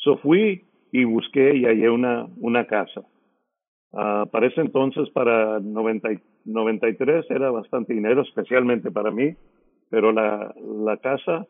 So 0.00 0.16
fui 0.22 0.64
y 0.92 1.04
busqué 1.04 1.54
y 1.54 1.64
hallé 1.64 1.88
una, 1.88 2.26
una 2.42 2.64
casa. 2.66 3.02
Uh, 3.92 4.26
para 4.26 4.46
ese 4.46 4.60
entonces, 4.60 5.08
para 5.10 5.60
90, 5.60 6.08
93, 6.44 7.26
era 7.30 7.50
bastante 7.50 7.92
dinero, 7.92 8.22
especialmente 8.22 8.90
para 8.90 9.10
mí, 9.10 9.34
pero 9.88 10.12
la, 10.12 10.54
la 10.56 10.96
casa 10.98 11.46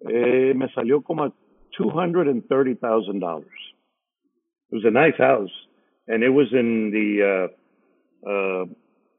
eh, 0.00 0.54
me 0.54 0.68
salió 0.72 1.02
como 1.02 1.24
a 1.24 1.32
$230,000. 1.78 3.44
It 4.70 4.76
was 4.76 4.84
a 4.84 4.90
nice 4.90 5.16
house, 5.18 5.52
and 6.08 6.22
it 6.22 6.30
was 6.30 6.50
in 6.52 6.90
the 6.90 7.22
uh, 7.22 8.28
uh, 8.28 8.64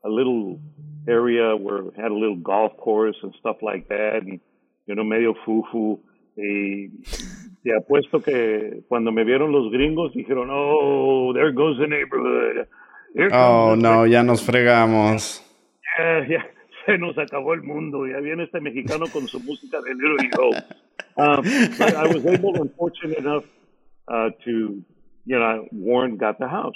a 0.03 0.09
little 0.09 0.59
area 1.07 1.55
where 1.55 1.87
it 1.87 1.95
had 1.95 2.11
a 2.11 2.13
little 2.13 2.37
golf 2.37 2.75
course 2.77 3.17
and 3.23 3.33
stuff 3.39 3.57
like 3.61 3.87
that, 3.89 4.21
and 4.23 4.39
you 4.85 4.95
know, 4.95 5.03
medio 5.03 5.33
fufu. 5.45 5.99
Y 6.35 6.89
te 7.63 7.75
apuesto 7.75 8.21
que 8.21 8.83
cuando 8.87 9.11
me 9.11 9.23
vieron 9.23 9.51
los 9.51 9.71
gringos 9.71 10.13
dijeron, 10.13 10.49
oh, 10.51 11.31
there 11.33 11.51
goes 11.51 11.77
the 11.77 11.87
neighborhood. 11.87 12.67
oh, 13.31 13.75
no, 13.75 14.05
ya 14.05 14.23
nos 14.23 14.41
fregamos. 14.41 15.41
Yeah, 15.97 16.27
yeah, 16.27 16.43
se 16.85 16.97
nos 16.97 17.15
acabó 17.17 17.53
el 17.53 17.61
mundo. 17.61 18.05
Ya 18.07 18.19
viene 18.19 18.43
este 18.43 18.59
mexicano 18.61 19.05
con 19.11 19.27
su 19.27 19.39
música 19.39 19.79
de 19.81 19.93
Little. 19.93 20.55
Um, 21.15 21.45
I 21.45 22.07
was 22.07 22.25
able 22.25 22.59
and 22.59 22.73
fortunate 22.75 23.19
enough 23.19 23.45
uh, 24.07 24.29
to, 24.45 24.83
you 25.25 25.39
know, 25.39 25.67
Warren 25.71 26.17
got 26.17 26.39
the 26.39 26.47
house. 26.47 26.73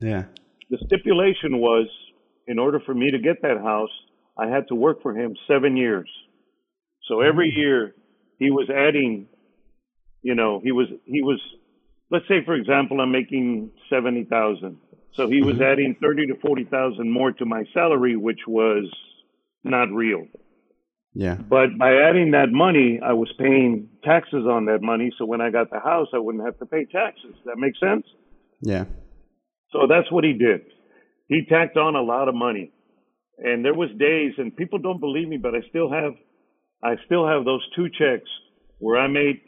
Yeah. 0.00 0.24
The 0.70 0.78
stipulation 0.84 1.58
was 1.58 1.86
in 2.48 2.58
order 2.58 2.80
for 2.84 2.94
me 2.94 3.10
to 3.10 3.18
get 3.18 3.42
that 3.42 3.58
house, 3.58 3.90
I 4.36 4.48
had 4.48 4.66
to 4.68 4.74
work 4.74 5.02
for 5.02 5.14
him 5.14 5.36
seven 5.46 5.76
years. 5.76 6.10
So 7.06 7.20
every 7.20 7.52
mm. 7.52 7.56
year 7.56 7.94
he 8.38 8.50
was 8.50 8.68
adding, 8.70 9.28
you 10.22 10.34
know, 10.34 10.60
he 10.64 10.72
was, 10.72 10.86
he 11.04 11.22
was, 11.22 11.40
let's 12.10 12.26
say, 12.26 12.44
for 12.44 12.54
example, 12.54 13.00
I'm 13.00 13.12
making 13.12 13.70
70,000. 13.90 14.78
So 15.12 15.28
he 15.28 15.42
was 15.42 15.54
mm-hmm. 15.54 15.62
adding 15.64 15.96
30 16.00 16.28
to 16.28 16.34
40,000 16.40 17.10
more 17.10 17.32
to 17.32 17.44
my 17.44 17.64
salary, 17.74 18.16
which 18.16 18.40
was 18.46 18.90
not 19.64 19.90
real. 19.90 20.26
Yeah. 21.12 21.34
But 21.34 21.76
by 21.78 21.96
adding 21.96 22.30
that 22.32 22.50
money, 22.50 23.00
I 23.04 23.12
was 23.14 23.32
paying 23.38 23.88
taxes 24.04 24.46
on 24.46 24.66
that 24.66 24.80
money. 24.80 25.12
So 25.18 25.26
when 25.26 25.40
I 25.40 25.50
got 25.50 25.70
the 25.70 25.80
house, 25.80 26.08
I 26.14 26.18
wouldn't 26.18 26.44
have 26.44 26.58
to 26.58 26.66
pay 26.66 26.84
taxes. 26.84 27.34
That 27.44 27.58
makes 27.58 27.80
sense? 27.80 28.06
Yeah. 28.60 28.84
So 29.72 29.86
that's 29.88 30.10
what 30.12 30.24
he 30.24 30.34
did 30.34 30.62
he 31.28 31.42
tacked 31.48 31.76
on 31.76 31.94
a 31.94 32.02
lot 32.02 32.28
of 32.28 32.34
money. 32.34 32.72
And 33.38 33.64
there 33.64 33.74
was 33.74 33.88
days, 33.98 34.32
and 34.38 34.54
people 34.56 34.78
don't 34.80 35.00
believe 35.00 35.28
me, 35.28 35.36
but 35.36 35.54
I 35.54 35.60
still 35.68 35.90
have, 35.90 36.12
I 36.82 36.96
still 37.06 37.26
have 37.26 37.44
those 37.44 37.64
two 37.76 37.88
checks 37.88 38.28
where 38.78 38.98
I 38.98 39.06
made 39.06 39.40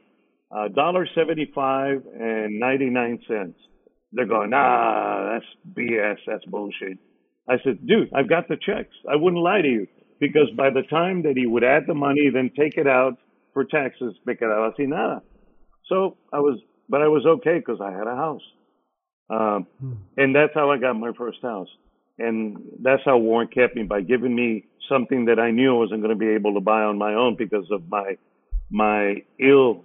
a 0.52 0.68
dollar 0.68 1.08
seventy-five 1.14 2.02
and 2.14 2.60
ninety-nine 2.60 3.20
cents. 3.26 3.58
They're 4.12 4.26
going, 4.26 4.52
ah, 4.54 5.32
that's 5.32 5.46
BS, 5.78 6.18
that's 6.26 6.44
bullshit. 6.46 6.98
I 7.48 7.54
said, 7.64 7.86
dude, 7.86 8.10
I've 8.14 8.28
got 8.28 8.48
the 8.48 8.56
checks. 8.56 8.94
I 9.10 9.16
wouldn't 9.16 9.42
lie 9.42 9.62
to 9.62 9.68
you 9.68 9.86
because 10.20 10.50
by 10.56 10.70
the 10.70 10.82
time 10.82 11.22
that 11.22 11.36
he 11.36 11.46
would 11.46 11.64
add 11.64 11.84
the 11.86 11.94
money, 11.94 12.30
then 12.32 12.50
take 12.56 12.76
it 12.76 12.86
out 12.86 13.18
for 13.54 13.64
taxes, 13.64 14.14
me 14.26 14.34
quedaba 14.34 14.76
sin 14.76 14.90
nada. 14.90 15.22
So 15.88 16.16
I 16.32 16.38
was, 16.38 16.60
but 16.88 17.02
I 17.02 17.08
was 17.08 17.24
okay 17.26 17.58
because 17.58 17.80
I 17.80 17.90
had 17.90 18.06
a 18.06 18.14
house. 18.14 18.42
Um, 19.30 19.66
hmm. 19.78 19.92
And 20.16 20.34
that's 20.34 20.52
how 20.54 20.70
I 20.70 20.78
got 20.78 20.94
my 20.94 21.12
first 21.12 21.40
house. 21.40 21.68
And 22.18 22.58
that's 22.82 23.02
how 23.04 23.16
Warren 23.16 23.48
kept 23.48 23.76
me 23.76 23.84
by 23.84 24.02
giving 24.02 24.34
me 24.34 24.66
something 24.88 25.26
that 25.26 25.38
I 25.38 25.52
knew 25.52 25.74
I 25.74 25.78
wasn't 25.78 26.02
going 26.02 26.10
to 26.10 26.18
be 26.18 26.28
able 26.28 26.54
to 26.54 26.60
buy 26.60 26.82
on 26.82 26.98
my 26.98 27.14
own 27.14 27.36
because 27.36 27.70
of 27.70 27.88
my 27.88 28.18
my 28.70 29.22
ill 29.38 29.84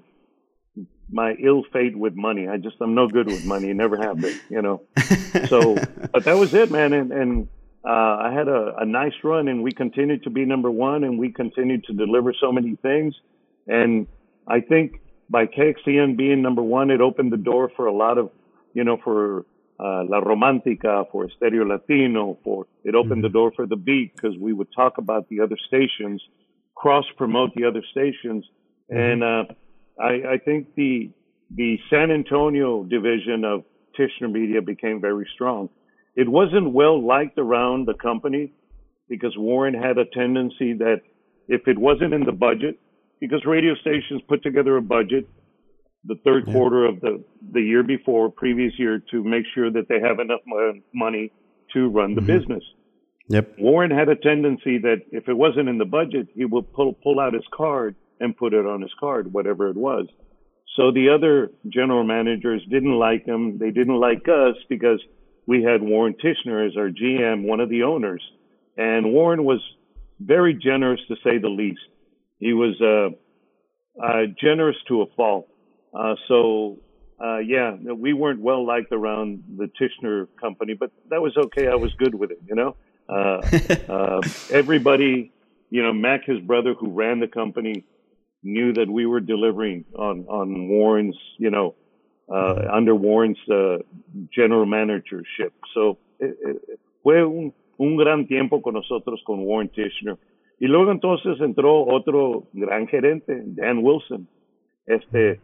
my 1.09 1.33
ill 1.33 1.63
fate 1.71 1.97
with 1.97 2.15
money. 2.15 2.47
I 2.47 2.57
just 2.57 2.75
I'm 2.81 2.95
no 2.95 3.07
good 3.07 3.27
with 3.27 3.45
money. 3.45 3.71
Never 3.73 3.97
have 3.97 4.19
been, 4.19 4.37
you 4.49 4.61
know. 4.61 4.81
so, 5.47 5.75
but 6.11 6.25
that 6.25 6.37
was 6.37 6.53
it, 6.53 6.71
man. 6.71 6.91
And 6.91 7.11
and 7.11 7.47
uh, 7.85 8.17
I 8.23 8.33
had 8.33 8.47
a, 8.47 8.75
a 8.79 8.85
nice 8.85 9.13
run, 9.23 9.47
and 9.47 9.61
we 9.63 9.71
continued 9.71 10.23
to 10.23 10.29
be 10.29 10.43
number 10.43 10.71
one, 10.71 11.03
and 11.03 11.19
we 11.19 11.31
continued 11.31 11.85
to 11.85 11.93
deliver 11.93 12.33
so 12.33 12.51
many 12.51 12.75
things. 12.75 13.15
And 13.67 14.07
I 14.47 14.59
think 14.61 14.99
by 15.29 15.45
KXTN 15.45 16.17
being 16.17 16.41
number 16.41 16.63
one, 16.63 16.89
it 16.89 16.99
opened 16.99 17.31
the 17.31 17.37
door 17.37 17.71
for 17.75 17.85
a 17.85 17.93
lot 17.93 18.17
of 18.17 18.31
you 18.75 18.83
know, 18.83 18.97
for 19.03 19.45
uh, 19.79 20.03
La 20.07 20.21
Romantica, 20.21 21.05
for 21.11 21.27
Stereo 21.37 21.65
Latino, 21.65 22.37
for 22.43 22.67
it 22.83 22.93
opened 22.93 23.13
mm-hmm. 23.13 23.21
the 23.23 23.29
door 23.29 23.51
for 23.55 23.65
the 23.65 23.75
beat 23.75 24.15
because 24.15 24.37
we 24.37 24.53
would 24.53 24.67
talk 24.75 24.99
about 24.99 25.27
the 25.29 25.39
other 25.39 25.57
stations, 25.67 26.21
cross 26.75 27.05
promote 27.17 27.55
the 27.55 27.65
other 27.65 27.81
stations, 27.89 28.45
mm-hmm. 28.91 28.97
and 28.97 29.23
uh, 29.23 29.43
I, 29.99 30.33
I 30.33 30.37
think 30.43 30.75
the 30.75 31.09
the 31.51 31.79
San 31.89 32.11
Antonio 32.11 32.83
division 32.83 33.43
of 33.45 33.63
Tichenor 33.97 34.31
Media 34.31 34.61
became 34.61 34.99
very 34.99 35.27
strong. 35.33 35.69
It 36.15 36.27
wasn't 36.27 36.73
well 36.73 37.05
liked 37.05 37.37
around 37.37 37.87
the 37.87 37.93
company 37.93 38.53
because 39.07 39.33
Warren 39.37 39.73
had 39.73 39.97
a 39.97 40.05
tendency 40.05 40.73
that 40.73 41.01
if 41.47 41.67
it 41.67 41.77
wasn't 41.77 42.13
in 42.13 42.23
the 42.23 42.31
budget, 42.31 42.79
because 43.19 43.45
radio 43.45 43.75
stations 43.75 44.21
put 44.27 44.41
together 44.43 44.75
a 44.77 44.81
budget 44.81 45.27
the 46.07 46.15
third 46.23 46.43
yeah. 46.47 46.53
quarter 46.53 46.85
of 46.85 47.01
the, 47.01 47.23
the 47.51 47.61
year 47.61 47.83
before, 47.83 48.29
previous 48.29 48.73
year, 48.77 49.01
to 49.11 49.23
make 49.23 49.45
sure 49.53 49.71
that 49.71 49.87
they 49.89 49.99
have 49.99 50.19
enough 50.19 50.41
money 50.93 51.31
to 51.73 51.89
run 51.89 52.15
the 52.15 52.21
mm-hmm. 52.21 52.39
business. 52.39 52.63
Yep. 53.27 53.55
Warren 53.57 53.91
had 53.91 54.07
a 54.09 54.15
tendency 54.15 54.77
that 54.79 55.01
if 55.11 55.27
it 55.27 55.33
wasn't 55.33 55.67
in 55.67 55.77
the 55.77 55.85
budget, 55.85 56.27
he 56.35 56.45
would 56.45 56.71
pull 56.73 56.93
pull 56.93 57.19
out 57.19 57.33
his 57.33 57.43
card 57.55 57.95
and 58.19 58.37
put 58.37 58.53
it 58.53 58.65
on 58.65 58.81
his 58.81 58.91
card, 58.99 59.33
whatever 59.33 59.69
it 59.69 59.75
was. 59.75 60.07
So 60.75 60.91
the 60.91 61.09
other 61.09 61.51
general 61.67 62.03
managers 62.03 62.61
didn't 62.69 62.93
like 62.93 63.25
him. 63.25 63.57
They 63.57 63.71
didn't 63.71 63.99
like 63.99 64.27
us 64.27 64.55
because 64.69 65.01
we 65.47 65.63
had 65.63 65.81
Warren 65.81 66.15
Tichenor 66.15 66.67
as 66.67 66.77
our 66.77 66.89
GM, 66.89 67.43
one 67.43 67.59
of 67.59 67.69
the 67.69 67.83
owners, 67.83 68.21
and 68.77 69.11
Warren 69.11 69.43
was 69.43 69.59
very 70.19 70.53
generous 70.53 70.99
to 71.07 71.15
say 71.23 71.37
the 71.37 71.49
least. 71.49 71.81
He 72.39 72.53
was 72.53 72.79
uh, 72.81 74.03
uh, 74.03 74.25
generous 74.39 74.75
to 74.87 75.01
a 75.01 75.05
fault. 75.15 75.47
Uh, 75.95 76.15
so, 76.27 76.77
uh, 77.23 77.37
yeah, 77.37 77.75
we 77.75 78.13
weren't 78.13 78.41
well 78.41 78.65
liked 78.65 78.91
around 78.91 79.43
the 79.57 79.69
Tichenor 79.79 80.27
company, 80.39 80.73
but 80.73 80.91
that 81.09 81.21
was 81.21 81.35
okay. 81.37 81.67
I 81.67 81.75
was 81.75 81.93
good 81.93 82.13
with 82.13 82.31
it, 82.31 82.39
you 82.47 82.55
know. 82.55 82.75
Uh, 83.07 83.41
uh, 83.91 84.21
everybody, 84.51 85.31
you 85.69 85.81
know, 85.81 85.93
Mac, 85.93 86.25
his 86.25 86.39
brother, 86.39 86.73
who 86.73 86.91
ran 86.91 87.19
the 87.19 87.27
company, 87.27 87.85
knew 88.43 88.73
that 88.73 88.89
we 88.89 89.05
were 89.05 89.21
delivering 89.21 89.85
on 89.97 90.25
on 90.27 90.67
Warren's, 90.67 91.17
you 91.37 91.49
know, 91.49 91.75
uh, 92.29 92.67
under 92.71 92.93
Warren's 92.93 93.39
uh, 93.49 93.77
general 94.33 94.65
managership. 94.65 95.53
So, 95.73 95.97
it, 96.19 96.37
it, 96.41 96.79
fue 97.03 97.23
un, 97.23 97.53
un 97.79 97.95
gran 97.95 98.27
tiempo 98.27 98.61
con 98.61 98.73
nosotros 98.73 99.21
con 99.25 99.45
Warren 99.45 99.69
Tichenor. 99.69 100.17
Y 100.59 100.67
luego 100.67 100.91
entonces 100.91 101.39
entró 101.41 101.85
otro 101.85 102.47
gran 102.53 102.87
gerente, 102.87 103.43
Dan 103.45 103.79
Wilson, 103.79 104.27
este, 104.87 105.39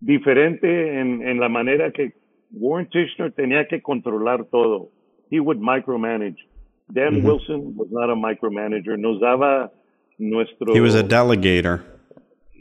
diferente 0.00 1.00
en, 1.00 1.26
en 1.26 1.40
la 1.40 1.48
manera 1.48 1.90
que 1.90 2.12
Warren 2.52 2.88
Tichenor 2.88 3.32
tenía 3.32 3.66
que 3.68 3.80
controlar 3.80 4.44
todo. 4.50 4.90
He 5.30 5.40
would 5.40 5.58
micromanage. 5.58 6.38
Dan 6.92 7.22
Wilson 7.22 7.76
was 7.76 7.88
not 7.90 8.08
a 8.08 8.14
micromanager. 8.14 8.96
Nos 8.96 9.20
daba 9.20 9.70
nuestro. 10.18 10.72
He 10.72 10.80
was 10.80 10.94
a 10.94 11.02
delegator. 11.02 11.82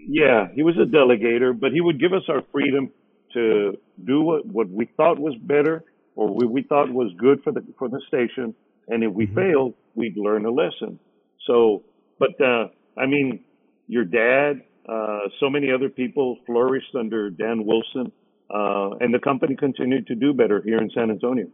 Yeah, 0.10 0.48
he 0.54 0.64
was 0.64 0.76
a 0.78 0.86
delegator, 0.86 1.58
but 1.58 1.72
he 1.72 1.82
would 1.82 2.00
give 2.00 2.14
us 2.14 2.24
our 2.28 2.42
freedom 2.52 2.92
to 3.34 3.78
do 4.04 4.22
what, 4.22 4.46
what 4.46 4.70
we 4.70 4.86
thought 4.98 5.20
was 5.20 5.36
better 5.36 5.84
or 6.16 6.34
we, 6.34 6.46
we 6.46 6.64
thought 6.64 6.92
was 6.92 7.12
good 7.18 7.42
for 7.44 7.52
the 7.52 7.64
for 7.78 7.88
the 7.88 8.02
station. 8.08 8.54
And 8.88 9.04
if 9.04 9.14
we 9.14 9.28
mm-hmm. 9.28 9.36
failed, 9.36 9.74
we'd 9.96 10.18
learn 10.18 10.46
a 10.46 10.52
lesson. 10.52 11.00
So, 11.46 11.84
but 12.20 12.40
uh, 12.42 12.68
I 12.98 13.06
mean, 13.06 13.44
your 13.88 14.06
dad, 14.06 14.64
uh, 14.88 15.20
so 15.40 15.50
many 15.50 15.72
other 15.72 15.90
people 15.90 16.38
flourished 16.46 16.96
under 16.96 17.30
Dan 17.30 17.66
Wilson, 17.66 18.12
uh, 18.50 18.92
and 19.00 19.14
the 19.14 19.20
company 19.20 19.56
continued 19.56 20.08
to 20.08 20.16
do 20.16 20.34
better 20.34 20.62
here 20.62 20.80
in 20.80 20.90
San 20.92 21.10
Antonio. 21.10 21.48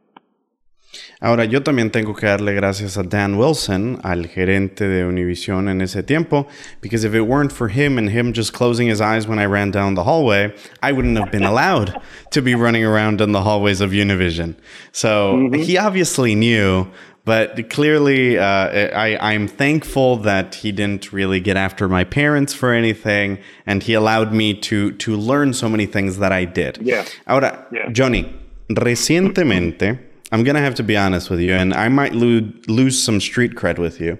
Ahora, 1.21 1.45
yo 1.45 1.61
también 1.61 1.91
tengo 1.91 2.13
que 2.13 2.27
darle 2.27 2.53
gracias 2.53 2.97
a 2.97 3.03
Dan 3.03 3.37
Wilson, 3.37 3.99
al 4.03 4.27
gerente 4.27 4.87
de 4.87 5.05
Univision 5.05 5.69
en 5.69 5.81
ese 5.81 6.03
tiempo, 6.03 6.47
because 6.81 7.03
if 7.03 7.15
it 7.15 7.21
weren't 7.21 7.51
for 7.51 7.69
him 7.69 7.97
and 7.97 8.09
him 8.09 8.33
just 8.33 8.53
closing 8.53 8.87
his 8.87 9.01
eyes 9.01 9.27
when 9.27 9.39
I 9.39 9.45
ran 9.45 9.71
down 9.71 9.95
the 9.95 10.03
hallway, 10.03 10.53
I 10.81 10.91
wouldn't 10.91 11.17
have 11.17 11.31
been 11.31 11.43
allowed 11.43 11.99
to 12.31 12.41
be 12.41 12.53
running 12.53 12.83
around 12.83 13.21
in 13.21 13.31
the 13.31 13.41
hallways 13.41 13.81
of 13.81 13.91
Univision. 13.91 14.55
So 14.91 15.37
mm-hmm. 15.37 15.61
he 15.61 15.77
obviously 15.77 16.35
knew, 16.35 16.87
but 17.25 17.69
clearly, 17.69 18.37
uh, 18.37 18.43
I, 18.43 19.17
I'm 19.21 19.47
thankful 19.47 20.17
that 20.17 20.55
he 20.55 20.71
didn't 20.73 21.13
really 21.13 21.39
get 21.39 21.55
after 21.55 21.87
my 21.87 22.03
parents 22.03 22.53
for 22.53 22.73
anything, 22.73 23.39
and 23.65 23.81
he 23.81 23.93
allowed 23.93 24.33
me 24.33 24.53
to 24.61 24.91
to 24.91 25.15
learn 25.15 25.53
so 25.53 25.69
many 25.69 25.85
things 25.85 26.17
that 26.17 26.33
I 26.33 26.45
did. 26.45 26.79
Yeah. 26.81 27.05
Ahora, 27.25 27.65
yeah. 27.71 27.89
Johnny, 27.91 28.33
recientemente. 28.69 29.99
I'm 30.33 30.43
going 30.43 30.55
to 30.55 30.61
have 30.61 30.75
to 30.75 30.83
be 30.83 30.97
honest 30.97 31.29
with 31.29 31.39
you, 31.39 31.53
and 31.53 31.73
I 31.75 31.89
might 31.89 32.13
lose, 32.13 32.51
lose 32.67 33.01
some 33.01 33.21
street 33.21 33.53
cred 33.53 33.77
with 33.77 34.01
you. 34.01 34.17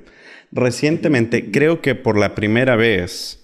Recientemente, 0.56 1.52
creo 1.52 1.82
que 1.82 1.96
por 1.96 2.16
la 2.16 2.30
primera 2.30 2.78
vez, 2.78 3.38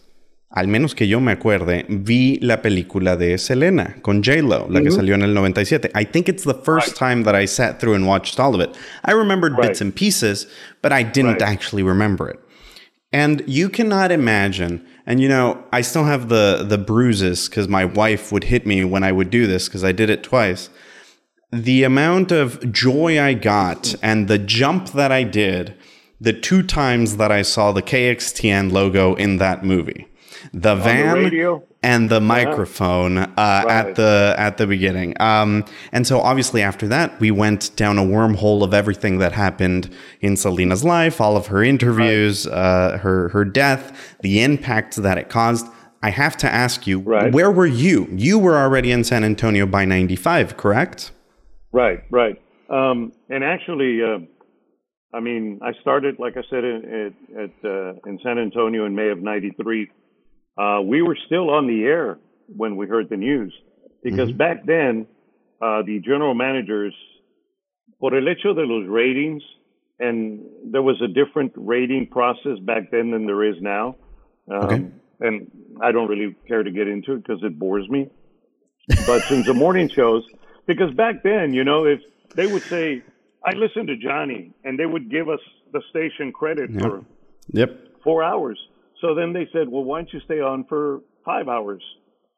al 0.49 0.67
menos 0.67 0.95
que 0.95 1.07
yo 1.07 1.19
me 1.19 1.31
acuerde, 1.31 1.85
vi 1.89 2.39
la 2.41 2.61
película 2.61 3.15
de 3.15 3.37
Selena 3.37 3.97
con 4.01 4.23
J-Lo, 4.23 4.67
la 4.69 4.81
que 4.81 4.91
salió 4.91 5.15
en 5.15 5.21
el 5.21 5.33
97. 5.33 5.91
I 5.93 6.03
think 6.03 6.27
it's 6.27 6.43
the 6.43 6.53
first 6.53 6.95
time 6.95 7.23
that 7.23 7.35
I 7.35 7.45
sat 7.45 7.79
through 7.79 7.95
and 7.95 8.07
watched 8.07 8.39
all 8.39 8.55
of 8.55 8.61
it. 8.61 8.75
I 9.05 9.11
remembered 9.11 9.55
bits 9.55 9.81
and 9.81 9.95
pieces, 9.95 10.47
but 10.81 10.91
I 10.91 11.03
didn't 11.03 11.41
actually 11.41 11.83
remember 11.83 12.29
it. 12.29 12.39
And 13.11 13.43
you 13.47 13.69
cannot 13.69 14.11
imagine, 14.11 14.85
and 15.05 15.19
you 15.19 15.29
know, 15.29 15.63
I 15.71 15.81
still 15.81 16.05
have 16.05 16.29
the 16.29 16.63
the 16.67 16.77
bruises 16.77 17.49
because 17.49 17.67
my 17.67 17.85
wife 17.85 18.31
would 18.31 18.43
hit 18.43 18.65
me 18.67 18.83
when 18.83 19.03
I 19.03 19.11
would 19.11 19.31
do 19.31 19.47
this 19.47 19.67
because 19.67 19.83
I 19.83 19.91
did 19.91 20.09
it 20.09 20.23
twice 20.23 20.69
the 21.51 21.83
amount 21.83 22.31
of 22.31 22.71
joy 22.71 23.19
I 23.19 23.33
got 23.33 23.83
mm. 23.83 23.99
and 24.01 24.27
the 24.27 24.37
jump 24.37 24.89
that 24.89 25.11
I 25.11 25.23
did 25.23 25.75
the 26.21 26.33
two 26.33 26.63
times 26.63 27.17
that 27.17 27.31
I 27.31 27.41
saw 27.41 27.71
the 27.71 27.81
KXTN 27.81 28.71
logo 28.71 29.15
in 29.15 29.37
that 29.37 29.63
movie. 29.63 30.08
The 30.53 30.75
van 30.75 31.29
the 31.29 31.61
and 31.81 32.09
the 32.09 32.17
uh-huh. 32.17 32.25
microphone 32.25 33.17
uh, 33.17 33.33
right. 33.37 33.67
at 33.67 33.95
the 33.95 34.35
at 34.37 34.57
the 34.57 34.67
beginning. 34.67 35.19
Um, 35.19 35.65
and 35.91 36.05
so 36.05 36.19
obviously 36.19 36.61
after 36.61 36.87
that 36.87 37.19
we 37.19 37.31
went 37.31 37.75
down 37.75 37.97
a 37.97 38.03
wormhole 38.03 38.63
of 38.63 38.73
everything 38.73 39.19
that 39.19 39.31
happened 39.31 39.93
in 40.21 40.35
Selena's 40.35 40.83
life, 40.83 41.21
all 41.21 41.37
of 41.37 41.47
her 41.47 41.63
interviews, 41.63 42.47
right. 42.47 42.55
uh, 42.55 42.97
her 42.99 43.29
her 43.29 43.45
death, 43.45 44.15
the 44.21 44.41
impact 44.41 44.95
that 44.97 45.17
it 45.17 45.29
caused. 45.29 45.67
I 46.01 46.11
have 46.11 46.37
to 46.37 46.47
ask 46.47 46.87
you, 46.87 46.99
right. 46.99 47.33
where 47.33 47.51
were 47.51 47.65
you? 47.65 48.07
You 48.11 48.39
were 48.39 48.55
already 48.55 48.89
in 48.89 49.03
San 49.03 49.25
Antonio 49.25 49.65
by 49.65 49.83
95, 49.83 50.55
correct? 50.55 51.11
Right, 51.73 52.03
right. 52.09 52.41
Um, 52.69 53.11
and 53.29 53.43
actually, 53.43 53.99
uh, 54.01 54.19
I 55.13 55.19
mean, 55.19 55.59
I 55.61 55.73
started, 55.81 56.17
like 56.19 56.37
I 56.37 56.43
said, 56.49 56.63
at, 56.63 57.13
at 57.37 57.51
uh, 57.65 57.93
in 58.05 58.19
San 58.23 58.37
Antonio 58.37 58.85
in 58.85 58.95
May 58.95 59.09
of 59.09 59.21
'93. 59.21 59.89
Uh, 60.59 60.81
we 60.81 61.01
were 61.01 61.17
still 61.25 61.49
on 61.49 61.67
the 61.67 61.83
air 61.83 62.19
when 62.47 62.75
we 62.75 62.85
heard 62.85 63.09
the 63.09 63.15
news 63.15 63.53
because 64.03 64.29
mm-hmm. 64.29 64.37
back 64.37 64.65
then, 64.65 65.07
uh, 65.61 65.81
the 65.83 65.99
general 65.99 66.33
managers, 66.33 66.93
por 67.99 68.13
el 68.15 68.27
hecho 68.27 68.53
de 68.53 68.61
los 68.61 68.87
ratings, 68.87 69.41
and 69.99 70.41
there 70.65 70.81
was 70.81 71.01
a 71.01 71.07
different 71.07 71.51
rating 71.55 72.07
process 72.07 72.57
back 72.61 72.91
then 72.91 73.11
than 73.11 73.25
there 73.25 73.43
is 73.43 73.55
now. 73.61 73.95
Um, 74.51 74.63
okay. 74.63 74.85
And 75.21 75.51
I 75.81 75.91
don't 75.91 76.07
really 76.07 76.35
care 76.47 76.63
to 76.63 76.71
get 76.71 76.87
into 76.87 77.13
it 77.13 77.23
because 77.25 77.43
it 77.43 77.59
bores 77.59 77.87
me. 77.89 78.09
But 79.05 79.23
since 79.23 79.45
the 79.45 79.53
morning 79.53 79.89
shows, 79.89 80.25
because 80.65 80.93
back 80.93 81.23
then, 81.23 81.53
you 81.53 81.63
know, 81.63 81.85
if 81.85 81.99
they 82.35 82.47
would 82.47 82.63
say, 82.63 83.03
I 83.45 83.53
listened 83.55 83.87
to 83.87 83.97
Johnny, 83.97 84.51
and 84.63 84.79
they 84.79 84.85
would 84.85 85.09
give 85.11 85.29
us 85.29 85.39
the 85.71 85.81
station 85.89 86.31
credit 86.31 86.71
yep. 86.71 86.81
for 86.81 87.05
yep. 87.51 87.69
four 88.03 88.23
hours. 88.23 88.59
So 89.01 89.15
then 89.15 89.33
they 89.33 89.47
said, 89.53 89.69
well, 89.69 89.83
why 89.83 89.99
don't 89.99 90.13
you 90.13 90.19
stay 90.25 90.41
on 90.41 90.65
for 90.67 91.01
five 91.25 91.47
hours 91.47 91.81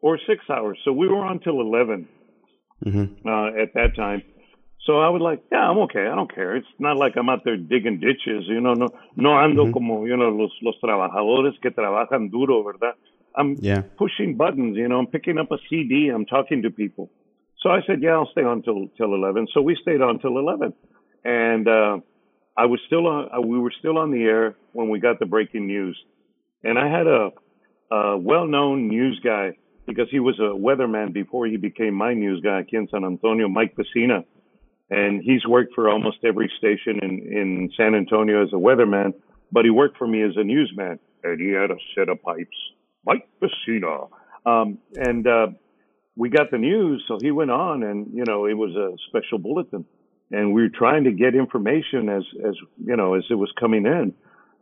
or 0.02 0.20
six 0.28 0.44
hours? 0.50 0.78
So 0.86 0.92
we 0.92 1.08
were 1.08 1.24
on 1.24 1.40
till 1.40 1.60
11 1.60 2.08
mm-hmm. 2.86 3.28
uh, 3.28 3.62
at 3.62 3.74
that 3.74 3.96
time. 3.96 4.24
So 4.86 5.00
I 5.00 5.10
was 5.10 5.22
like, 5.22 5.44
yeah, 5.52 5.70
I'm 5.70 5.78
okay. 5.86 6.08
I 6.08 6.16
don't 6.16 6.34
care. 6.34 6.56
It's 6.56 6.68
not 6.80 6.98
like 6.98 7.14
I'm 7.16 7.30
out 7.30 7.44
there 7.46 7.58
digging 7.58 8.00
ditches, 8.00 8.46
you 8.48 8.62
know, 8.62 8.74
no, 8.74 8.88
no 9.16 9.30
ando 9.30 9.66
mm-hmm. 9.66 9.74
como, 9.74 10.06
you 10.06 10.18
know, 10.18 10.30
los, 10.30 10.52
los 10.62 10.76
trabajadores 10.82 11.54
que 11.62 11.72
trabajan 11.72 12.32
duro, 12.32 12.64
¿verdad? 12.64 12.94
I'm 13.36 13.58
yeah. 13.62 13.82
pushing 13.98 14.36
buttons, 14.38 14.76
you 14.76 14.88
know, 14.88 15.00
I'm 15.00 15.08
picking 15.08 15.38
up 15.38 15.52
a 15.52 15.58
CD, 15.70 16.10
I'm 16.10 16.26
talking 16.26 16.64
to 16.64 16.72
people. 16.72 17.12
So 17.62 17.70
I 17.70 17.82
said, 17.86 18.02
yeah, 18.02 18.12
I'll 18.12 18.30
stay 18.32 18.44
on 18.44 18.64
till, 18.64 18.88
till 18.98 19.14
11. 19.14 19.48
So 19.54 19.62
we 19.62 19.78
stayed 19.82 20.02
on 20.02 20.20
till 20.20 20.38
11. 20.38 20.74
And, 21.24 21.68
uh, 21.68 21.98
I 22.58 22.66
was 22.66 22.80
still 22.88 23.08
on, 23.08 23.30
uh, 23.34 23.42
we 23.42 23.60
were 23.60 23.72
still 23.80 23.98
on 23.98 24.12
the 24.12 24.24
air 24.24 24.56
when 24.74 24.90
we 24.90 25.00
got 25.00 25.20
the 25.20 25.26
breaking 25.26 25.68
news. 25.68 25.98
And 26.64 26.78
I 26.78 26.88
had 26.88 27.08
a, 27.08 27.30
a 27.92 28.18
well-known 28.18 28.88
news 28.88 29.20
guy 29.24 29.58
because 29.88 30.08
he 30.12 30.20
was 30.20 30.40
a 30.40 30.56
weatherman 30.56 31.14
before 31.14 31.48
he 31.48 31.58
became 31.58 31.94
my 31.94 32.14
news 32.14 32.42
guy 32.42 32.64
in 32.72 32.88
San 32.90 33.04
Antonio, 33.04 33.48
Mike 33.48 33.76
Pacina. 33.76 34.24
And 34.90 35.22
he's 35.24 35.46
worked 35.48 35.74
for 35.74 35.90
almost 35.90 36.18
every 36.24 36.52
station 36.58 37.00
in, 37.02 37.10
in 37.10 37.70
San 37.78 37.96
Antonio 37.96 38.44
as 38.44 38.50
a 38.54 38.58
weatherman, 38.58 39.14
but 39.52 39.66
he 39.66 39.72
worked 39.72 39.98
for 39.98 40.08
me 40.08 40.22
as 40.22 40.32
a 40.36 40.44
newsman. 40.44 41.00
And 41.24 41.40
he 41.40 41.50
had 41.52 41.72
a 41.72 41.78
set 41.96 42.10
of 42.10 42.22
pipes. 42.22 42.58
Mike 43.06 43.28
Pacina. 43.42 44.10
Um, 44.46 44.80
and, 44.96 45.28
uh, 45.28 45.48
we 46.16 46.30
got 46.30 46.52
the 46.52 46.58
news, 46.58 47.04
so 47.08 47.18
he 47.22 47.32
went 47.32 47.52
on, 47.52 47.84
and 47.84 48.08
you 48.14 48.24
know 48.26 48.46
it 48.46 48.54
was 48.54 48.76
a 48.76 48.96
special 49.08 49.38
bulletin, 49.38 49.86
and 50.32 50.54
we 50.54 50.62
were 50.62 50.70
trying 50.70 51.06
to 51.06 51.12
get 51.12 51.36
information 51.36 52.10
as 52.10 52.24
as 52.46 52.56
you 52.86 52.96
know 52.96 53.16
as 53.16 53.24
it 53.30 53.36
was 53.36 53.52
coming 53.60 53.86
in, 53.86 54.14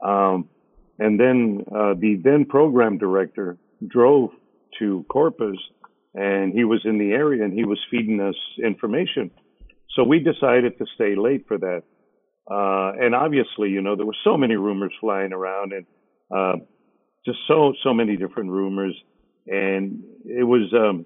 um, 0.08 0.48
and 1.00 1.20
then 1.20 1.66
uh, 1.72 1.94
the 2.00 2.20
then 2.24 2.46
program 2.46 2.98
director 2.98 3.58
drove 3.88 4.32
to 4.80 5.06
Corpus, 5.10 5.58
and 6.14 6.54
he 6.54 6.64
was 6.64 6.82
in 6.86 6.98
the 6.98 7.12
area, 7.12 7.44
and 7.44 7.54
he 7.54 7.66
was 7.66 7.80
feeding 7.90 8.20
us 8.22 8.36
information, 8.64 9.32
so 9.96 10.04
we 10.04 10.20
decided 10.20 10.78
to 10.78 10.86
stay 10.96 11.16
late 11.16 11.46
for 11.48 11.58
that, 11.58 11.84
uh, 12.50 12.92
and 13.04 13.16
obviously, 13.16 13.70
you 13.70 13.82
know, 13.82 13.96
there 13.96 14.06
were 14.06 14.16
so 14.24 14.38
many 14.38 14.56
rumors 14.56 14.94
flying 15.00 15.34
around, 15.34 15.74
and 15.74 15.86
uh, 16.36 16.64
just 17.26 17.40
so 17.48 17.74
so 17.84 17.94
many 17.94 18.16
different 18.18 18.50
rumors, 18.50 18.96
and 19.48 20.04
it 20.26 20.44
was. 20.44 20.74
Um, 20.74 21.06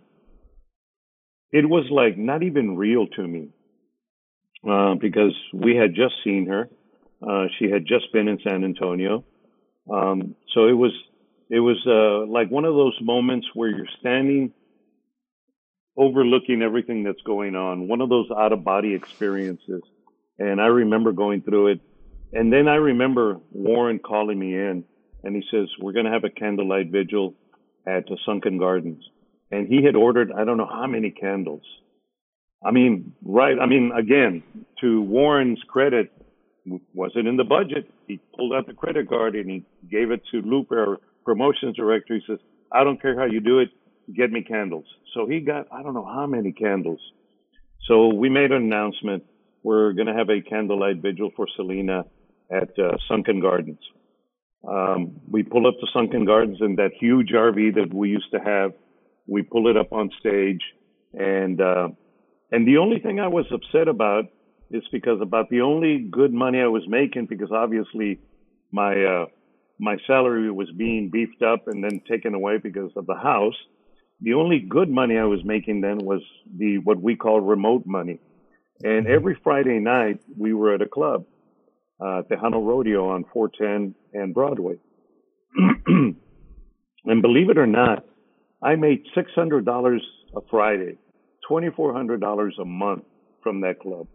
it 1.54 1.70
was 1.70 1.86
like 1.92 2.18
not 2.18 2.42
even 2.42 2.76
real 2.76 3.06
to 3.06 3.26
me 3.26 3.50
uh, 4.70 4.96
because 4.96 5.36
we 5.54 5.76
had 5.76 5.94
just 5.94 6.16
seen 6.24 6.48
her. 6.48 6.68
Uh, 7.22 7.46
she 7.58 7.70
had 7.70 7.86
just 7.86 8.12
been 8.12 8.28
in 8.28 8.40
San 8.46 8.64
Antonio, 8.64 9.24
um, 9.92 10.36
so 10.54 10.68
it 10.68 10.74
was 10.74 10.92
it 11.50 11.60
was 11.60 11.78
uh, 11.86 12.32
like 12.32 12.50
one 12.50 12.66
of 12.66 12.74
those 12.74 12.98
moments 13.02 13.48
where 13.54 13.70
you're 13.70 13.86
standing 14.00 14.54
overlooking 15.96 16.62
everything 16.62 17.04
that's 17.04 17.22
going 17.22 17.56
on. 17.56 17.88
One 17.88 18.02
of 18.02 18.10
those 18.10 18.28
out 18.36 18.54
of 18.54 18.64
body 18.64 18.94
experiences, 18.94 19.82
and 20.40 20.62
I 20.62 20.68
remember 20.68 21.12
going 21.12 21.42
through 21.42 21.68
it. 21.74 21.82
And 22.32 22.52
then 22.52 22.68
I 22.68 22.76
remember 22.76 23.40
Warren 23.52 24.00
calling 24.00 24.40
me 24.40 24.56
in, 24.56 24.86
and 25.24 25.36
he 25.36 25.44
says, 25.52 25.68
"We're 25.80 25.94
going 25.94 26.06
to 26.06 26.12
have 26.12 26.24
a 26.24 26.30
candlelight 26.30 26.90
vigil 26.90 27.36
at 27.86 28.08
the 28.08 28.18
Sunken 28.26 28.58
Gardens." 28.58 29.04
and 29.54 29.68
he 29.68 29.84
had 29.84 29.96
ordered 29.96 30.32
I 30.32 30.44
don't 30.44 30.58
know 30.58 30.70
how 30.70 30.88
many 30.88 31.12
candles. 31.12 31.64
I 32.66 32.72
mean, 32.72 33.14
right? 33.24 33.58
I 33.60 33.66
mean, 33.66 33.92
again, 33.96 34.42
to 34.82 35.02
Warren's 35.02 35.62
credit, 35.68 36.12
wasn't 36.94 37.28
in 37.28 37.38
the 37.38 37.44
budget. 37.44 37.92
He 38.08 38.20
pulled 38.36 38.54
out 38.54 38.68
the 38.68 38.74
credit 38.74 39.10
card 39.10 39.36
and 39.36 39.50
he 39.50 39.66
gave 39.90 40.12
it 40.12 40.22
to 40.32 40.42
Lupe, 40.42 40.72
our 40.72 40.98
promotions 41.26 41.76
director. 41.76 42.16
He 42.16 42.22
says, 42.28 42.40
"I 42.72 42.84
don't 42.84 43.02
care 43.02 43.18
how 43.18 43.26
you 43.26 43.40
do 43.40 43.60
it, 43.60 43.70
get 44.16 44.32
me 44.32 44.44
candles." 44.44 44.86
So 45.14 45.28
he 45.28 45.40
got 45.42 45.68
I 45.72 45.84
don't 45.84 45.94
know 45.94 46.06
how 46.06 46.26
many 46.26 46.52
candles. 46.52 47.02
So 47.88 48.14
we 48.14 48.30
made 48.30 48.52
an 48.52 48.64
announcement. 48.64 49.24
We're 49.62 49.94
going 49.94 50.08
to 50.08 50.14
have 50.14 50.30
a 50.30 50.42
candlelight 50.42 50.98
vigil 50.98 51.32
for 51.36 51.48
Selena 51.56 52.06
at 52.52 52.78
uh, 52.80 52.98
Sunken 53.08 53.40
Gardens. 53.40 53.80
Um, 54.68 55.20
we 55.30 55.44
pull 55.44 55.68
up 55.68 55.76
to 55.80 55.88
Sunken 55.94 56.26
Gardens 56.26 56.58
in 56.62 56.76
that 56.76 56.92
huge 57.00 57.30
RV 57.30 57.76
that 57.76 57.94
we 57.94 58.10
used 58.10 58.32
to 58.32 58.40
have. 58.40 58.72
We 59.28 59.42
pull 59.42 59.70
it 59.70 59.78
up 59.78 59.92
on 59.92 60.10
stage, 60.20 60.62
and 61.14 61.60
uh, 61.60 61.90
and 62.52 62.68
the 62.68 62.78
only 62.78 63.00
thing 63.00 63.20
I 63.20 63.28
was 63.28 63.46
upset 63.52 63.88
about 63.88 64.26
is 64.74 64.84
because 64.92 65.22
about 65.22 65.50
the 65.50 65.62
only 65.62 66.00
good 66.00 66.34
money 66.34 66.60
I 66.60 66.68
was 66.68 66.84
making 66.88 67.28
because 67.28 67.52
obviously 67.52 68.20
my 68.72 69.04
uh, 69.04 69.26
my 69.80 69.98
salary 70.08 70.52
was 70.52 70.70
being 70.78 71.10
beefed 71.10 71.42
up 71.42 71.68
and 71.68 71.84
then 71.84 72.02
taken 72.10 72.34
away 72.34 72.58
because 72.58 72.92
of 72.96 73.06
the 73.06 73.16
house. 73.16 73.56
The 74.22 74.34
only 74.34 74.60
good 74.60 74.90
money 74.90 75.18
I 75.18 75.26
was 75.26 75.44
making 75.44 75.82
then 75.82 76.00
was 76.00 76.22
the 76.58 76.80
what 76.80 77.02
we 77.02 77.16
call 77.16 77.40
remote 77.40 77.86
money. 77.86 78.20
And 78.84 79.06
mm-hmm. 79.06 79.14
every 79.14 79.38
Friday 79.44 79.80
night 79.80 80.20
we 80.38 80.54
were 80.54 80.74
at 80.74 80.82
a 80.82 80.88
club, 80.88 81.26
uh, 82.00 82.24
Tejano 82.30 82.66
Rodeo 82.66 83.10
on 83.10 83.26
410 83.32 83.96
and 84.20 84.34
Broadway. 84.34 84.76
and 85.86 87.22
believe 87.22 87.50
it 87.50 87.58
or 87.58 87.68
not, 87.68 88.06
I 88.62 88.76
made 88.76 89.06
$600 89.16 90.00
a 90.36 90.42
Friday, 90.50 90.98
$2,400 91.50 92.52
a 92.60 92.66
month 92.66 93.04
from 93.44 93.62
that 93.62 93.80
club. 93.80 94.08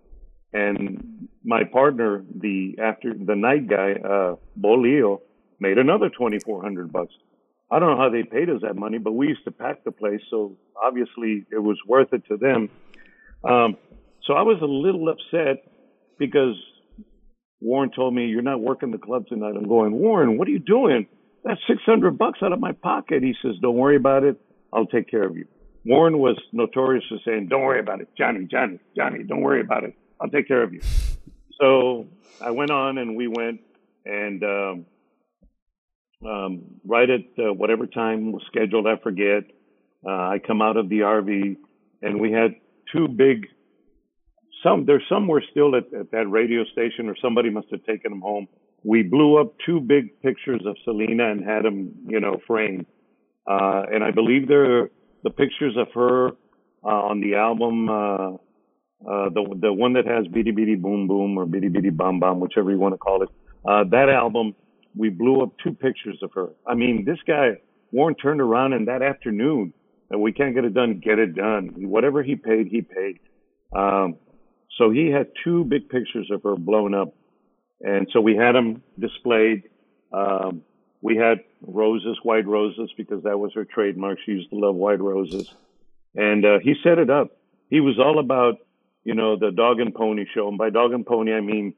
And 0.52 1.28
my 1.44 1.64
partner, 1.64 2.24
the 2.34 2.76
after 2.82 3.12
the 3.14 3.36
night 3.36 3.68
guy, 3.68 3.92
uh, 4.02 4.36
Bolio, 4.58 5.20
made 5.60 5.78
another 5.78 6.08
2,400 6.08 6.92
bucks. 6.92 7.12
I 7.70 7.78
don't 7.78 7.90
know 7.90 8.02
how 8.02 8.08
they 8.08 8.22
paid 8.22 8.48
us 8.48 8.62
that 8.62 8.76
money, 8.76 8.98
but 8.98 9.12
we 9.12 9.28
used 9.28 9.44
to 9.44 9.50
pack 9.50 9.84
the 9.84 9.90
place, 9.90 10.20
so 10.30 10.56
obviously 10.82 11.44
it 11.50 11.62
was 11.62 11.76
worth 11.86 12.12
it 12.12 12.22
to 12.28 12.38
them. 12.38 12.70
Um, 13.44 13.76
so 14.26 14.34
I 14.34 14.42
was 14.42 14.58
a 14.62 14.66
little 14.66 15.08
upset 15.08 15.64
because 16.18 16.54
Warren 17.60 17.90
told 17.94 18.14
me, 18.14 18.26
You're 18.26 18.42
not 18.42 18.60
working 18.60 18.90
the 18.90 18.98
club 18.98 19.26
tonight. 19.26 19.54
I'm 19.56 19.68
going, 19.68 19.92
Warren, 19.92 20.38
what 20.38 20.48
are 20.48 20.50
you 20.50 20.58
doing? 20.58 21.06
That's 21.44 21.60
600 21.68 22.18
bucks 22.18 22.40
out 22.42 22.52
of 22.52 22.60
my 22.60 22.72
pocket. 22.72 23.22
He 23.22 23.34
says, 23.42 23.54
Don't 23.60 23.76
worry 23.76 23.96
about 23.96 24.24
it. 24.24 24.40
I'll 24.72 24.86
take 24.86 25.10
care 25.10 25.24
of 25.24 25.36
you. 25.36 25.46
Warren 25.84 26.18
was 26.18 26.36
notorious 26.52 27.04
for 27.08 27.18
saying, 27.24 27.48
Don't 27.48 27.62
worry 27.62 27.80
about 27.80 28.00
it. 28.00 28.08
Johnny, 28.16 28.46
Johnny, 28.50 28.78
Johnny, 28.96 29.24
don't 29.24 29.40
worry 29.40 29.60
about 29.60 29.84
it. 29.84 29.94
I'll 30.20 30.30
take 30.30 30.48
care 30.48 30.62
of 30.62 30.72
you. 30.72 30.80
So 31.60 32.06
I 32.40 32.50
went 32.50 32.70
on 32.70 32.98
and 32.98 33.16
we 33.16 33.28
went 33.28 33.60
and, 34.04 34.42
um, 34.42 34.86
um, 36.26 36.62
right 36.84 37.08
at 37.08 37.20
uh, 37.38 37.52
whatever 37.52 37.86
time 37.86 38.32
was 38.32 38.42
scheduled, 38.48 38.86
I 38.86 38.96
forget. 38.96 39.44
Uh, 40.04 40.10
I 40.10 40.40
come 40.44 40.60
out 40.60 40.76
of 40.76 40.88
the 40.88 41.00
RV 41.00 41.56
and 42.02 42.20
we 42.20 42.32
had 42.32 42.56
two 42.92 43.08
big 43.08 43.46
some 44.62 44.84
there's 44.86 45.04
some 45.08 45.28
were 45.28 45.42
still 45.50 45.76
at, 45.76 45.92
at 45.94 46.10
that 46.10 46.28
radio 46.28 46.64
station, 46.64 47.08
or 47.08 47.16
somebody 47.22 47.50
must 47.50 47.68
have 47.70 47.84
taken 47.84 48.10
them 48.10 48.20
home. 48.20 48.48
We 48.84 49.02
blew 49.02 49.40
up 49.40 49.54
two 49.64 49.80
big 49.80 50.20
pictures 50.20 50.62
of 50.66 50.76
Selena 50.84 51.30
and 51.30 51.44
had 51.44 51.64
them, 51.64 51.92
you 52.06 52.20
know, 52.20 52.38
framed. 52.46 52.86
Uh, 53.46 53.82
and 53.92 54.04
I 54.04 54.10
believe 54.10 54.48
they're 54.48 54.90
the 55.24 55.30
pictures 55.30 55.76
of 55.76 55.88
her 55.94 56.28
uh, 56.84 57.08
on 57.10 57.20
the 57.20 57.34
album, 57.34 57.88
uh, 59.02 59.28
the 59.30 59.58
the 59.60 59.72
one 59.72 59.92
that 59.94 60.06
has 60.06 60.26
Bidi 60.26 60.52
Bidi 60.52 60.80
Boom 60.80 61.06
Boom 61.06 61.38
or 61.38 61.46
Bidi 61.46 61.70
Bidi 61.70 61.96
Bam 61.96 62.20
Bam, 62.20 62.40
whichever 62.40 62.70
you 62.70 62.78
want 62.78 62.94
to 62.94 62.98
call 62.98 63.22
it. 63.22 63.28
Uh, 63.68 63.84
that 63.90 64.08
album, 64.08 64.54
we 64.96 65.08
blew 65.08 65.42
up 65.42 65.50
two 65.62 65.72
pictures 65.72 66.18
of 66.22 66.32
her. 66.34 66.48
I 66.66 66.74
mean, 66.74 67.04
this 67.04 67.18
guy 67.26 67.58
Warren 67.92 68.14
turned 68.14 68.40
around 68.40 68.72
and 68.72 68.88
that 68.88 69.02
afternoon, 69.02 69.72
and 70.10 70.20
we 70.20 70.32
can't 70.32 70.54
get 70.54 70.64
it 70.64 70.74
done, 70.74 71.00
get 71.02 71.18
it 71.18 71.34
done. 71.34 71.74
Whatever 71.76 72.22
he 72.22 72.36
paid, 72.36 72.68
he 72.68 72.82
paid. 72.82 73.20
Um, 73.74 74.16
so 74.76 74.90
he 74.90 75.10
had 75.10 75.28
two 75.44 75.64
big 75.64 75.88
pictures 75.88 76.30
of 76.30 76.42
her 76.42 76.56
blown 76.56 76.94
up. 76.94 77.14
And 77.80 78.08
so 78.12 78.20
we 78.20 78.36
had 78.36 78.54
them 78.54 78.82
displayed. 78.98 79.64
Um, 80.12 80.62
we 81.00 81.16
had 81.16 81.40
roses, 81.62 82.18
white 82.22 82.46
roses, 82.46 82.90
because 82.96 83.22
that 83.22 83.38
was 83.38 83.52
her 83.54 83.64
trademark. 83.64 84.18
She 84.24 84.32
used 84.32 84.50
to 84.50 84.56
love 84.56 84.74
white 84.74 85.00
roses. 85.00 85.52
And 86.14 86.44
uh, 86.44 86.58
he 86.62 86.74
set 86.82 86.98
it 86.98 87.10
up. 87.10 87.36
He 87.70 87.80
was 87.80 87.98
all 87.98 88.18
about, 88.18 88.58
you 89.08 89.14
know, 89.14 89.36
the 89.36 89.50
dog 89.50 89.80
and 89.80 89.94
pony 89.94 90.26
show. 90.34 90.48
And 90.48 90.58
by 90.58 90.68
dog 90.68 90.92
and 90.92 91.06
pony, 91.06 91.32
I 91.32 91.40
mean 91.40 91.72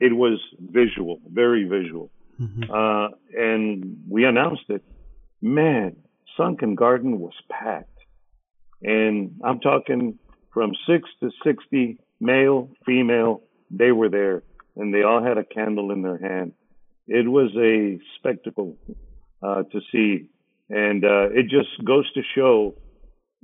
it 0.00 0.12
was 0.12 0.38
visual, 0.60 1.18
very 1.26 1.64
visual. 1.64 2.10
Mm-hmm. 2.38 2.64
Uh, 2.70 3.08
and 3.34 4.02
we 4.06 4.26
announced 4.26 4.68
it. 4.68 4.84
Man, 5.40 5.96
Sunken 6.36 6.74
Garden 6.74 7.20
was 7.20 7.32
packed. 7.50 7.88
And 8.82 9.40
I'm 9.42 9.60
talking 9.60 10.18
from 10.52 10.72
six 10.86 11.08
to 11.20 11.30
60 11.42 11.98
male, 12.20 12.68
female, 12.84 13.40
they 13.70 13.90
were 13.90 14.10
there 14.10 14.42
and 14.76 14.92
they 14.92 15.04
all 15.04 15.22
had 15.22 15.38
a 15.38 15.44
candle 15.44 15.90
in 15.90 16.02
their 16.02 16.18
hand. 16.18 16.52
It 17.06 17.26
was 17.26 17.50
a 17.56 17.98
spectacle 18.18 18.76
uh, 19.42 19.62
to 19.62 19.80
see. 19.90 20.28
And 20.68 21.02
uh, 21.02 21.30
it 21.30 21.44
just 21.44 21.82
goes 21.82 22.12
to 22.12 22.20
show 22.34 22.74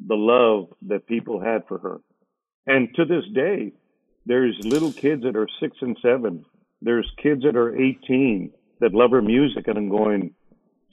the 0.06 0.14
love 0.14 0.74
that 0.88 1.06
people 1.06 1.40
had 1.40 1.66
for 1.68 1.78
her. 1.78 2.00
And 2.66 2.94
to 2.94 3.04
this 3.04 3.24
day, 3.34 3.72
there's 4.26 4.56
little 4.62 4.92
kids 4.92 5.22
that 5.22 5.36
are 5.36 5.48
six 5.60 5.76
and 5.80 5.96
seven. 6.02 6.44
There's 6.82 7.10
kids 7.22 7.42
that 7.42 7.56
are 7.56 7.74
18 7.74 8.52
that 8.80 8.94
love 8.94 9.10
her 9.12 9.22
music. 9.22 9.66
And 9.68 9.78
I'm 9.78 9.88
going, 9.88 10.34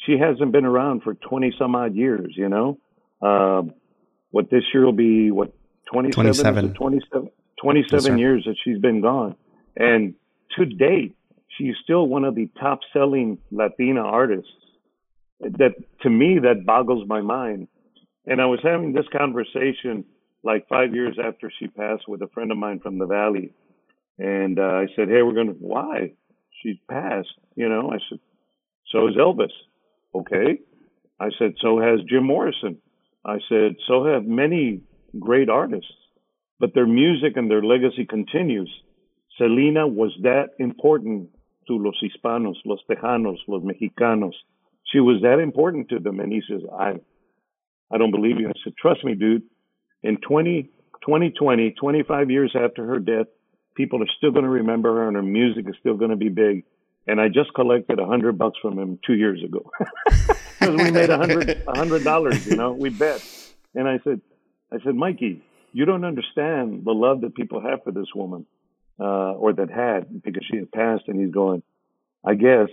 she 0.05 0.17
hasn't 0.17 0.51
been 0.51 0.65
around 0.65 1.03
for 1.03 1.13
20 1.13 1.53
some 1.57 1.75
odd 1.75 1.95
years, 1.95 2.33
you 2.35 2.49
know? 2.49 2.79
Uh, 3.21 3.63
what 4.31 4.49
this 4.49 4.63
year 4.73 4.85
will 4.85 4.91
be, 4.91 5.31
what, 5.31 5.53
27? 5.91 6.73
27. 6.73 6.73
27, 6.73 7.31
27 7.61 8.11
yes, 8.11 8.19
years 8.19 8.43
that 8.45 8.55
she's 8.63 8.77
been 8.79 9.01
gone. 9.01 9.35
And 9.75 10.13
to 10.57 10.65
date, 10.65 11.15
she's 11.57 11.75
still 11.83 12.07
one 12.07 12.23
of 12.23 12.35
the 12.35 12.49
top 12.59 12.79
selling 12.93 13.37
Latina 13.51 14.01
artists. 14.01 14.51
That 15.39 15.75
to 16.01 16.09
me, 16.09 16.39
that 16.39 16.65
boggles 16.65 17.07
my 17.07 17.21
mind. 17.21 17.67
And 18.25 18.41
I 18.41 18.45
was 18.45 18.59
having 18.63 18.93
this 18.93 19.05
conversation 19.15 20.03
like 20.43 20.67
five 20.67 20.93
years 20.93 21.17
after 21.23 21.51
she 21.59 21.67
passed 21.67 22.07
with 22.07 22.21
a 22.21 22.27
friend 22.33 22.51
of 22.51 22.57
mine 22.57 22.79
from 22.79 22.97
the 22.97 23.05
Valley. 23.05 23.53
And 24.17 24.59
uh, 24.59 24.63
I 24.63 24.87
said, 24.95 25.09
Hey, 25.09 25.21
we're 25.21 25.33
going 25.33 25.47
to, 25.47 25.53
why? 25.53 26.13
She's 26.63 26.77
passed. 26.89 27.29
You 27.55 27.69
know, 27.69 27.91
I 27.91 27.97
said, 28.09 28.19
So 28.91 29.07
is 29.07 29.15
Elvis. 29.15 29.53
Okay. 30.15 30.59
I 31.19 31.29
said, 31.37 31.53
So 31.61 31.79
has 31.79 31.99
Jim 32.07 32.23
Morrison. 32.23 32.77
I 33.25 33.39
said, 33.49 33.75
So 33.87 34.05
have 34.05 34.25
many 34.25 34.81
great 35.19 35.49
artists 35.49 35.91
but 36.59 36.73
their 36.73 36.87
music 36.87 37.33
and 37.35 37.49
their 37.49 37.61
legacy 37.61 38.05
continues. 38.05 38.69
Selena 39.37 39.87
was 39.87 40.11
that 40.23 40.49
important 40.59 41.29
to 41.67 41.77
los 41.77 41.95
hispanos, 42.01 42.55
los 42.65 42.79
tejanos, 42.89 43.37
los 43.47 43.63
mexicanos. 43.63 44.33
She 44.91 44.99
was 44.99 45.21
that 45.21 45.39
important 45.39 45.89
to 45.89 45.99
them. 45.99 46.19
And 46.19 46.31
he 46.31 46.41
says, 46.49 46.61
I, 46.77 46.93
I 47.91 47.97
don't 47.97 48.11
believe 48.11 48.39
you. 48.39 48.47
I 48.47 48.53
said, 48.63 48.73
trust 48.77 49.03
me, 49.03 49.13
dude. 49.15 49.43
In 50.03 50.17
20, 50.17 50.63
2020, 51.05 51.71
25 51.71 52.31
years 52.31 52.55
after 52.55 52.85
her 52.85 52.99
death, 52.99 53.27
people 53.75 54.01
are 54.01 54.09
still 54.17 54.31
going 54.31 54.43
to 54.43 54.49
remember 54.49 54.95
her 54.95 55.07
and 55.07 55.15
her 55.15 55.23
music 55.23 55.65
is 55.67 55.75
still 55.79 55.95
going 55.95 56.11
to 56.11 56.17
be 56.17 56.29
big. 56.29 56.63
And 57.07 57.21
I 57.21 57.29
just 57.29 57.53
collected 57.53 57.99
a 57.99 58.05
hundred 58.05 58.37
bucks 58.37 58.57
from 58.61 58.77
him 58.77 58.99
two 59.05 59.13
years 59.13 59.41
ago 59.43 59.71
because 60.59 60.75
we 60.75 60.91
made 60.91 61.09
a 61.09 61.17
hundred, 61.17 61.63
a 61.67 61.77
hundred 61.77 62.03
dollars, 62.03 62.45
you 62.45 62.57
know, 62.57 62.73
we 62.73 62.89
bet. 62.89 63.23
And 63.73 63.87
I 63.87 63.99
said, 64.03 64.19
I 64.73 64.77
said, 64.83 64.95
Mikey, 64.95 65.41
you 65.71 65.85
don't 65.85 66.03
understand 66.03 66.83
the 66.83 66.91
love 66.91 67.21
that 67.21 67.35
people 67.35 67.61
have 67.61 67.83
for 67.83 67.91
this 67.91 68.07
woman, 68.13 68.45
uh, 68.99 69.33
or 69.33 69.53
that 69.53 69.69
had 69.69 70.21
because 70.21 70.43
she 70.51 70.57
had 70.57 70.71
passed. 70.71 71.03
And 71.07 71.19
he's 71.19 71.33
going, 71.33 71.63
I 72.25 72.33
guess 72.33 72.67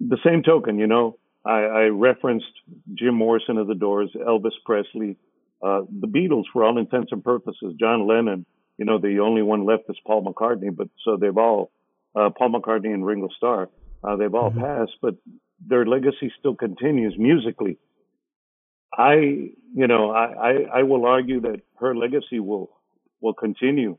the 0.00 0.18
same 0.24 0.42
token, 0.42 0.78
you 0.78 0.86
know, 0.86 1.18
I, 1.44 1.62
I 1.62 1.82
referenced 1.84 2.46
Jim 2.94 3.14
Morrison 3.14 3.58
of 3.58 3.66
the 3.66 3.74
Doors, 3.74 4.10
Elvis 4.16 4.52
Presley, 4.64 5.16
uh, 5.62 5.82
the 6.00 6.06
Beatles 6.06 6.44
for 6.52 6.64
all 6.64 6.78
intents 6.78 7.12
and 7.12 7.22
purposes, 7.22 7.74
John 7.78 8.06
Lennon, 8.06 8.46
you 8.78 8.84
know, 8.84 8.98
the 8.98 9.20
only 9.20 9.42
one 9.42 9.64
left 9.64 9.84
is 9.88 9.96
Paul 10.06 10.24
McCartney, 10.24 10.74
but 10.74 10.88
so 11.04 11.16
they've 11.16 11.36
all, 11.36 11.70
uh, 12.14 12.30
Paul 12.36 12.52
McCartney 12.52 12.92
and 12.92 13.04
Ringo 13.04 13.28
Starr, 13.36 13.68
uh, 14.04 14.16
they've 14.16 14.34
all 14.34 14.50
mm-hmm. 14.50 14.60
passed, 14.60 14.92
but 15.00 15.14
their 15.66 15.86
legacy 15.86 16.32
still 16.38 16.54
continues 16.54 17.14
musically. 17.18 17.78
I, 18.96 19.14
you 19.14 19.86
know, 19.86 20.10
I, 20.10 20.24
I, 20.24 20.52
I 20.78 20.82
will 20.84 21.06
argue 21.06 21.40
that 21.42 21.60
her 21.80 21.94
legacy 21.94 22.40
will 22.40 22.70
will 23.20 23.34
continue. 23.34 23.96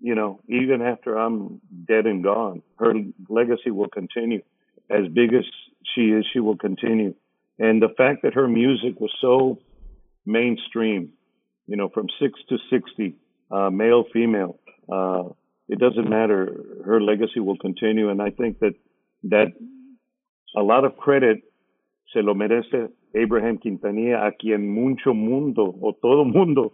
You 0.00 0.14
know, 0.14 0.40
even 0.48 0.82
after 0.82 1.16
I'm 1.16 1.60
dead 1.86 2.06
and 2.06 2.22
gone, 2.22 2.62
her 2.78 2.92
legacy 3.28 3.70
will 3.70 3.88
continue. 3.88 4.42
As 4.88 5.06
big 5.12 5.32
as 5.32 5.44
she 5.94 6.02
is, 6.10 6.26
she 6.32 6.40
will 6.40 6.56
continue. 6.56 7.14
And 7.58 7.80
the 7.80 7.88
fact 7.96 8.22
that 8.22 8.34
her 8.34 8.48
music 8.48 8.98
was 9.00 9.12
so 9.20 9.58
mainstream, 10.30 11.12
you 11.66 11.76
know, 11.76 11.88
from 11.88 12.06
six 12.20 12.38
to 12.48 12.56
sixty, 12.70 13.16
uh, 13.50 13.70
male, 13.70 14.04
female, 14.12 14.58
uh, 14.92 15.24
it 15.68 15.78
doesn't 15.78 16.08
matter. 16.08 16.38
Her 16.84 17.00
legacy 17.00 17.40
will 17.40 17.58
continue, 17.58 18.10
and 18.10 18.20
I 18.22 18.30
think 18.30 18.58
that 18.60 18.74
that 19.24 19.48
a 20.56 20.62
lot 20.62 20.84
of 20.84 20.96
credit 20.96 21.38
se 22.12 22.20
lo 22.22 22.34
merece 22.34 22.90
Abraham 23.14 23.58
Quintanilla, 23.58 24.28
a 24.28 24.32
quien 24.32 24.68
mucho 24.68 25.12
mundo 25.14 25.74
o 25.82 25.92
todo 25.92 26.24
mundo, 26.24 26.72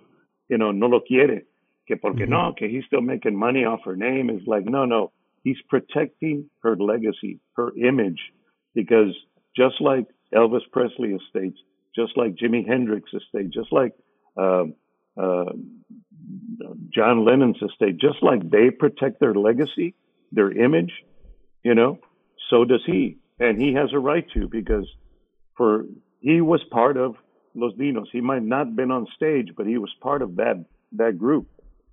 you 0.48 0.58
know, 0.58 0.72
no 0.72 0.86
lo 0.86 1.00
quiere. 1.00 1.42
Que 1.86 1.96
porque 1.96 2.24
mm-hmm. 2.24 2.30
no, 2.30 2.54
que 2.58 2.68
he's 2.68 2.84
still 2.86 3.00
making 3.00 3.38
money 3.38 3.64
off 3.64 3.80
her 3.84 3.96
name. 3.96 4.28
Is 4.30 4.42
like, 4.46 4.64
no, 4.64 4.84
no. 4.84 5.12
He's 5.44 5.60
protecting 5.68 6.50
her 6.62 6.76
legacy, 6.76 7.38
her 7.56 7.70
image. 7.76 8.18
because 8.76 9.16
just 9.56 9.80
like 9.80 10.06
Elvis 10.32 10.60
Presley 10.70 11.16
estates, 11.16 11.58
just 11.96 12.16
like 12.16 12.36
Jimi 12.36 12.66
Hendrix 12.66 13.10
estate, 13.12 13.50
just 13.50 13.72
like 13.72 13.92
uh, 14.36 14.64
uh, 15.20 15.52
John 16.94 17.24
Lennon's 17.24 17.60
estate, 17.62 17.98
just 17.98 18.22
like 18.22 18.48
they 18.50 18.70
protect 18.70 19.18
their 19.18 19.34
legacy, 19.34 19.94
their 20.30 20.52
image, 20.52 20.92
you 21.64 21.74
know, 21.74 21.98
so 22.50 22.64
does 22.64 22.82
he, 22.86 23.18
and 23.40 23.60
he 23.60 23.74
has 23.74 23.90
a 23.92 23.98
right 23.98 24.26
to 24.34 24.48
because 24.48 24.86
for 25.56 25.84
he 26.20 26.40
was 26.40 26.62
part 26.70 26.96
of 26.96 27.16
Los 27.54 27.72
Dinos. 27.74 28.06
He 28.12 28.20
might 28.20 28.42
not 28.42 28.66
have 28.66 28.76
been 28.76 28.90
on 28.90 29.06
stage, 29.16 29.48
but 29.56 29.66
he 29.66 29.78
was 29.78 29.90
part 30.00 30.22
of 30.22 30.36
that 30.36 30.64
that 30.92 31.18
group, 31.18 31.48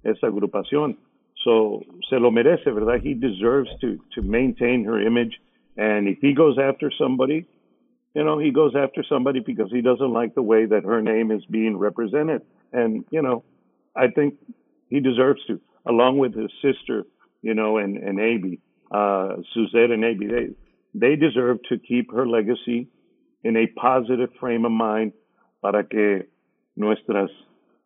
esa 0.06 0.28
agrupación. 0.28 0.98
So 1.44 1.82
se 2.10 2.18
lo 2.18 2.30
merece, 2.32 2.66
¿verdad? 2.68 3.02
He 3.02 3.14
deserves 3.14 3.70
to 3.82 4.00
to 4.16 4.22
maintain 4.22 4.84
her 4.86 5.02
image, 5.02 5.40
and 5.78 6.08
if 6.08 6.20
he 6.20 6.34
goes 6.34 6.58
after 6.60 6.92
somebody, 6.98 7.46
you 8.14 8.24
know, 8.24 8.38
he 8.38 8.52
goes 8.52 8.74
after 8.76 9.04
somebody 9.08 9.40
because 9.40 9.72
he 9.72 9.82
doesn't 9.82 10.14
like 10.14 10.36
the 10.36 10.42
way 10.42 10.66
that 10.66 10.84
her 10.84 11.02
name 11.02 11.32
is 11.32 11.44
being 11.46 11.78
represented, 11.78 12.42
and 12.72 13.06
you 13.10 13.22
know, 13.22 13.44
I 13.96 14.08
think 14.08 14.36
he 14.90 15.00
deserves 15.00 15.42
to, 15.48 15.60
along 15.86 16.20
with 16.20 16.36
his 16.36 16.52
sister, 16.62 17.06
you 17.42 17.54
know, 17.54 17.78
and 17.78 17.98
and 17.98 18.20
Abby, 18.20 18.60
uh, 18.92 19.38
Suzette 19.54 19.92
and 19.92 20.06
Abby. 20.06 20.28
They 20.28 20.48
they 20.94 21.16
deserve 21.16 21.58
to 21.70 21.80
keep 21.80 22.12
her 22.12 22.28
legacy 22.28 22.88
in 23.44 23.58
a 23.58 23.68
positive 23.68 24.30
frame 24.40 24.66
of 24.66 24.72
mind 24.72 25.14
para 25.62 25.84
que 25.84 26.28
nuestras 26.76 27.30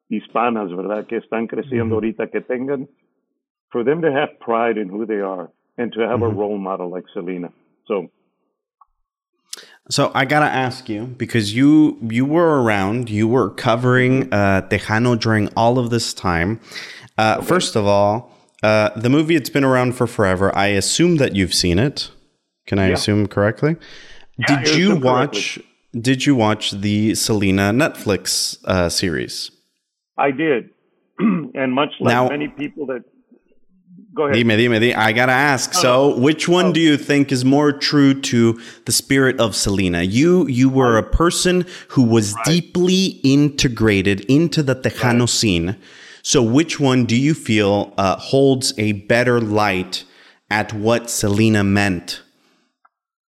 hispanas, 0.09 0.75
¿verdad? 0.75 1.07
Que 1.07 1.19
están 1.19 1.47
creciendo 1.47 1.95
ahorita, 1.95 2.31
que 2.31 2.41
tengan, 2.41 2.87
for 3.71 3.83
them 3.83 4.01
to 4.01 4.11
have 4.11 4.39
pride 4.39 4.77
in 4.77 4.89
who 4.89 5.05
they 5.05 5.21
are 5.21 5.49
and 5.77 5.91
to 5.93 6.01
have 6.01 6.21
a 6.21 6.27
role 6.27 6.57
model 6.57 6.89
like 6.89 7.05
Selena. 7.13 7.51
So, 7.87 8.09
so 9.89 10.11
I 10.13 10.25
gotta 10.25 10.45
ask 10.45 10.89
you 10.89 11.05
because 11.05 11.53
you 11.53 11.97
you 12.01 12.25
were 12.25 12.61
around, 12.61 13.09
you 13.09 13.27
were 13.27 13.49
covering 13.49 14.31
uh, 14.33 14.67
Tejano 14.69 15.19
during 15.19 15.49
all 15.55 15.79
of 15.79 15.89
this 15.89 16.13
time. 16.13 16.59
Uh. 17.17 17.41
First 17.41 17.75
of 17.75 17.85
all, 17.85 18.31
uh, 18.63 18.89
the 18.95 19.09
movie 19.09 19.35
it's 19.35 19.49
been 19.49 19.63
around 19.63 19.93
for 19.93 20.07
forever. 20.07 20.55
I 20.55 20.67
assume 20.67 21.17
that 21.17 21.35
you've 21.35 21.53
seen 21.53 21.79
it. 21.79 22.11
Can 22.65 22.79
I 22.79 22.87
yeah. 22.87 22.93
assume 22.93 23.27
correctly? 23.27 23.77
Yeah, 24.37 24.63
Did 24.63 24.75
you 24.75 24.95
watch? 24.97 25.55
Correctly. 25.55 25.63
Did 26.01 26.25
you 26.25 26.35
watch 26.35 26.71
the 26.71 27.15
Selena 27.15 27.71
Netflix 27.71 28.63
uh, 28.65 28.89
series? 28.89 29.51
I 30.17 30.31
did, 30.31 30.69
and 31.19 31.73
much 31.73 31.91
like 31.99 32.11
now, 32.11 32.27
many 32.29 32.49
people 32.49 32.85
that. 32.87 33.03
Go 34.17 34.23
ahead. 34.23 34.35
Dime, 34.35 34.57
dime, 34.57 34.81
dime. 34.81 34.93
I 34.97 35.13
gotta 35.13 35.31
ask. 35.31 35.73
Oh, 35.75 35.81
so, 35.81 36.17
which 36.17 36.49
one 36.49 36.67
oh. 36.67 36.73
do 36.73 36.79
you 36.79 36.97
think 36.97 37.31
is 37.31 37.45
more 37.45 37.71
true 37.71 38.19
to 38.21 38.59
the 38.85 38.91
spirit 38.91 39.39
of 39.39 39.55
Selena? 39.55 40.01
You, 40.01 40.47
you 40.47 40.69
were 40.69 40.97
a 40.97 41.03
person 41.03 41.67
who 41.89 42.01
was 42.01 42.33
right. 42.33 42.45
deeply 42.45 43.19
integrated 43.23 44.21
into 44.21 44.63
the 44.63 44.73
Tejano 44.73 45.19
right. 45.19 45.29
scene. 45.29 45.77
So, 46.23 46.41
which 46.41 46.79
one 46.79 47.05
do 47.05 47.15
you 47.15 47.35
feel 47.35 47.93
uh, 47.99 48.15
holds 48.15 48.73
a 48.79 48.93
better 48.93 49.39
light 49.39 50.03
at 50.49 50.73
what 50.73 51.11
Selena 51.11 51.63
meant? 51.63 52.23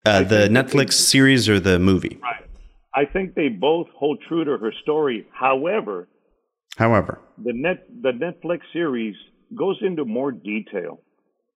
Uh, 0.06 0.24
the 0.24 0.48
Netflix 0.48 0.94
series 0.94 1.50
or 1.50 1.60
the 1.60 1.78
movie? 1.78 2.18
Right. 2.24 2.46
I 2.96 3.04
think 3.04 3.36
they 3.36 3.50
both 3.50 3.88
hold 3.94 4.20
true 4.30 4.46
to 4.46 4.58
her 4.58 4.72
story. 4.82 5.28
However, 5.34 6.08
however, 6.78 7.20
the 7.38 7.52
net 7.54 7.86
the 8.02 8.12
Netflix 8.12 8.62
series 8.72 9.16
goes 9.56 9.78
into 9.82 10.06
more 10.06 10.32
detail. 10.32 11.02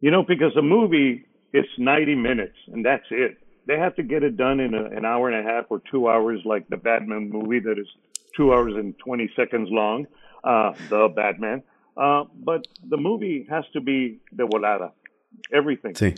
You 0.01 0.11
know, 0.11 0.23
because 0.23 0.55
a 0.57 0.61
movie 0.61 1.25
it's 1.53 1.69
90 1.77 2.15
minutes 2.15 2.55
and 2.67 2.85
that's 2.85 3.05
it. 3.11 3.37
They 3.65 3.77
have 3.77 3.95
to 3.95 4.03
get 4.03 4.23
it 4.23 4.35
done 4.35 4.59
in 4.59 4.73
a, 4.73 4.85
an 4.85 5.05
hour 5.05 5.29
and 5.29 5.47
a 5.47 5.49
half 5.49 5.65
or 5.69 5.81
two 5.89 6.09
hours, 6.09 6.41
like 6.43 6.67
the 6.67 6.77
Batman 6.77 7.29
movie 7.31 7.59
that 7.59 7.79
is 7.79 7.87
two 8.35 8.53
hours 8.53 8.73
and 8.75 8.97
20 8.99 9.29
seconds 9.35 9.69
long. 9.71 10.07
Uh, 10.43 10.73
the 10.89 11.07
Batman. 11.15 11.63
Uh, 11.95 12.25
but 12.35 12.65
the 12.89 12.97
movie 12.97 13.47
has 13.49 13.63
to 13.71 13.79
be 13.79 14.19
de 14.35 14.43
volada, 14.43 14.91
everything. 15.53 15.93
Sí. 15.93 16.17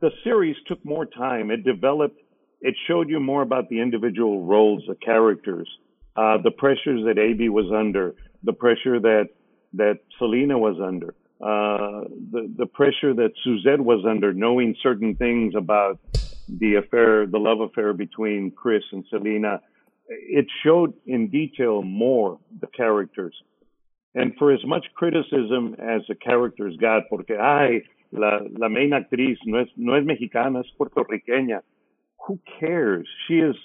The 0.00 0.10
series 0.22 0.56
took 0.68 0.84
more 0.84 1.06
time. 1.06 1.50
It 1.50 1.64
developed 1.64 2.20
it 2.60 2.74
showed 2.86 3.08
you 3.08 3.20
more 3.20 3.42
about 3.42 3.68
the 3.68 3.80
individual 3.80 4.44
roles, 4.44 4.82
the 4.86 4.94
characters, 4.94 5.68
uh, 6.16 6.38
the 6.42 6.50
pressures 6.50 7.04
that 7.06 7.18
Abby 7.18 7.48
was 7.48 7.66
under, 7.74 8.14
the 8.42 8.52
pressure 8.52 9.00
that 9.00 9.30
that 9.74 10.00
Selena 10.18 10.58
was 10.58 10.76
under, 10.82 11.14
uh, 11.40 12.04
the 12.32 12.52
the 12.56 12.66
pressure 12.66 13.14
that 13.14 13.32
Suzette 13.42 13.80
was 13.80 14.04
under, 14.08 14.32
knowing 14.32 14.74
certain 14.82 15.14
things 15.16 15.54
about 15.56 15.98
the 16.48 16.74
affair, 16.74 17.26
the 17.26 17.38
love 17.38 17.60
affair 17.60 17.92
between 17.92 18.50
Chris 18.50 18.82
and 18.92 19.04
Selena. 19.10 19.60
It 20.08 20.46
showed 20.64 20.94
in 21.06 21.28
detail 21.28 21.82
more 21.82 22.38
the 22.60 22.66
characters. 22.66 23.34
And 24.14 24.34
for 24.36 24.50
as 24.52 24.64
much 24.66 24.84
criticism 24.96 25.76
as 25.78 26.02
the 26.08 26.16
characters 26.16 26.76
got, 26.80 27.04
porque, 27.08 27.30
ay, 27.40 27.82
la, 28.10 28.40
la 28.58 28.68
main 28.68 28.90
actriz 28.90 29.36
no 29.46 29.58
es, 29.58 29.68
no 29.76 29.94
es 29.94 30.04
mexicana, 30.04 30.60
es 30.60 30.66
puertorriqueña 30.76 31.60
who 32.26 32.38
cares? 32.58 33.06
She 33.26 33.34
is. 33.34 33.56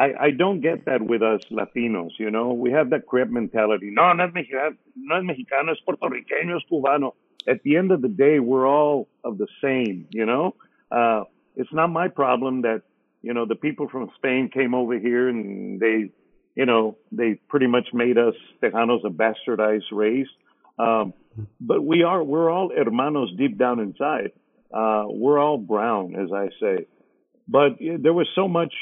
I, 0.00 0.14
I 0.18 0.30
don't 0.30 0.62
get 0.62 0.86
that 0.86 1.02
with 1.02 1.22
us 1.22 1.42
Latinos, 1.50 2.12
you 2.18 2.30
know. 2.30 2.54
We 2.54 2.70
have 2.72 2.88
that 2.90 3.06
crap 3.06 3.28
mentality. 3.28 3.90
No, 3.92 4.14
no 4.14 4.24
es 4.24 4.32
mexicano, 4.32 4.76
no 4.96 5.16
es 5.16 5.24
mexicano, 5.24 5.72
es 5.72 5.78
puertorriqueño, 5.86 6.56
es 6.56 6.62
cubano. 6.72 7.12
At 7.46 7.62
the 7.64 7.76
end 7.76 7.92
of 7.92 8.00
the 8.00 8.08
day, 8.08 8.38
we're 8.38 8.66
all 8.66 9.08
of 9.24 9.36
the 9.36 9.46
same, 9.62 10.06
you 10.10 10.24
know. 10.24 10.54
Uh, 10.90 11.24
it's 11.54 11.72
not 11.72 11.88
my 11.88 12.08
problem 12.08 12.62
that 12.62 12.82
you 13.20 13.34
know 13.34 13.44
the 13.44 13.54
people 13.54 13.88
from 13.88 14.10
Spain 14.16 14.48
came 14.52 14.74
over 14.74 14.98
here 14.98 15.28
and 15.28 15.78
they, 15.78 16.10
you 16.54 16.64
know, 16.64 16.96
they 17.12 17.34
pretty 17.48 17.66
much 17.66 17.88
made 17.92 18.16
us 18.16 18.34
Tejanos 18.62 19.04
a 19.04 19.10
bastardized 19.10 19.92
race. 19.92 20.28
Um, 20.78 21.12
but 21.60 21.84
we 21.84 22.04
are 22.04 22.24
we're 22.24 22.50
all 22.50 22.70
hermanos 22.74 23.32
deep 23.36 23.58
down 23.58 23.80
inside. 23.80 24.32
Uh, 24.72 25.04
we're 25.08 25.38
all 25.38 25.58
brown, 25.58 26.14
as 26.16 26.32
I 26.32 26.48
say. 26.58 26.86
But 27.46 27.78
there 27.78 28.14
was 28.14 28.28
so 28.34 28.48
much. 28.48 28.72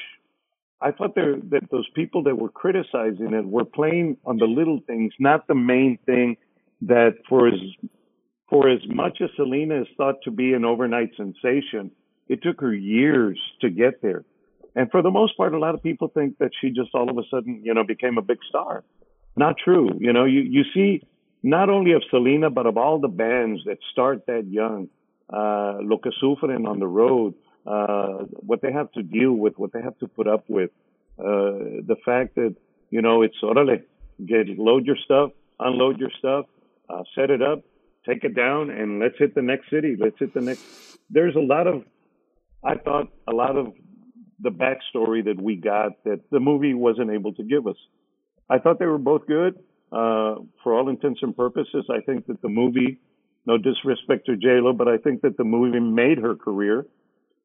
I 0.80 0.92
thought 0.92 1.14
that 1.16 1.68
those 1.70 1.88
people 1.94 2.22
that 2.24 2.38
were 2.38 2.50
criticizing 2.50 3.34
it 3.34 3.44
were 3.44 3.64
playing 3.64 4.16
on 4.24 4.36
the 4.38 4.44
little 4.44 4.80
things, 4.86 5.12
not 5.18 5.46
the 5.48 5.54
main 5.54 5.98
thing. 6.06 6.36
That 6.82 7.14
for 7.28 7.48
as 7.48 7.58
for 8.48 8.68
as 8.68 8.78
much 8.86 9.18
as 9.20 9.30
Selena 9.36 9.80
is 9.80 9.88
thought 9.96 10.22
to 10.22 10.30
be 10.30 10.52
an 10.52 10.64
overnight 10.64 11.10
sensation, 11.16 11.90
it 12.28 12.40
took 12.42 12.60
her 12.60 12.72
years 12.72 13.38
to 13.62 13.68
get 13.68 14.00
there. 14.00 14.24
And 14.76 14.88
for 14.92 15.02
the 15.02 15.10
most 15.10 15.36
part, 15.36 15.54
a 15.54 15.58
lot 15.58 15.74
of 15.74 15.82
people 15.82 16.06
think 16.06 16.38
that 16.38 16.50
she 16.60 16.70
just 16.70 16.90
all 16.94 17.10
of 17.10 17.18
a 17.18 17.22
sudden, 17.30 17.62
you 17.64 17.74
know, 17.74 17.82
became 17.82 18.16
a 18.16 18.22
big 18.22 18.38
star. 18.48 18.84
Not 19.36 19.56
true. 19.62 19.90
You 19.98 20.12
know, 20.12 20.24
you, 20.24 20.40
you 20.40 20.62
see 20.72 21.02
not 21.42 21.68
only 21.68 21.92
of 21.92 22.02
Selena, 22.10 22.50
but 22.50 22.66
of 22.66 22.76
all 22.76 23.00
the 23.00 23.08
bands 23.08 23.62
that 23.66 23.78
start 23.90 24.26
that 24.26 24.46
young, 24.48 24.88
uh, 25.32 25.78
Lo 25.80 25.98
que 25.98 26.12
sufren 26.22 26.66
on 26.66 26.78
the 26.78 26.86
road, 26.86 27.34
uh, 27.68 28.24
what 28.30 28.62
they 28.62 28.72
have 28.72 28.90
to 28.92 29.02
deal 29.02 29.32
with, 29.32 29.58
what 29.58 29.72
they 29.72 29.82
have 29.82 29.98
to 29.98 30.08
put 30.08 30.26
up 30.26 30.44
with. 30.48 30.70
Uh, 31.18 31.84
the 31.86 31.96
fact 32.04 32.34
that, 32.36 32.54
you 32.90 33.02
know, 33.02 33.22
it's 33.22 33.36
orale, 33.42 33.82
get, 34.24 34.58
load 34.58 34.86
your 34.86 34.96
stuff, 35.04 35.32
unload 35.60 35.98
your 35.98 36.10
stuff, 36.18 36.46
uh, 36.88 37.02
set 37.14 37.30
it 37.30 37.42
up, 37.42 37.60
take 38.08 38.24
it 38.24 38.34
down, 38.34 38.70
and 38.70 39.00
let's 39.00 39.18
hit 39.18 39.34
the 39.34 39.42
next 39.42 39.68
city. 39.70 39.96
Let's 39.98 40.18
hit 40.18 40.32
the 40.32 40.40
next. 40.40 40.62
There's 41.10 41.36
a 41.36 41.40
lot 41.40 41.66
of, 41.66 41.84
I 42.64 42.76
thought, 42.76 43.08
a 43.26 43.34
lot 43.34 43.56
of 43.56 43.74
the 44.40 44.50
backstory 44.50 45.24
that 45.24 45.40
we 45.40 45.56
got 45.56 46.04
that 46.04 46.20
the 46.30 46.40
movie 46.40 46.72
wasn't 46.72 47.10
able 47.10 47.34
to 47.34 47.42
give 47.42 47.66
us. 47.66 47.76
I 48.48 48.58
thought 48.58 48.78
they 48.78 48.86
were 48.86 48.98
both 48.98 49.26
good. 49.26 49.58
Uh, 49.90 50.36
for 50.62 50.74
all 50.74 50.88
intents 50.88 51.20
and 51.22 51.36
purposes, 51.36 51.86
I 51.90 52.00
think 52.00 52.26
that 52.26 52.40
the 52.40 52.48
movie, 52.48 52.98
no 53.46 53.58
disrespect 53.58 54.26
to 54.26 54.32
JLo, 54.32 54.76
but 54.76 54.86
I 54.86 54.98
think 54.98 55.22
that 55.22 55.36
the 55.36 55.44
movie 55.44 55.80
made 55.80 56.18
her 56.18 56.34
career. 56.36 56.86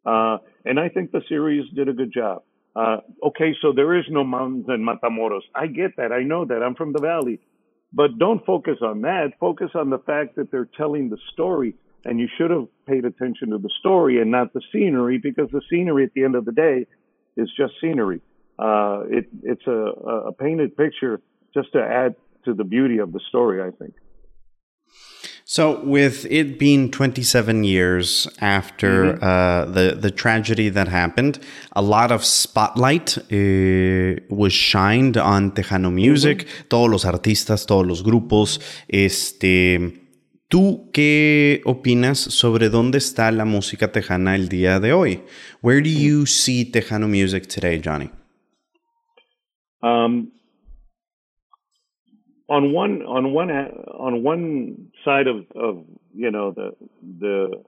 Uh, 0.06 0.38
and 0.66 0.80
I 0.80 0.89
think 0.89 1.12
the 1.12 1.22
series 1.30 1.66
did 1.74 1.89
a 1.89 1.93
good 1.93 2.12
job. 2.14 2.43
Uh, 2.76 2.97
okay, 3.28 3.54
so 3.62 3.72
there 3.72 3.97
is 3.97 4.06
no 4.10 4.24
mountains 4.24 4.66
in 4.68 4.84
Matamoros. 4.86 5.41
I 5.54 5.68
get 5.68 5.95
that. 5.97 6.12
I 6.12 6.24
know 6.24 6.45
that. 6.45 6.64
I'm 6.64 6.76
from 6.76 6.93
the 6.93 6.99
valley. 6.99 7.39
But 7.93 8.18
don't 8.18 8.43
focus 8.45 8.78
on 8.82 9.01
that. 9.01 9.34
Focus 9.39 9.70
on 9.76 9.91
the 9.91 9.99
fact 9.99 10.36
that 10.38 10.49
they're 10.51 10.70
telling 10.78 11.10
the 11.10 11.18
story. 11.32 11.76
And 12.06 12.20
you 12.20 12.28
should 12.38 12.49
have 12.49 12.68
paid 12.88 13.06
attention 13.06 13.51
to 13.51 13.60
the 13.60 13.70
story 13.80 14.20
and 14.20 14.32
not 14.32 14.54
the 14.54 14.62
scenery 14.74 15.20
because 15.20 15.49
the 15.51 15.62
scenery 15.70 16.04
at 16.04 16.14
the 16.14 16.24
end 16.24 16.36
of 16.36 16.45
the 16.45 16.51
day 16.51 16.88
is 17.38 17.49
just 17.56 17.74
scenery. 17.80 18.22
Uh, 18.58 19.04
it, 19.08 19.28
it's 19.43 19.66
a, 19.68 19.72
a 19.72 20.32
painted 20.34 20.76
picture 20.76 21.22
just 21.54 21.72
to 21.74 21.80
add 21.80 22.16
to 22.45 22.54
the 22.54 22.64
beauty 22.64 22.97
of 22.97 23.14
the 23.14 23.22
story, 23.30 23.62
I 23.62 23.72
think. 23.72 23.93
So, 25.54 25.82
with 25.84 26.26
it 26.32 26.58
being 26.58 26.89
27 26.89 27.64
years 27.64 28.28
after 28.41 29.14
mm-hmm. 29.14 29.24
uh, 29.24 29.66
the 29.72 29.95
the 30.01 30.10
tragedy 30.10 30.70
that 30.70 30.88
happened, 30.88 31.38
a 31.74 31.82
lot 31.84 32.12
of 32.12 32.26
spotlight 32.26 33.20
uh, 33.20 34.20
was 34.34 34.51
shined 34.51 35.16
on 35.16 35.51
Tejano 35.51 35.93
music. 35.93 36.38
Mm-hmm. 36.39 36.70
Todos 36.70 36.89
los 36.89 37.06
artistas, 37.06 37.68
todos 37.68 37.86
los 37.86 38.01
grupos, 38.01 38.60
este 38.89 39.93
¿Tú 40.49 40.89
qué 40.91 41.62
opinas 41.66 42.18
sobre 42.18 42.70
dónde 42.70 42.97
está 42.97 43.32
la 43.32 43.45
música 43.45 43.91
tejana 43.91 44.34
el 44.34 44.49
día 44.49 44.80
de 44.80 44.91
hoy? 44.91 45.22
Where 45.62 45.82
do 45.82 45.89
you 45.89 46.26
see 46.26 46.66
Tejano 46.66 47.08
music 47.08 47.45
today, 47.45 47.78
Johnny? 47.78 48.10
Um, 49.84 50.32
on 52.49 52.74
one 52.74 53.04
on 53.04 53.34
one 53.34 53.51
on 53.51 54.24
one 54.24 54.91
side 55.04 55.28
of, 55.28 55.45
of 55.56 55.86
you 56.14 56.32
know 56.32 56.51
the 56.51 56.72
the 57.20 57.64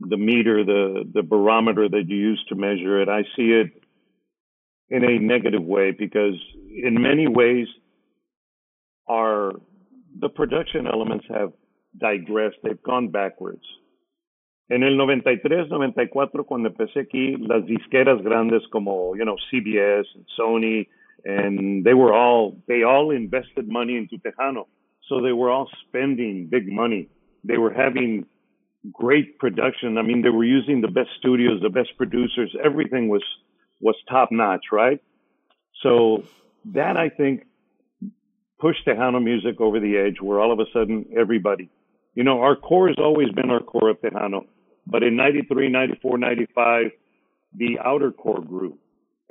the 0.00 0.16
meter 0.16 0.64
the 0.64 1.04
the 1.12 1.22
barometer 1.22 1.88
that 1.88 2.04
you 2.08 2.16
use 2.16 2.44
to 2.48 2.54
measure 2.54 3.00
it, 3.02 3.08
I 3.08 3.22
see 3.36 3.50
it 3.52 3.72
in 4.90 5.04
a 5.04 5.18
negative 5.18 5.62
way 5.62 5.90
because 5.90 6.34
in 6.70 7.00
many 7.00 7.26
ways 7.26 7.66
our 9.08 9.52
the 10.20 10.28
production 10.28 10.86
elements 10.86 11.26
have 11.28 11.52
digressed, 11.98 12.56
they've 12.62 12.82
gone 12.82 13.08
backwards. 13.08 13.64
En 14.70 14.82
el 14.82 14.96
93, 14.96 15.68
94, 15.70 16.44
cuando 16.44 16.68
empecé 16.68 17.00
aquí, 17.00 17.36
las 17.38 17.64
disqueras 17.64 18.22
grandes 18.22 18.62
como, 18.70 19.14
you 19.14 19.24
know, 19.24 19.36
CBS 19.50 20.04
and 20.14 20.26
Sony, 20.38 20.86
and 21.24 21.84
they 21.84 21.94
were 21.94 22.12
all, 22.12 22.56
they 22.68 22.82
all 22.82 23.10
invested 23.10 23.66
money 23.66 23.96
into 23.96 24.18
Tejano. 24.18 24.66
So 25.08 25.20
they 25.20 25.32
were 25.32 25.50
all 25.50 25.68
spending 25.86 26.46
big 26.46 26.70
money. 26.70 27.08
They 27.44 27.56
were 27.56 27.72
having 27.72 28.26
great 28.92 29.38
production. 29.38 29.98
I 29.98 30.02
mean, 30.02 30.22
they 30.22 30.30
were 30.30 30.44
using 30.44 30.80
the 30.80 30.88
best 30.88 31.10
studios, 31.18 31.60
the 31.62 31.70
best 31.70 31.90
producers. 31.96 32.54
Everything 32.62 33.08
was, 33.08 33.22
was 33.80 33.96
top 34.08 34.30
notch, 34.30 34.66
right? 34.72 35.00
So 35.82 36.24
that 36.66 36.96
I 36.96 37.08
think 37.08 37.46
pushed 38.58 38.86
Tejano 38.86 39.22
music 39.22 39.60
over 39.60 39.80
the 39.80 39.96
edge 39.96 40.20
where 40.20 40.40
all 40.40 40.52
of 40.52 40.58
a 40.58 40.70
sudden 40.72 41.06
everybody, 41.16 41.70
you 42.14 42.24
know, 42.24 42.40
our 42.40 42.56
core 42.56 42.88
has 42.88 42.96
always 42.98 43.30
been 43.30 43.50
our 43.50 43.60
core 43.60 43.90
of 43.90 44.00
Tejano, 44.00 44.46
but 44.86 45.02
in 45.02 45.16
93, 45.16 45.68
94, 45.68 46.18
95, 46.18 46.90
the 47.54 47.78
outer 47.84 48.10
core 48.10 48.40
grew. 48.40 48.76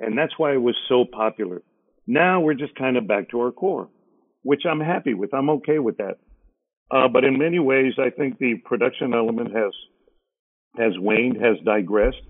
And 0.00 0.16
that's 0.16 0.38
why 0.38 0.52
it 0.54 0.62
was 0.62 0.76
so 0.88 1.04
popular. 1.04 1.62
Now 2.06 2.40
we're 2.40 2.54
just 2.54 2.74
kind 2.76 2.96
of 2.96 3.06
back 3.06 3.30
to 3.30 3.40
our 3.40 3.52
core, 3.52 3.88
which 4.42 4.62
I'm 4.70 4.80
happy 4.80 5.14
with. 5.14 5.34
I'm 5.34 5.50
okay 5.50 5.78
with 5.78 5.98
that. 5.98 6.18
Uh, 6.90 7.08
but 7.08 7.24
in 7.24 7.38
many 7.38 7.58
ways, 7.58 7.94
I 7.98 8.10
think 8.10 8.38
the 8.38 8.54
production 8.64 9.12
element 9.14 9.54
has 9.54 9.72
has 10.76 10.92
waned, 10.98 11.36
has 11.42 11.56
digressed. 11.64 12.22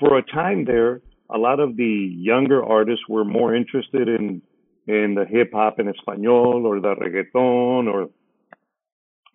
For 0.00 0.18
a 0.18 0.22
time 0.22 0.64
there, 0.64 1.00
a 1.30 1.38
lot 1.38 1.60
of 1.60 1.76
the 1.76 2.10
younger 2.18 2.62
artists 2.62 3.04
were 3.08 3.24
more 3.24 3.54
interested 3.54 4.08
in 4.08 4.42
in 4.86 5.14
the 5.14 5.24
hip 5.24 5.50
hop 5.52 5.78
en 5.78 5.86
español 5.86 6.64
or 6.64 6.80
the 6.80 6.94
reggaeton 6.94 7.88
or 7.88 8.10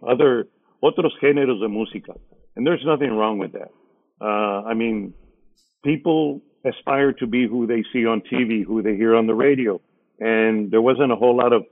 other 0.07 0.47
otros 0.83 1.13
géneros 1.21 1.59
de 1.59 1.67
música. 1.67 2.15
And 2.55 2.65
there's 2.65 2.83
nothing 2.85 3.11
wrong 3.11 3.39
with 3.39 3.53
that. 3.53 3.71
Uh, 4.21 4.63
I 4.67 4.73
mean, 4.73 5.13
people 5.83 6.41
aspire 6.65 7.13
to 7.13 7.27
be 7.27 7.47
who 7.47 7.65
they 7.65 7.83
see 7.91 8.05
on 8.05 8.21
TV, 8.21 8.63
who 8.65 8.81
they 8.81 8.95
hear 8.95 9.15
on 9.15 9.27
the 9.27 9.33
radio. 9.33 9.81
And 10.19 10.71
there 10.71 10.81
wasn't 10.81 11.11
a 11.11 11.15
whole 11.15 11.37
lot 11.37 11.53
of 11.53 11.63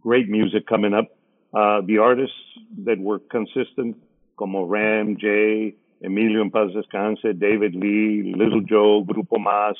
great 0.00 0.28
music 0.28 0.66
coming 0.66 0.94
up. 0.94 1.08
Uh, 1.54 1.80
the 1.86 1.98
artists 1.98 2.36
that 2.84 2.98
were 2.98 3.18
consistent, 3.18 3.96
como 4.38 4.64
Ram, 4.64 5.16
Jay, 5.18 5.74
Emilio 6.02 6.42
en 6.42 6.50
paz 6.50 6.70
descanse, 6.72 7.38
David 7.38 7.74
Lee, 7.74 8.34
Little 8.36 8.60
Joe, 8.60 9.04
Grupo 9.04 9.38
Mazz, 9.38 9.76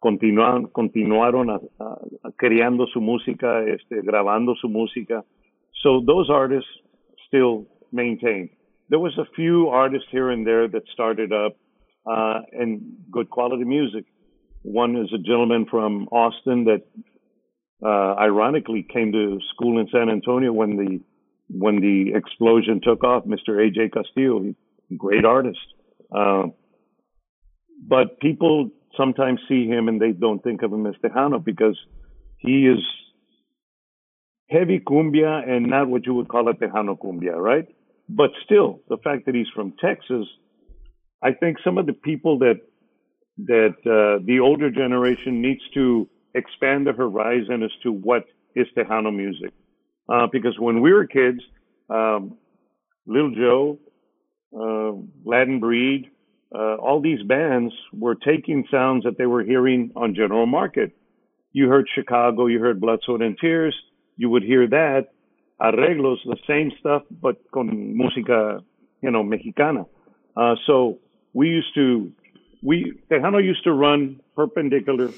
continuaron, 0.00 0.70
continuaron 0.70 1.50
a, 1.50 1.84
a, 1.84 2.32
creando 2.32 2.86
su 2.86 3.00
música, 3.00 3.64
este, 3.64 4.02
grabando 4.02 4.54
su 4.60 4.68
música. 4.68 5.24
So 5.82 6.00
those 6.06 6.30
artists 6.30 6.70
still 7.26 7.66
maintain. 7.92 8.50
There 8.88 8.98
was 8.98 9.16
a 9.18 9.26
few 9.34 9.68
artists 9.68 10.08
here 10.10 10.30
and 10.30 10.46
there 10.46 10.68
that 10.68 10.82
started 10.92 11.32
up 11.32 11.56
uh, 12.06 12.40
and 12.52 12.80
good 13.10 13.28
quality 13.28 13.64
music. 13.64 14.04
One 14.62 14.96
is 14.96 15.12
a 15.14 15.18
gentleman 15.18 15.66
from 15.70 16.08
Austin 16.08 16.64
that 16.64 16.82
uh, 17.84 18.14
ironically 18.20 18.86
came 18.92 19.12
to 19.12 19.38
school 19.54 19.80
in 19.80 19.88
San 19.92 20.08
Antonio 20.08 20.52
when 20.52 20.76
the 20.76 21.00
when 21.50 21.80
the 21.80 22.12
explosion 22.14 22.80
took 22.82 23.04
off. 23.04 23.24
Mr. 23.24 23.50
AJ 23.50 23.92
Castillo, 23.92 24.54
great 24.96 25.24
artist. 25.24 25.58
Uh, 26.14 26.44
but 27.86 28.20
people 28.20 28.70
sometimes 28.96 29.40
see 29.48 29.66
him 29.66 29.88
and 29.88 30.00
they 30.00 30.12
don't 30.12 30.42
think 30.42 30.62
of 30.62 30.72
him 30.72 30.86
as 30.86 30.94
Tejano 31.02 31.42
because 31.42 31.78
he 32.38 32.66
is 32.66 32.78
heavy 34.50 34.80
cumbia 34.80 35.48
and 35.48 35.68
not 35.68 35.88
what 35.88 36.04
you 36.06 36.14
would 36.14 36.28
call 36.28 36.48
a 36.48 36.54
Tejano 36.54 36.98
cumbia, 36.98 37.36
right? 37.36 37.66
But 38.08 38.30
still, 38.44 38.80
the 38.88 38.96
fact 38.96 39.26
that 39.26 39.34
he's 39.34 39.48
from 39.54 39.74
Texas, 39.80 40.26
I 41.22 41.32
think 41.32 41.58
some 41.62 41.78
of 41.78 41.86
the 41.86 41.92
people 41.92 42.38
that 42.40 42.60
that 43.46 43.76
uh, 43.86 44.24
the 44.24 44.40
older 44.40 44.70
generation 44.70 45.40
needs 45.40 45.60
to 45.74 46.08
expand 46.34 46.86
the 46.86 46.92
horizon 46.92 47.62
as 47.62 47.70
to 47.82 47.92
what 47.92 48.24
is 48.54 48.66
Tejano 48.76 49.14
music, 49.14 49.52
uh, 50.08 50.26
because 50.30 50.58
when 50.58 50.80
we 50.80 50.92
were 50.92 51.06
kids, 51.06 51.40
um, 51.90 52.36
Little 53.06 53.34
Joe, 53.34 53.78
uh, 54.54 54.92
Latin 55.24 55.60
Breed, 55.60 56.10
uh, 56.54 56.76
all 56.76 57.00
these 57.00 57.22
bands 57.22 57.72
were 57.92 58.14
taking 58.14 58.64
sounds 58.70 59.04
that 59.04 59.18
they 59.18 59.26
were 59.26 59.42
hearing 59.42 59.92
on 59.94 60.14
general 60.14 60.46
market. 60.46 60.92
You 61.52 61.68
heard 61.68 61.86
Chicago, 61.94 62.46
you 62.46 62.58
heard 62.58 62.80
Blood, 62.80 63.00
Sweat, 63.04 63.22
and 63.22 63.36
Tears. 63.38 63.74
You 64.16 64.30
would 64.30 64.42
hear 64.42 64.66
that 64.68 65.08
arreglos, 65.60 66.18
the 66.24 66.36
same 66.46 66.72
stuff, 66.80 67.02
but 67.10 67.36
con 67.52 67.94
música, 67.96 68.62
you 69.02 69.10
know, 69.10 69.22
mexicana. 69.22 69.86
Uh, 70.36 70.54
so 70.66 70.98
we 71.32 71.48
used 71.48 71.74
to, 71.74 72.12
we 72.62 72.94
Tejano 73.10 73.42
used 73.42 73.64
to 73.64 73.72
run 73.72 74.20
perpendicular 74.36 75.10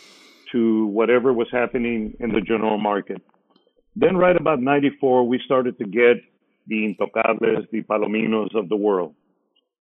to 0.52 0.86
whatever 0.86 1.32
was 1.32 1.48
happening 1.52 2.16
in 2.20 2.32
the 2.32 2.40
general 2.40 2.78
market. 2.78 3.22
Then, 3.96 4.16
right 4.16 4.36
about 4.36 4.60
'94, 4.60 5.26
we 5.26 5.40
started 5.44 5.78
to 5.78 5.84
get 5.84 6.18
the 6.66 6.94
Intocables, 6.94 7.70
the 7.70 7.82
Palominos 7.82 8.54
of 8.54 8.68
the 8.68 8.76
world 8.76 9.14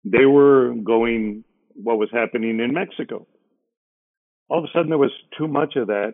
they 0.06 0.26
were 0.26 0.74
going 0.84 1.44
what 1.76 1.98
was 1.98 2.10
happening 2.12 2.60
in 2.60 2.74
Mexico. 2.74 3.28
All 4.50 4.60
of 4.60 4.66
a 4.66 4.68
sudden, 4.74 4.90
there 4.90 4.98
was 4.98 5.12
too 5.38 5.48
much 5.48 5.76
of 5.76 5.88
that. 5.88 6.14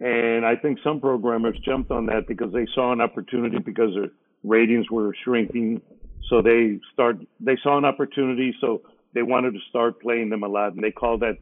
And 0.00 0.44
I 0.44 0.56
think 0.56 0.78
some 0.84 1.00
programmers 1.00 1.58
jumped 1.64 1.90
on 1.90 2.06
that 2.06 2.26
because 2.26 2.52
they 2.52 2.66
saw 2.74 2.92
an 2.92 3.00
opportunity 3.00 3.58
because 3.58 3.94
their 3.94 4.10
ratings 4.42 4.90
were 4.90 5.14
shrinking. 5.24 5.80
So 6.28 6.42
they 6.42 6.80
start, 6.92 7.16
they 7.40 7.56
saw 7.62 7.78
an 7.78 7.84
opportunity. 7.84 8.54
So 8.60 8.82
they 9.14 9.22
wanted 9.22 9.52
to 9.52 9.60
start 9.68 10.00
playing 10.00 10.30
them 10.30 10.42
a 10.42 10.48
lot. 10.48 10.74
And 10.74 10.82
they 10.82 10.90
called 10.90 11.22
that, 11.22 11.38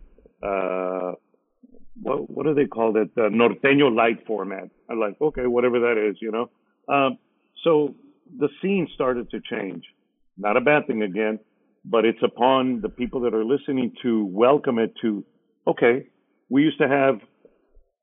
uh, 0.47 1.15
what, 2.01 2.31
what 2.31 2.47
do 2.47 2.55
they 2.55 2.67
call 2.67 2.93
that? 2.95 3.15
The 3.15 3.23
Norteño 3.23 3.95
light 3.95 4.27
format. 4.27 4.71
I'm 4.89 5.01
like, 5.01 5.17
okay, 5.21 5.47
whatever 5.47 5.81
that 5.81 6.11
is, 6.11 6.17
you 6.21 6.31
know? 6.31 6.51
Um, 6.93 7.19
so 7.65 7.95
the 8.39 8.49
scene 8.61 8.89
started 8.95 9.31
to 9.31 9.41
change. 9.41 9.85
Not 10.37 10.57
a 10.57 10.61
bad 10.61 10.87
thing 10.87 11.03
again 11.03 11.39
but 11.85 12.05
it's 12.05 12.23
upon 12.23 12.81
the 12.81 12.89
people 12.89 13.21
that 13.23 13.35
are 13.35 13.45
listening 13.45 13.93
to 14.03 14.25
welcome 14.27 14.79
it 14.79 14.95
to, 15.03 15.25
okay, 15.67 16.07
we 16.49 16.63
used 16.63 16.79
to 16.79 16.89
have, 16.89 17.21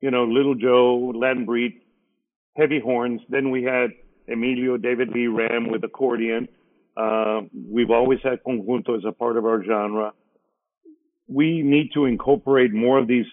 you 0.00 0.10
know, 0.10 0.24
Little 0.24 0.54
Joe, 0.54 1.12
Latin 1.14 1.46
Breed, 1.46 1.80
heavy 2.56 2.80
horns. 2.80 3.20
Then 3.28 3.50
we 3.50 3.62
had 3.62 3.90
Emilio, 4.28 4.76
David 4.76 5.10
Lee 5.10 5.28
Ram 5.28 5.70
with 5.70 5.82
accordion. 5.84 6.48
Uh, 6.96 7.42
we've 7.68 7.90
always 7.90 8.18
had 8.22 8.42
conjunto 8.46 8.96
as 8.96 9.04
a 9.06 9.12
part 9.12 9.36
of 9.36 9.44
our 9.44 9.62
genre. 9.64 10.12
We 11.28 11.62
need 11.62 11.90
to 11.94 12.06
incorporate 12.06 12.72
more 12.72 12.98
of 12.98 13.06
these 13.06 13.26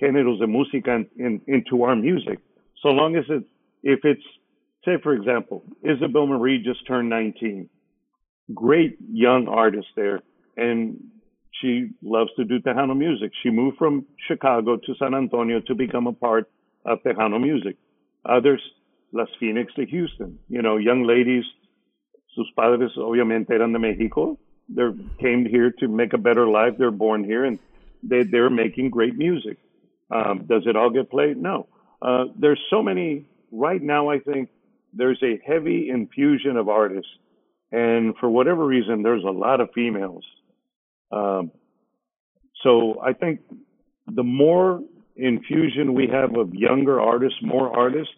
géneros 0.00 0.38
de 0.38 0.46
música 0.46 0.96
in, 0.96 1.08
in, 1.18 1.40
into 1.46 1.82
our 1.82 1.96
music. 1.96 2.38
So 2.82 2.88
long 2.88 3.16
as 3.16 3.24
it, 3.28 3.44
if 3.82 4.00
it's, 4.04 4.22
say 4.84 4.92
for 5.02 5.14
example, 5.14 5.62
Isabel 5.82 6.26
Marie 6.26 6.62
just 6.62 6.86
turned 6.86 7.08
19 7.10 7.68
great 8.54 8.96
young 9.12 9.48
artist 9.48 9.86
there, 9.96 10.22
and 10.56 11.02
she 11.60 11.90
loves 12.02 12.30
to 12.36 12.44
do 12.44 12.60
Tejano 12.60 12.96
music. 12.96 13.32
She 13.42 13.50
moved 13.50 13.76
from 13.78 14.06
Chicago 14.28 14.76
to 14.76 14.94
San 14.98 15.14
Antonio 15.14 15.60
to 15.66 15.74
become 15.74 16.06
a 16.06 16.12
part 16.12 16.50
of 16.84 16.98
Tejano 17.02 17.40
music. 17.40 17.76
Others, 18.24 18.62
Las 19.12 19.28
Phoenix 19.38 19.72
de 19.74 19.86
Houston, 19.86 20.38
you 20.48 20.62
know, 20.62 20.76
young 20.76 21.06
ladies, 21.06 21.44
sus 22.34 22.46
padres 22.56 22.92
obviamente 22.96 23.50
eran 23.50 23.72
de 23.72 23.78
Mexico. 23.78 24.38
They 24.68 24.90
came 25.18 25.44
here 25.46 25.72
to 25.80 25.88
make 25.88 26.12
a 26.12 26.18
better 26.18 26.46
life. 26.46 26.74
They're 26.78 26.90
born 26.90 27.24
here 27.24 27.44
and 27.44 27.58
they, 28.02 28.22
they're 28.22 28.50
making 28.50 28.90
great 28.90 29.16
music. 29.16 29.58
Um, 30.10 30.46
does 30.46 30.62
it 30.66 30.76
all 30.76 30.90
get 30.90 31.10
played? 31.10 31.36
No. 31.36 31.66
Uh, 32.00 32.26
there's 32.38 32.60
so 32.70 32.82
many, 32.82 33.26
right 33.50 33.82
now, 33.82 34.10
I 34.10 34.20
think 34.20 34.48
there's 34.92 35.22
a 35.22 35.40
heavy 35.44 35.90
infusion 35.90 36.56
of 36.56 36.68
artists 36.68 37.10
and 37.72 38.16
for 38.18 38.28
whatever 38.28 38.64
reason, 38.64 39.02
there's 39.02 39.24
a 39.24 39.30
lot 39.30 39.60
of 39.60 39.70
females. 39.74 40.24
Um, 41.12 41.52
so 42.62 43.00
I 43.00 43.12
think 43.12 43.40
the 44.06 44.24
more 44.24 44.82
infusion 45.16 45.94
we 45.94 46.08
have 46.08 46.36
of 46.36 46.54
younger 46.54 47.00
artists, 47.00 47.38
more 47.42 47.76
artists, 47.76 48.12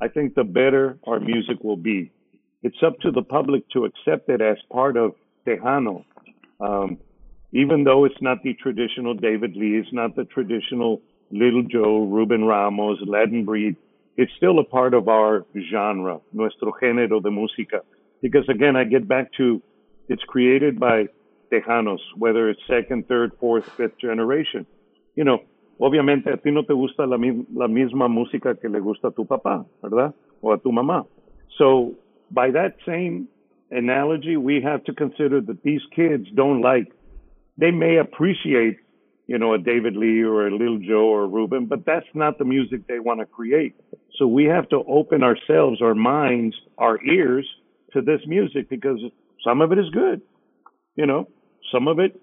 I 0.00 0.08
think 0.08 0.34
the 0.34 0.44
better 0.44 0.98
our 1.06 1.20
music 1.20 1.62
will 1.62 1.76
be. 1.76 2.12
It's 2.62 2.82
up 2.84 2.98
to 3.00 3.10
the 3.10 3.22
public 3.22 3.68
to 3.70 3.84
accept 3.84 4.28
it 4.28 4.40
as 4.40 4.56
part 4.70 4.96
of 4.96 5.14
Tejano. 5.46 6.04
Um, 6.60 6.98
even 7.52 7.84
though 7.84 8.04
it's 8.04 8.20
not 8.20 8.42
the 8.42 8.54
traditional 8.54 9.14
David 9.14 9.56
Lee, 9.56 9.76
it's 9.76 9.92
not 9.92 10.16
the 10.16 10.24
traditional 10.24 11.02
Little 11.30 11.62
Joe, 11.62 12.04
Ruben 12.04 12.44
Ramos, 12.44 12.98
Latin 13.06 13.44
Breed, 13.44 13.76
it's 14.16 14.32
still 14.36 14.58
a 14.58 14.64
part 14.64 14.94
of 14.94 15.08
our 15.08 15.46
genre, 15.70 16.20
nuestro 16.32 16.72
género 16.80 17.22
de 17.22 17.30
música. 17.30 17.80
Because 18.20 18.48
again, 18.48 18.76
I 18.76 18.84
get 18.84 19.08
back 19.08 19.32
to 19.38 19.60
it's 20.08 20.22
created 20.24 20.78
by 20.78 21.06
Tejanos, 21.50 22.00
whether 22.16 22.48
it's 22.50 22.60
second, 22.68 23.08
third, 23.08 23.32
fourth, 23.40 23.64
fifth 23.76 23.98
generation. 23.98 24.66
You 25.16 25.24
know, 25.24 25.38
obviamente 25.80 26.32
a 26.32 26.36
ti 26.36 26.50
no 26.50 26.62
te 26.62 26.74
gusta 26.74 27.06
la, 27.06 27.16
la 27.16 27.68
misma 27.68 28.08
música 28.08 28.54
que 28.60 28.68
le 28.68 28.80
gusta 28.80 29.08
a 29.08 29.10
tu 29.10 29.24
papá, 29.24 29.64
¿verdad? 29.82 30.14
O 30.42 30.52
a 30.52 30.58
tu 30.58 30.70
mamá. 30.70 31.06
So, 31.58 31.94
by 32.32 32.50
that 32.50 32.76
same 32.86 33.28
analogy, 33.70 34.36
we 34.36 34.60
have 34.62 34.84
to 34.84 34.94
consider 34.94 35.40
that 35.40 35.62
these 35.62 35.80
kids 35.94 36.26
don't 36.34 36.60
like, 36.60 36.92
they 37.58 37.70
may 37.70 37.96
appreciate, 37.98 38.78
you 39.26 39.38
know, 39.38 39.54
a 39.54 39.58
David 39.58 39.96
Lee 39.96 40.22
or 40.22 40.46
a 40.46 40.50
Little 40.50 40.78
Joe 40.78 41.06
or 41.06 41.26
Ruben, 41.26 41.66
but 41.66 41.84
that's 41.86 42.06
not 42.14 42.38
the 42.38 42.44
music 42.44 42.86
they 42.86 42.98
want 42.98 43.20
to 43.20 43.26
create. 43.26 43.74
So 44.18 44.26
we 44.26 44.44
have 44.44 44.68
to 44.70 44.82
open 44.88 45.22
ourselves, 45.22 45.80
our 45.80 45.94
minds, 45.94 46.54
our 46.78 47.02
ears 47.02 47.48
to 47.92 48.00
this 48.00 48.20
music 48.26 48.68
because 48.68 49.00
some 49.44 49.60
of 49.60 49.72
it 49.72 49.78
is 49.78 49.90
good, 49.90 50.22
you 50.96 51.06
know, 51.06 51.28
some 51.72 51.88
of 51.88 51.98
it, 51.98 52.20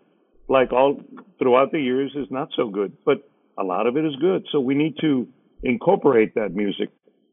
like 0.47 0.72
all 0.72 1.01
throughout 1.38 1.72
the 1.72 1.80
years, 1.80 2.12
is 2.16 2.28
not 2.30 2.49
so 2.55 2.70
good, 2.70 2.95
but 3.05 3.30
a 3.57 3.64
lot 3.64 3.88
of 3.88 3.97
it 3.97 4.05
is 4.05 4.16
good. 4.20 4.45
So 4.51 4.60
we 4.60 4.76
need 4.76 4.95
to 5.01 5.28
incorporate 5.64 6.36
that 6.36 6.53
music. 6.53 6.89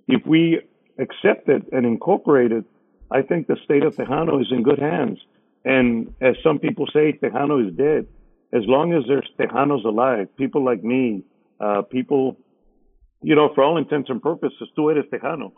If 0.08 0.26
we 0.26 0.60
accept 0.98 1.48
it 1.48 1.62
and 1.72 1.86
incorporate 1.86 2.52
it, 2.52 2.64
I 3.10 3.22
think 3.22 3.46
the 3.46 3.56
state 3.64 3.84
of 3.84 3.94
Tejano 3.94 4.40
is 4.40 4.48
in 4.50 4.62
good 4.62 4.78
hands. 4.78 5.18
And 5.64 6.14
as 6.20 6.36
some 6.42 6.58
people 6.58 6.86
say, 6.92 7.12
Tejano 7.12 7.66
is 7.66 7.74
dead. 7.74 8.06
As 8.52 8.62
long 8.66 8.92
as 8.94 9.04
there's 9.08 9.28
Tejanos 9.38 9.84
alive, 9.84 10.28
people 10.36 10.64
like 10.64 10.82
me, 10.82 11.24
uh, 11.60 11.82
people, 11.82 12.36
you 13.22 13.34
know, 13.34 13.52
for 13.54 13.64
all 13.64 13.76
intents 13.76 14.08
and 14.08 14.22
purposes, 14.22 14.68
tú 14.76 14.90
eres 14.90 15.04
Tejano. 15.10 15.52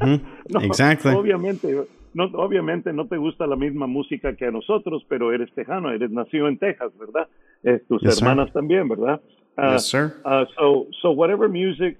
mm-hmm. 0.00 0.24
no, 0.50 0.60
exactly. 0.60 1.12
Obviamente, 1.12 1.86
no, 2.14 2.24
obviamente 2.34 2.92
no 2.92 3.06
te 3.08 3.16
gusta 3.16 3.46
la 3.46 3.56
misma 3.56 3.88
música 3.88 4.36
que 4.36 4.46
a 4.46 4.50
nosotros, 4.52 5.04
pero 5.08 5.32
eres 5.32 5.52
Tejano, 5.54 5.90
eres 5.90 6.10
nacido 6.10 6.46
en 6.48 6.58
Texas, 6.58 6.92
¿verdad? 6.98 7.28
Eh, 7.64 7.80
tus 7.88 8.02
yes, 8.02 8.20
hermanas 8.22 8.46
sir. 8.46 8.54
también, 8.54 8.88
¿verdad? 8.88 9.20
Uh, 9.58 9.72
yes, 9.72 9.86
sir. 9.86 10.20
Uh, 10.24 10.44
so, 10.56 10.86
so 11.02 11.10
whatever 11.10 11.48
music, 11.48 11.98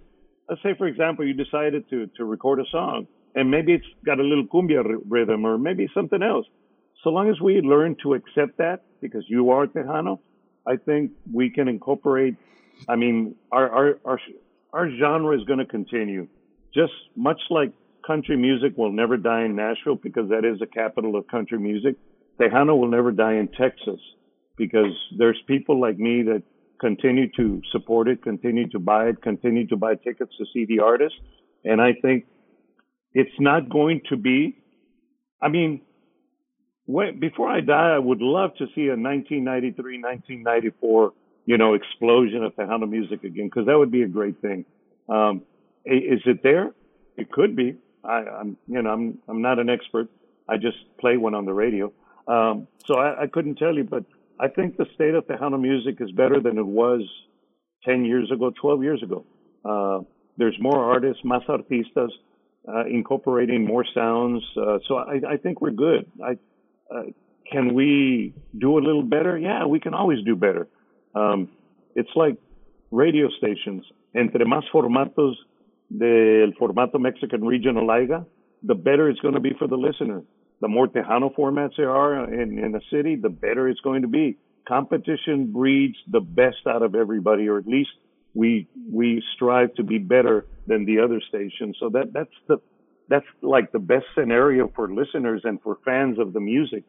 let's 0.48 0.62
say, 0.62 0.74
for 0.76 0.86
example, 0.86 1.26
you 1.26 1.34
decided 1.34 1.88
to, 1.90 2.06
to 2.16 2.24
record 2.24 2.60
a 2.60 2.64
song, 2.70 3.06
and 3.34 3.50
maybe 3.50 3.72
it's 3.72 3.86
got 4.04 4.20
a 4.20 4.22
little 4.22 4.46
cumbia 4.46 4.84
r- 4.84 4.98
rhythm 5.08 5.44
or 5.44 5.58
maybe 5.58 5.88
something 5.94 6.22
else. 6.22 6.46
So 7.02 7.10
long 7.10 7.28
as 7.28 7.40
we 7.40 7.60
learn 7.60 7.96
to 8.02 8.14
accept 8.14 8.58
that, 8.58 8.82
because 9.00 9.24
you 9.28 9.50
are 9.50 9.66
Tejano, 9.66 10.20
I 10.66 10.76
think 10.76 11.12
we 11.32 11.50
can 11.50 11.68
incorporate. 11.68 12.36
I 12.88 12.96
mean, 12.96 13.34
our 13.52 13.68
our 13.70 13.98
our, 14.04 14.20
our 14.72 14.90
genre 14.98 15.38
is 15.38 15.44
going 15.44 15.58
to 15.58 15.66
continue, 15.66 16.28
just 16.74 16.92
much 17.14 17.40
like 17.50 17.72
country 18.06 18.36
music 18.36 18.76
will 18.76 18.92
never 18.92 19.16
die 19.16 19.44
in 19.44 19.56
Nashville 19.56 19.96
because 19.96 20.30
that 20.30 20.44
is 20.44 20.58
the 20.58 20.66
capital 20.66 21.16
of 21.16 21.26
country 21.28 21.58
music. 21.58 21.96
Tejano 22.40 22.78
will 22.78 22.88
never 22.88 23.12
die 23.12 23.34
in 23.34 23.48
Texas 23.48 24.00
because 24.56 24.92
there's 25.18 25.40
people 25.46 25.80
like 25.80 25.98
me 25.98 26.22
that 26.22 26.42
continue 26.80 27.30
to 27.36 27.62
support 27.72 28.08
it, 28.08 28.22
continue 28.22 28.68
to 28.70 28.78
buy 28.78 29.08
it, 29.08 29.22
continue 29.22 29.66
to 29.68 29.76
buy 29.76 29.94
tickets 29.94 30.32
to 30.38 30.44
see 30.52 30.64
the 30.66 30.80
artist. 30.80 31.14
And 31.64 31.80
I 31.80 31.94
think 32.00 32.26
it's 33.12 33.38
not 33.38 33.68
going 33.68 34.02
to 34.10 34.16
be, 34.16 34.56
I 35.40 35.48
mean, 35.48 35.80
when, 36.86 37.18
before 37.18 37.48
I 37.48 37.60
die, 37.60 37.94
I 37.94 37.98
would 37.98 38.20
love 38.20 38.50
to 38.58 38.66
see 38.74 38.88
a 38.88 38.96
1993, 38.96 40.02
1994, 40.02 41.12
you 41.46 41.58
know, 41.58 41.74
explosion 41.74 42.44
of 42.44 42.54
the 42.56 42.62
Tejano 42.62 42.88
music 42.88 43.24
again, 43.24 43.46
because 43.46 43.66
that 43.66 43.78
would 43.78 43.90
be 43.90 44.02
a 44.02 44.08
great 44.08 44.40
thing. 44.40 44.64
Um, 45.08 45.42
is 45.84 46.20
it 46.26 46.42
there? 46.42 46.72
It 47.16 47.30
could 47.30 47.54
be. 47.56 47.76
I, 48.02 48.24
I'm, 48.40 48.56
you 48.66 48.82
know, 48.82 48.90
I'm, 48.90 49.18
I'm 49.28 49.42
not 49.42 49.58
an 49.58 49.70
expert. 49.70 50.08
I 50.48 50.56
just 50.56 50.76
play 50.98 51.16
one 51.16 51.34
on 51.34 51.46
the 51.46 51.52
radio. 51.52 51.92
Um, 52.26 52.68
so 52.86 52.94
I, 52.94 53.22
I 53.22 53.26
couldn't 53.26 53.56
tell 53.56 53.74
you, 53.74 53.84
but 53.84 54.04
I 54.40 54.48
think 54.48 54.76
the 54.76 54.86
state 54.94 55.14
of 55.14 55.26
Tejano 55.26 55.60
music 55.60 55.96
is 56.00 56.10
better 56.12 56.40
than 56.40 56.58
it 56.58 56.66
was 56.66 57.02
10 57.84 58.04
years 58.04 58.30
ago, 58.32 58.52
12 58.60 58.82
years 58.82 59.02
ago. 59.02 59.24
Uh, 59.64 60.00
there's 60.36 60.56
more 60.60 60.92
artists, 60.92 61.22
más 61.24 61.46
artistas, 61.48 62.10
uh, 62.68 62.86
incorporating 62.86 63.64
more 63.64 63.84
sounds. 63.94 64.42
Uh, 64.56 64.78
so 64.88 64.96
I, 64.96 65.20
I 65.34 65.36
think 65.36 65.60
we're 65.60 65.70
good. 65.70 66.10
I, 66.22 66.32
uh, 66.94 67.02
can 67.50 67.74
we 67.74 68.34
do 68.58 68.78
a 68.78 68.80
little 68.80 69.02
better? 69.02 69.38
Yeah, 69.38 69.66
we 69.66 69.78
can 69.80 69.94
always 69.94 70.24
do 70.24 70.34
better. 70.34 70.66
Um, 71.14 71.50
it's 71.94 72.10
like 72.16 72.36
radio 72.90 73.28
stations. 73.38 73.84
Entre 74.14 74.44
más 74.44 74.64
formatos 74.72 75.34
del 75.90 76.52
formato 76.60 76.98
Mexican 76.98 77.44
regional 77.44 77.88
haya, 77.88 78.24
the 78.62 78.74
better 78.74 79.08
it's 79.08 79.20
going 79.20 79.34
to 79.34 79.40
be 79.40 79.52
for 79.58 79.68
the 79.68 79.76
listener 79.76 80.22
the 80.60 80.68
more 80.68 80.86
Tejano 80.86 81.34
formats 81.34 81.76
there 81.76 81.90
are 81.90 82.32
in, 82.32 82.58
in 82.58 82.74
a 82.74 82.80
city, 82.90 83.16
the 83.16 83.28
better 83.28 83.68
it's 83.68 83.80
going 83.80 84.02
to 84.02 84.08
be. 84.08 84.38
Competition 84.66 85.52
breeds 85.52 85.96
the 86.10 86.20
best 86.20 86.66
out 86.66 86.82
of 86.82 86.94
everybody, 86.94 87.48
or 87.48 87.58
at 87.58 87.66
least 87.66 87.90
we 88.34 88.68
we 88.90 89.22
strive 89.34 89.74
to 89.74 89.82
be 89.82 89.98
better 89.98 90.46
than 90.66 90.84
the 90.84 91.00
other 91.00 91.20
stations. 91.28 91.76
So 91.78 91.90
that 91.90 92.12
that's 92.12 92.34
the 92.48 92.58
that's 93.08 93.26
like 93.42 93.72
the 93.72 93.78
best 93.78 94.06
scenario 94.16 94.72
for 94.74 94.92
listeners 94.92 95.42
and 95.44 95.60
for 95.62 95.78
fans 95.84 96.18
of 96.18 96.32
the 96.32 96.40
music. 96.40 96.84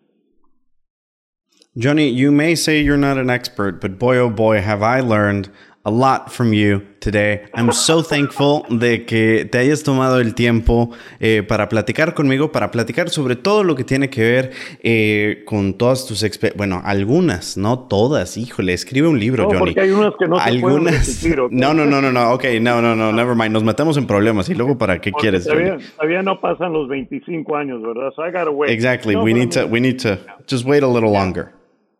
Jonny, 1.77 2.07
you 2.07 2.31
may 2.31 2.55
say 2.55 2.79
you're 2.79 2.95
not 2.95 3.17
an 3.17 3.29
expert, 3.29 3.81
but 3.81 3.99
boy 3.99 4.17
oh 4.17 4.29
boy, 4.29 4.61
have 4.61 4.81
I 4.81 5.01
learned 5.01 5.49
a 5.85 5.91
lot 5.91 6.31
from 6.31 6.51
you 6.51 6.81
today. 6.99 7.43
I'm 7.53 7.71
so 7.71 8.01
thankful 8.01 8.65
de 8.69 9.05
que 9.05 9.45
te 9.45 9.59
hayas 9.59 9.83
tomado 9.83 10.19
el 10.19 10.33
tiempo 10.33 10.89
eh, 11.19 11.43
para 11.47 11.69
platicar 11.69 12.15
conmigo, 12.15 12.51
para 12.51 12.71
platicar 12.71 13.09
sobre 13.09 13.35
todo 13.35 13.63
lo 13.63 13.75
que 13.75 13.83
tiene 13.83 14.09
que 14.09 14.21
ver 14.21 14.51
eh, 14.81 15.43
con 15.45 15.75
todas 15.75 16.07
tus 16.07 16.23
experiencias. 16.23 16.57
Bueno, 16.57 16.81
algunas, 16.83 17.55
no 17.55 17.79
todas. 17.87 18.35
Híjole, 18.35 18.73
escribe 18.73 19.07
un 19.07 19.19
libro, 19.19 19.43
no, 19.43 19.49
Johnny. 19.49 19.59
Porque 19.59 19.81
hay 19.81 19.91
unas 19.91 20.13
que 20.17 20.27
no 20.27 20.39
algunas... 20.39 21.05
se 21.05 21.35
No, 21.51 21.73
no, 21.75 21.85
no, 21.85 22.01
no, 22.01 22.11
no. 22.11 22.33
Ok, 22.33 22.45
no, 22.59 22.81
no, 22.81 22.95
no, 22.95 23.11
never 23.11 23.35
mind. 23.35 23.51
Nos 23.51 23.63
metemos 23.63 23.95
en 23.97 24.07
problemas. 24.07 24.49
¿Y 24.49 24.55
luego 24.55 24.79
para 24.79 24.99
qué 24.99 25.11
porque 25.11 25.21
quieres? 25.21 25.45
Todavía, 25.45 25.77
todavía, 25.97 26.23
no 26.23 26.41
pasan 26.41 26.73
los 26.73 26.89
25 26.89 27.55
años, 27.55 27.83
¿verdad? 27.83 28.11
So 28.15 28.25
I 28.25 28.31
gotta 28.31 28.49
wait. 28.49 28.71
Exactly. 28.71 29.13
No, 29.13 29.23
we, 29.23 29.35
need 29.35 29.51
to, 29.51 29.67
we 29.67 29.79
need 29.79 29.99
to 30.01 30.17
just 30.49 30.65
wait 30.65 30.81
a 30.81 30.87
little 30.87 31.11
yeah. 31.11 31.19
longer. 31.19 31.53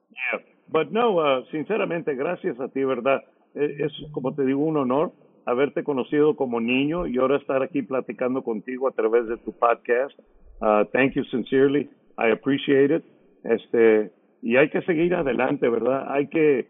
Yeah. 0.10 0.42
But 0.70 0.92
no, 0.92 1.20
uh, 1.20 1.46
sinceramente, 1.52 2.16
gracias 2.16 2.60
a 2.60 2.68
ti, 2.70 2.84
¿verdad? 2.84 3.22
Es, 3.56 3.94
como 4.11 4.34
te 4.34 4.45
digo, 4.45 4.64
un 4.64 4.77
honor 4.77 5.11
haberte 5.45 5.84
conocido 5.84 6.36
como 6.36 6.60
niño 6.60 7.07
y 7.07 7.18
ahora 7.18 7.38
estar 7.38 7.61
aquí 7.61 7.82
platicando 7.84 8.41
contigo 8.41 8.88
a 8.88 8.91
través 8.91 9.27
de 9.27 9.38
tu 9.38 9.53
podcast. 9.53 10.18
Uh, 10.61 10.86
thank 10.91 11.14
you 11.14 11.23
sincerely. 11.26 11.90
I 12.18 12.32
appreciate 12.32 12.94
it. 12.94 13.03
Este, 13.44 14.11
y 14.41 14.57
hay 14.57 14.69
que 14.69 14.82
seguir 14.82 15.14
adelante, 15.14 15.69
¿verdad? 15.69 16.11
Hay 16.11 16.27
que, 16.27 16.68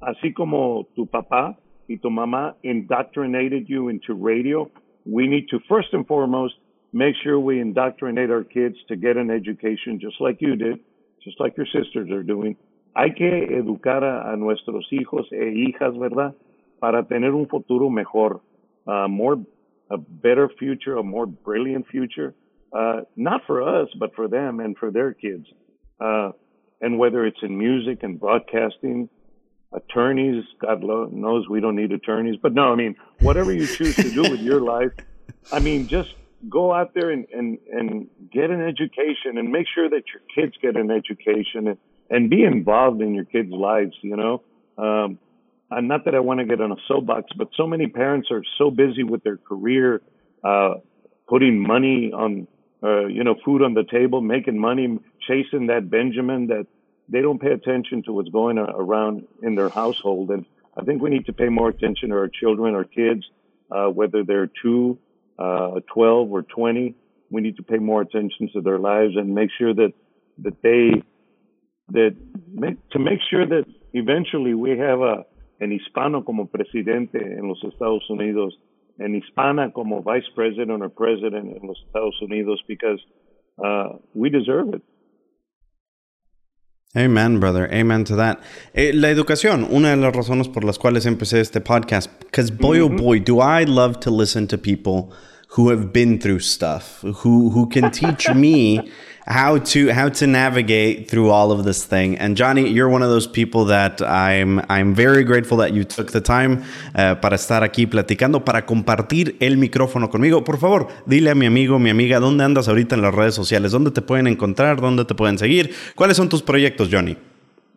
así 0.00 0.32
como 0.32 0.88
tu 0.94 1.06
papá 1.06 1.58
y 1.86 1.98
tu 1.98 2.10
mamá 2.10 2.56
indoctrinated 2.62 3.66
you 3.66 3.88
into 3.88 4.14
radio, 4.14 4.70
we 5.06 5.26
need 5.26 5.46
to 5.48 5.60
first 5.68 5.94
and 5.94 6.06
foremost 6.06 6.54
make 6.92 7.14
sure 7.22 7.38
we 7.38 7.60
indoctrinate 7.60 8.30
our 8.30 8.44
kids 8.44 8.76
to 8.88 8.96
get 8.96 9.16
an 9.16 9.30
education 9.30 10.00
just 10.00 10.20
like 10.20 10.40
you 10.40 10.56
did, 10.56 10.80
just 11.22 11.38
like 11.38 11.56
your 11.56 11.66
sisters 11.66 12.10
are 12.10 12.22
doing. 12.22 12.56
Hay 12.94 13.14
que 13.14 13.56
educar 13.56 14.04
a, 14.04 14.32
a 14.32 14.36
nuestros 14.36 14.86
hijos 14.92 15.26
e 15.32 15.52
hijas, 15.54 15.96
¿verdad? 15.98 16.34
Para 16.80 17.04
tener 17.04 17.32
un 17.34 17.46
futuro 17.46 17.90
mejor, 17.90 18.40
uh, 18.86 19.08
more, 19.08 19.36
a 19.90 19.96
better 19.96 20.48
future, 20.58 20.96
a 20.96 21.02
more 21.02 21.26
brilliant 21.26 21.86
future, 21.88 22.34
uh, 22.72 23.00
not 23.16 23.42
for 23.46 23.62
us, 23.62 23.88
but 23.98 24.14
for 24.14 24.28
them 24.28 24.60
and 24.60 24.76
for 24.76 24.90
their 24.90 25.12
kids. 25.12 25.46
Uh, 26.00 26.32
and 26.80 26.98
whether 26.98 27.24
it's 27.26 27.42
in 27.42 27.56
music 27.56 28.02
and 28.02 28.20
broadcasting, 28.20 29.08
attorneys, 29.72 30.44
God 30.60 30.82
knows 30.82 31.48
we 31.48 31.60
don't 31.60 31.76
need 31.76 31.92
attorneys, 31.92 32.36
but 32.42 32.54
no, 32.54 32.72
I 32.72 32.76
mean, 32.76 32.96
whatever 33.20 33.52
you 33.52 33.66
choose 33.66 33.96
to 33.96 34.10
do 34.10 34.22
with 34.22 34.40
your 34.40 34.60
life, 34.60 34.92
I 35.52 35.60
mean, 35.60 35.88
just 35.88 36.14
go 36.48 36.72
out 36.72 36.94
there 36.94 37.10
and, 37.10 37.26
and, 37.32 37.58
and 37.72 38.08
get 38.32 38.50
an 38.50 38.62
education 38.62 39.36
and 39.36 39.50
make 39.50 39.66
sure 39.74 39.88
that 39.88 40.02
your 40.12 40.22
kids 40.34 40.56
get 40.62 40.76
an 40.76 40.90
education 40.90 41.68
and, 41.68 41.78
and 42.10 42.30
be 42.30 42.42
involved 42.42 43.00
in 43.00 43.14
your 43.14 43.24
kids' 43.24 43.50
lives, 43.50 43.94
you 44.02 44.16
know. 44.16 44.42
Um, 44.76 45.18
not 45.70 46.04
that 46.06 46.14
I 46.14 46.20
want 46.20 46.40
to 46.40 46.46
get 46.46 46.60
on 46.60 46.72
a 46.72 46.76
soapbox, 46.86 47.30
but 47.36 47.48
so 47.56 47.66
many 47.66 47.86
parents 47.86 48.28
are 48.30 48.42
so 48.56 48.70
busy 48.70 49.02
with 49.02 49.22
their 49.22 49.36
career, 49.36 50.00
uh, 50.42 50.74
putting 51.28 51.60
money 51.60 52.10
on, 52.12 52.46
uh, 52.82 53.06
you 53.06 53.22
know, 53.22 53.34
food 53.44 53.62
on 53.62 53.74
the 53.74 53.84
table, 53.84 54.22
making 54.22 54.58
money, 54.58 54.98
chasing 55.26 55.66
that 55.66 55.90
Benjamin 55.90 56.46
that 56.46 56.66
they 57.08 57.20
don't 57.20 57.40
pay 57.40 57.52
attention 57.52 58.02
to 58.04 58.12
what's 58.12 58.30
going 58.30 58.58
around 58.58 59.26
in 59.42 59.54
their 59.54 59.68
household. 59.68 60.30
And 60.30 60.46
I 60.76 60.84
think 60.84 61.02
we 61.02 61.10
need 61.10 61.26
to 61.26 61.32
pay 61.32 61.48
more 61.48 61.68
attention 61.68 62.10
to 62.10 62.14
our 62.16 62.28
children, 62.28 62.74
our 62.74 62.84
kids, 62.84 63.24
uh, 63.70 63.86
whether 63.86 64.24
they're 64.24 64.50
two, 64.62 64.98
uh, 65.38 65.80
12 65.92 66.30
or 66.30 66.42
20. 66.42 66.94
We 67.30 67.40
need 67.42 67.56
to 67.56 67.62
pay 67.62 67.78
more 67.78 68.00
attention 68.00 68.48
to 68.54 68.62
their 68.62 68.78
lives 68.78 69.16
and 69.16 69.34
make 69.34 69.50
sure 69.58 69.74
that 69.74 69.92
that 70.38 70.62
they 70.62 71.02
that 71.90 72.16
make, 72.52 72.76
to 72.90 72.98
make 72.98 73.20
sure 73.30 73.46
that 73.46 73.64
eventually 73.92 74.54
we 74.54 74.78
have 74.78 75.00
a 75.00 75.24
an 75.60 75.72
hispano 75.72 76.24
como 76.24 76.46
presidente 76.46 77.18
en 77.18 77.48
los 77.48 77.62
Estados 77.64 78.08
Unidos, 78.08 78.54
an 78.98 79.20
hispana 79.20 79.72
como 79.72 80.02
vice 80.02 80.28
president 80.34 80.82
or 80.82 80.88
president 80.88 81.56
en 81.56 81.66
los 81.66 81.78
Estados 81.86 82.14
Unidos 82.22 82.62
because 82.68 83.00
uh, 83.64 83.98
we 84.14 84.30
deserve 84.30 84.74
it. 84.74 84.82
Amen, 86.96 87.38
brother. 87.38 87.70
Amen 87.72 88.04
to 88.04 88.16
that. 88.16 88.40
Eh, 88.74 88.92
la 88.94 89.08
educación, 89.10 89.68
una 89.70 89.90
de 89.90 89.96
las 89.96 90.14
razones 90.14 90.48
por 90.48 90.64
las 90.64 90.78
cuales 90.78 91.04
empecé 91.06 91.40
este 91.40 91.60
podcast, 91.60 92.10
because 92.20 92.50
boy 92.50 92.80
oh 92.80 92.88
boy, 92.88 93.20
do 93.20 93.40
I 93.40 93.64
love 93.64 94.00
to 94.00 94.10
listen 94.10 94.46
to 94.48 94.56
people 94.56 95.12
who 95.50 95.68
have 95.70 95.92
been 95.92 96.18
through 96.18 96.40
stuff, 96.40 97.02
who 97.02 97.50
who 97.50 97.68
can 97.68 97.90
teach 97.90 98.32
me 98.34 98.90
how 99.28 99.58
to 99.58 99.92
how 99.92 100.08
to 100.08 100.26
navigate 100.26 101.06
through 101.08 101.30
all 101.30 101.52
of 101.52 101.64
this 101.64 101.84
thing. 101.84 102.16
And 102.18 102.34
Johnny, 102.34 102.68
you're 102.68 102.88
one 102.88 103.02
of 103.02 103.10
those 103.10 103.26
people 103.26 103.66
that 103.66 104.00
I'm 104.00 104.60
I'm 104.70 104.94
very 104.94 105.22
grateful 105.22 105.58
that 105.58 105.74
you 105.74 105.84
took 105.84 106.12
the 106.12 106.20
time 106.20 106.64
uh, 106.94 107.16
para 107.16 107.36
estar 107.36 107.62
aquí 107.62 107.86
platicando, 107.86 108.44
para 108.44 108.64
compartir 108.64 109.36
el 109.40 109.58
micrófono 109.58 110.08
conmigo. 110.10 110.44
Por 110.44 110.58
favor, 110.58 110.88
dile 111.06 111.30
a 111.30 111.34
mi 111.34 111.46
amigo, 111.46 111.78
mi 111.78 111.90
amiga, 111.90 112.20
dónde 112.20 112.44
andas 112.44 112.68
ahorita 112.68 112.94
en 112.94 113.02
las 113.02 113.14
redes 113.14 113.34
sociales, 113.34 113.72
dónde 113.72 113.90
te 113.90 114.00
pueden 114.00 114.26
encontrar, 114.26 114.80
dónde 114.80 115.04
te 115.04 115.14
pueden 115.14 115.36
seguir, 115.36 115.70
cuáles 115.94 116.16
son 116.16 116.28
tus 116.28 116.42
proyectos, 116.42 116.88
Johnny. 116.90 117.16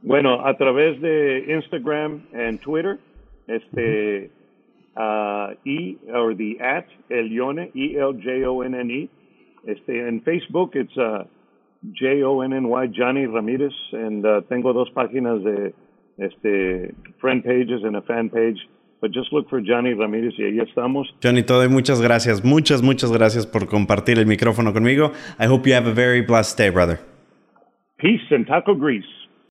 Bueno, 0.04 0.46
a 0.46 0.56
través 0.58 1.00
de 1.02 1.46
Instagram 1.54 2.22
y 2.34 2.58
Twitter, 2.58 2.98
este, 3.48 4.32
uh, 4.96 5.54
e 5.66 5.98
or 6.14 6.36
the 6.36 6.58
at 6.60 6.86
Elione, 7.10 7.72
E 7.76 7.98
L 7.98 8.14
J 8.14 8.48
O 8.50 8.64
N 8.64 8.80
N 8.80 8.94
E. 8.94 9.10
Este, 9.64 10.08
en 10.08 10.22
Facebook, 10.24 10.72
it's 10.74 10.98
uh, 10.98 11.24
J-O-N-N-Y, 11.84 12.88
Jonny 12.88 13.26
Ramírez, 13.26 13.74
and 13.94 14.26
uh, 14.26 14.42
tengo 14.50 14.74
dos 14.74 14.90
páginas 14.92 15.44
de 15.44 15.74
este, 16.18 16.94
friend 17.20 17.44
pages 17.44 17.84
and 17.84 17.96
a 17.96 18.02
fan 18.02 18.30
page. 18.30 18.58
But 19.02 19.12
just 19.12 19.34
look 19.34 19.50
for 19.50 19.60
Jonny 19.62 19.94
Ramírez 19.96 20.38
y 20.38 20.44
ahí 20.44 20.60
estamos. 20.60 21.08
Jonny 21.24 21.42
Todo, 21.42 21.68
muchas 21.70 22.02
gracias. 22.02 22.44
Muchas, 22.44 22.84
muchas 22.84 23.12
gracias 23.12 23.48
por 23.48 23.68
compartir 23.68 24.20
el 24.20 24.28
micrófono 24.28 24.74
conmigo. 24.74 25.12
I 25.40 25.48
hope 25.48 25.68
you 25.68 25.76
have 25.76 25.88
a 25.88 25.94
very 25.94 26.22
blessed 26.22 26.56
day, 26.56 26.70
brother. 26.70 27.00
Peace 27.98 28.22
and 28.30 28.46
taco 28.46 28.76
grease. 28.76 29.21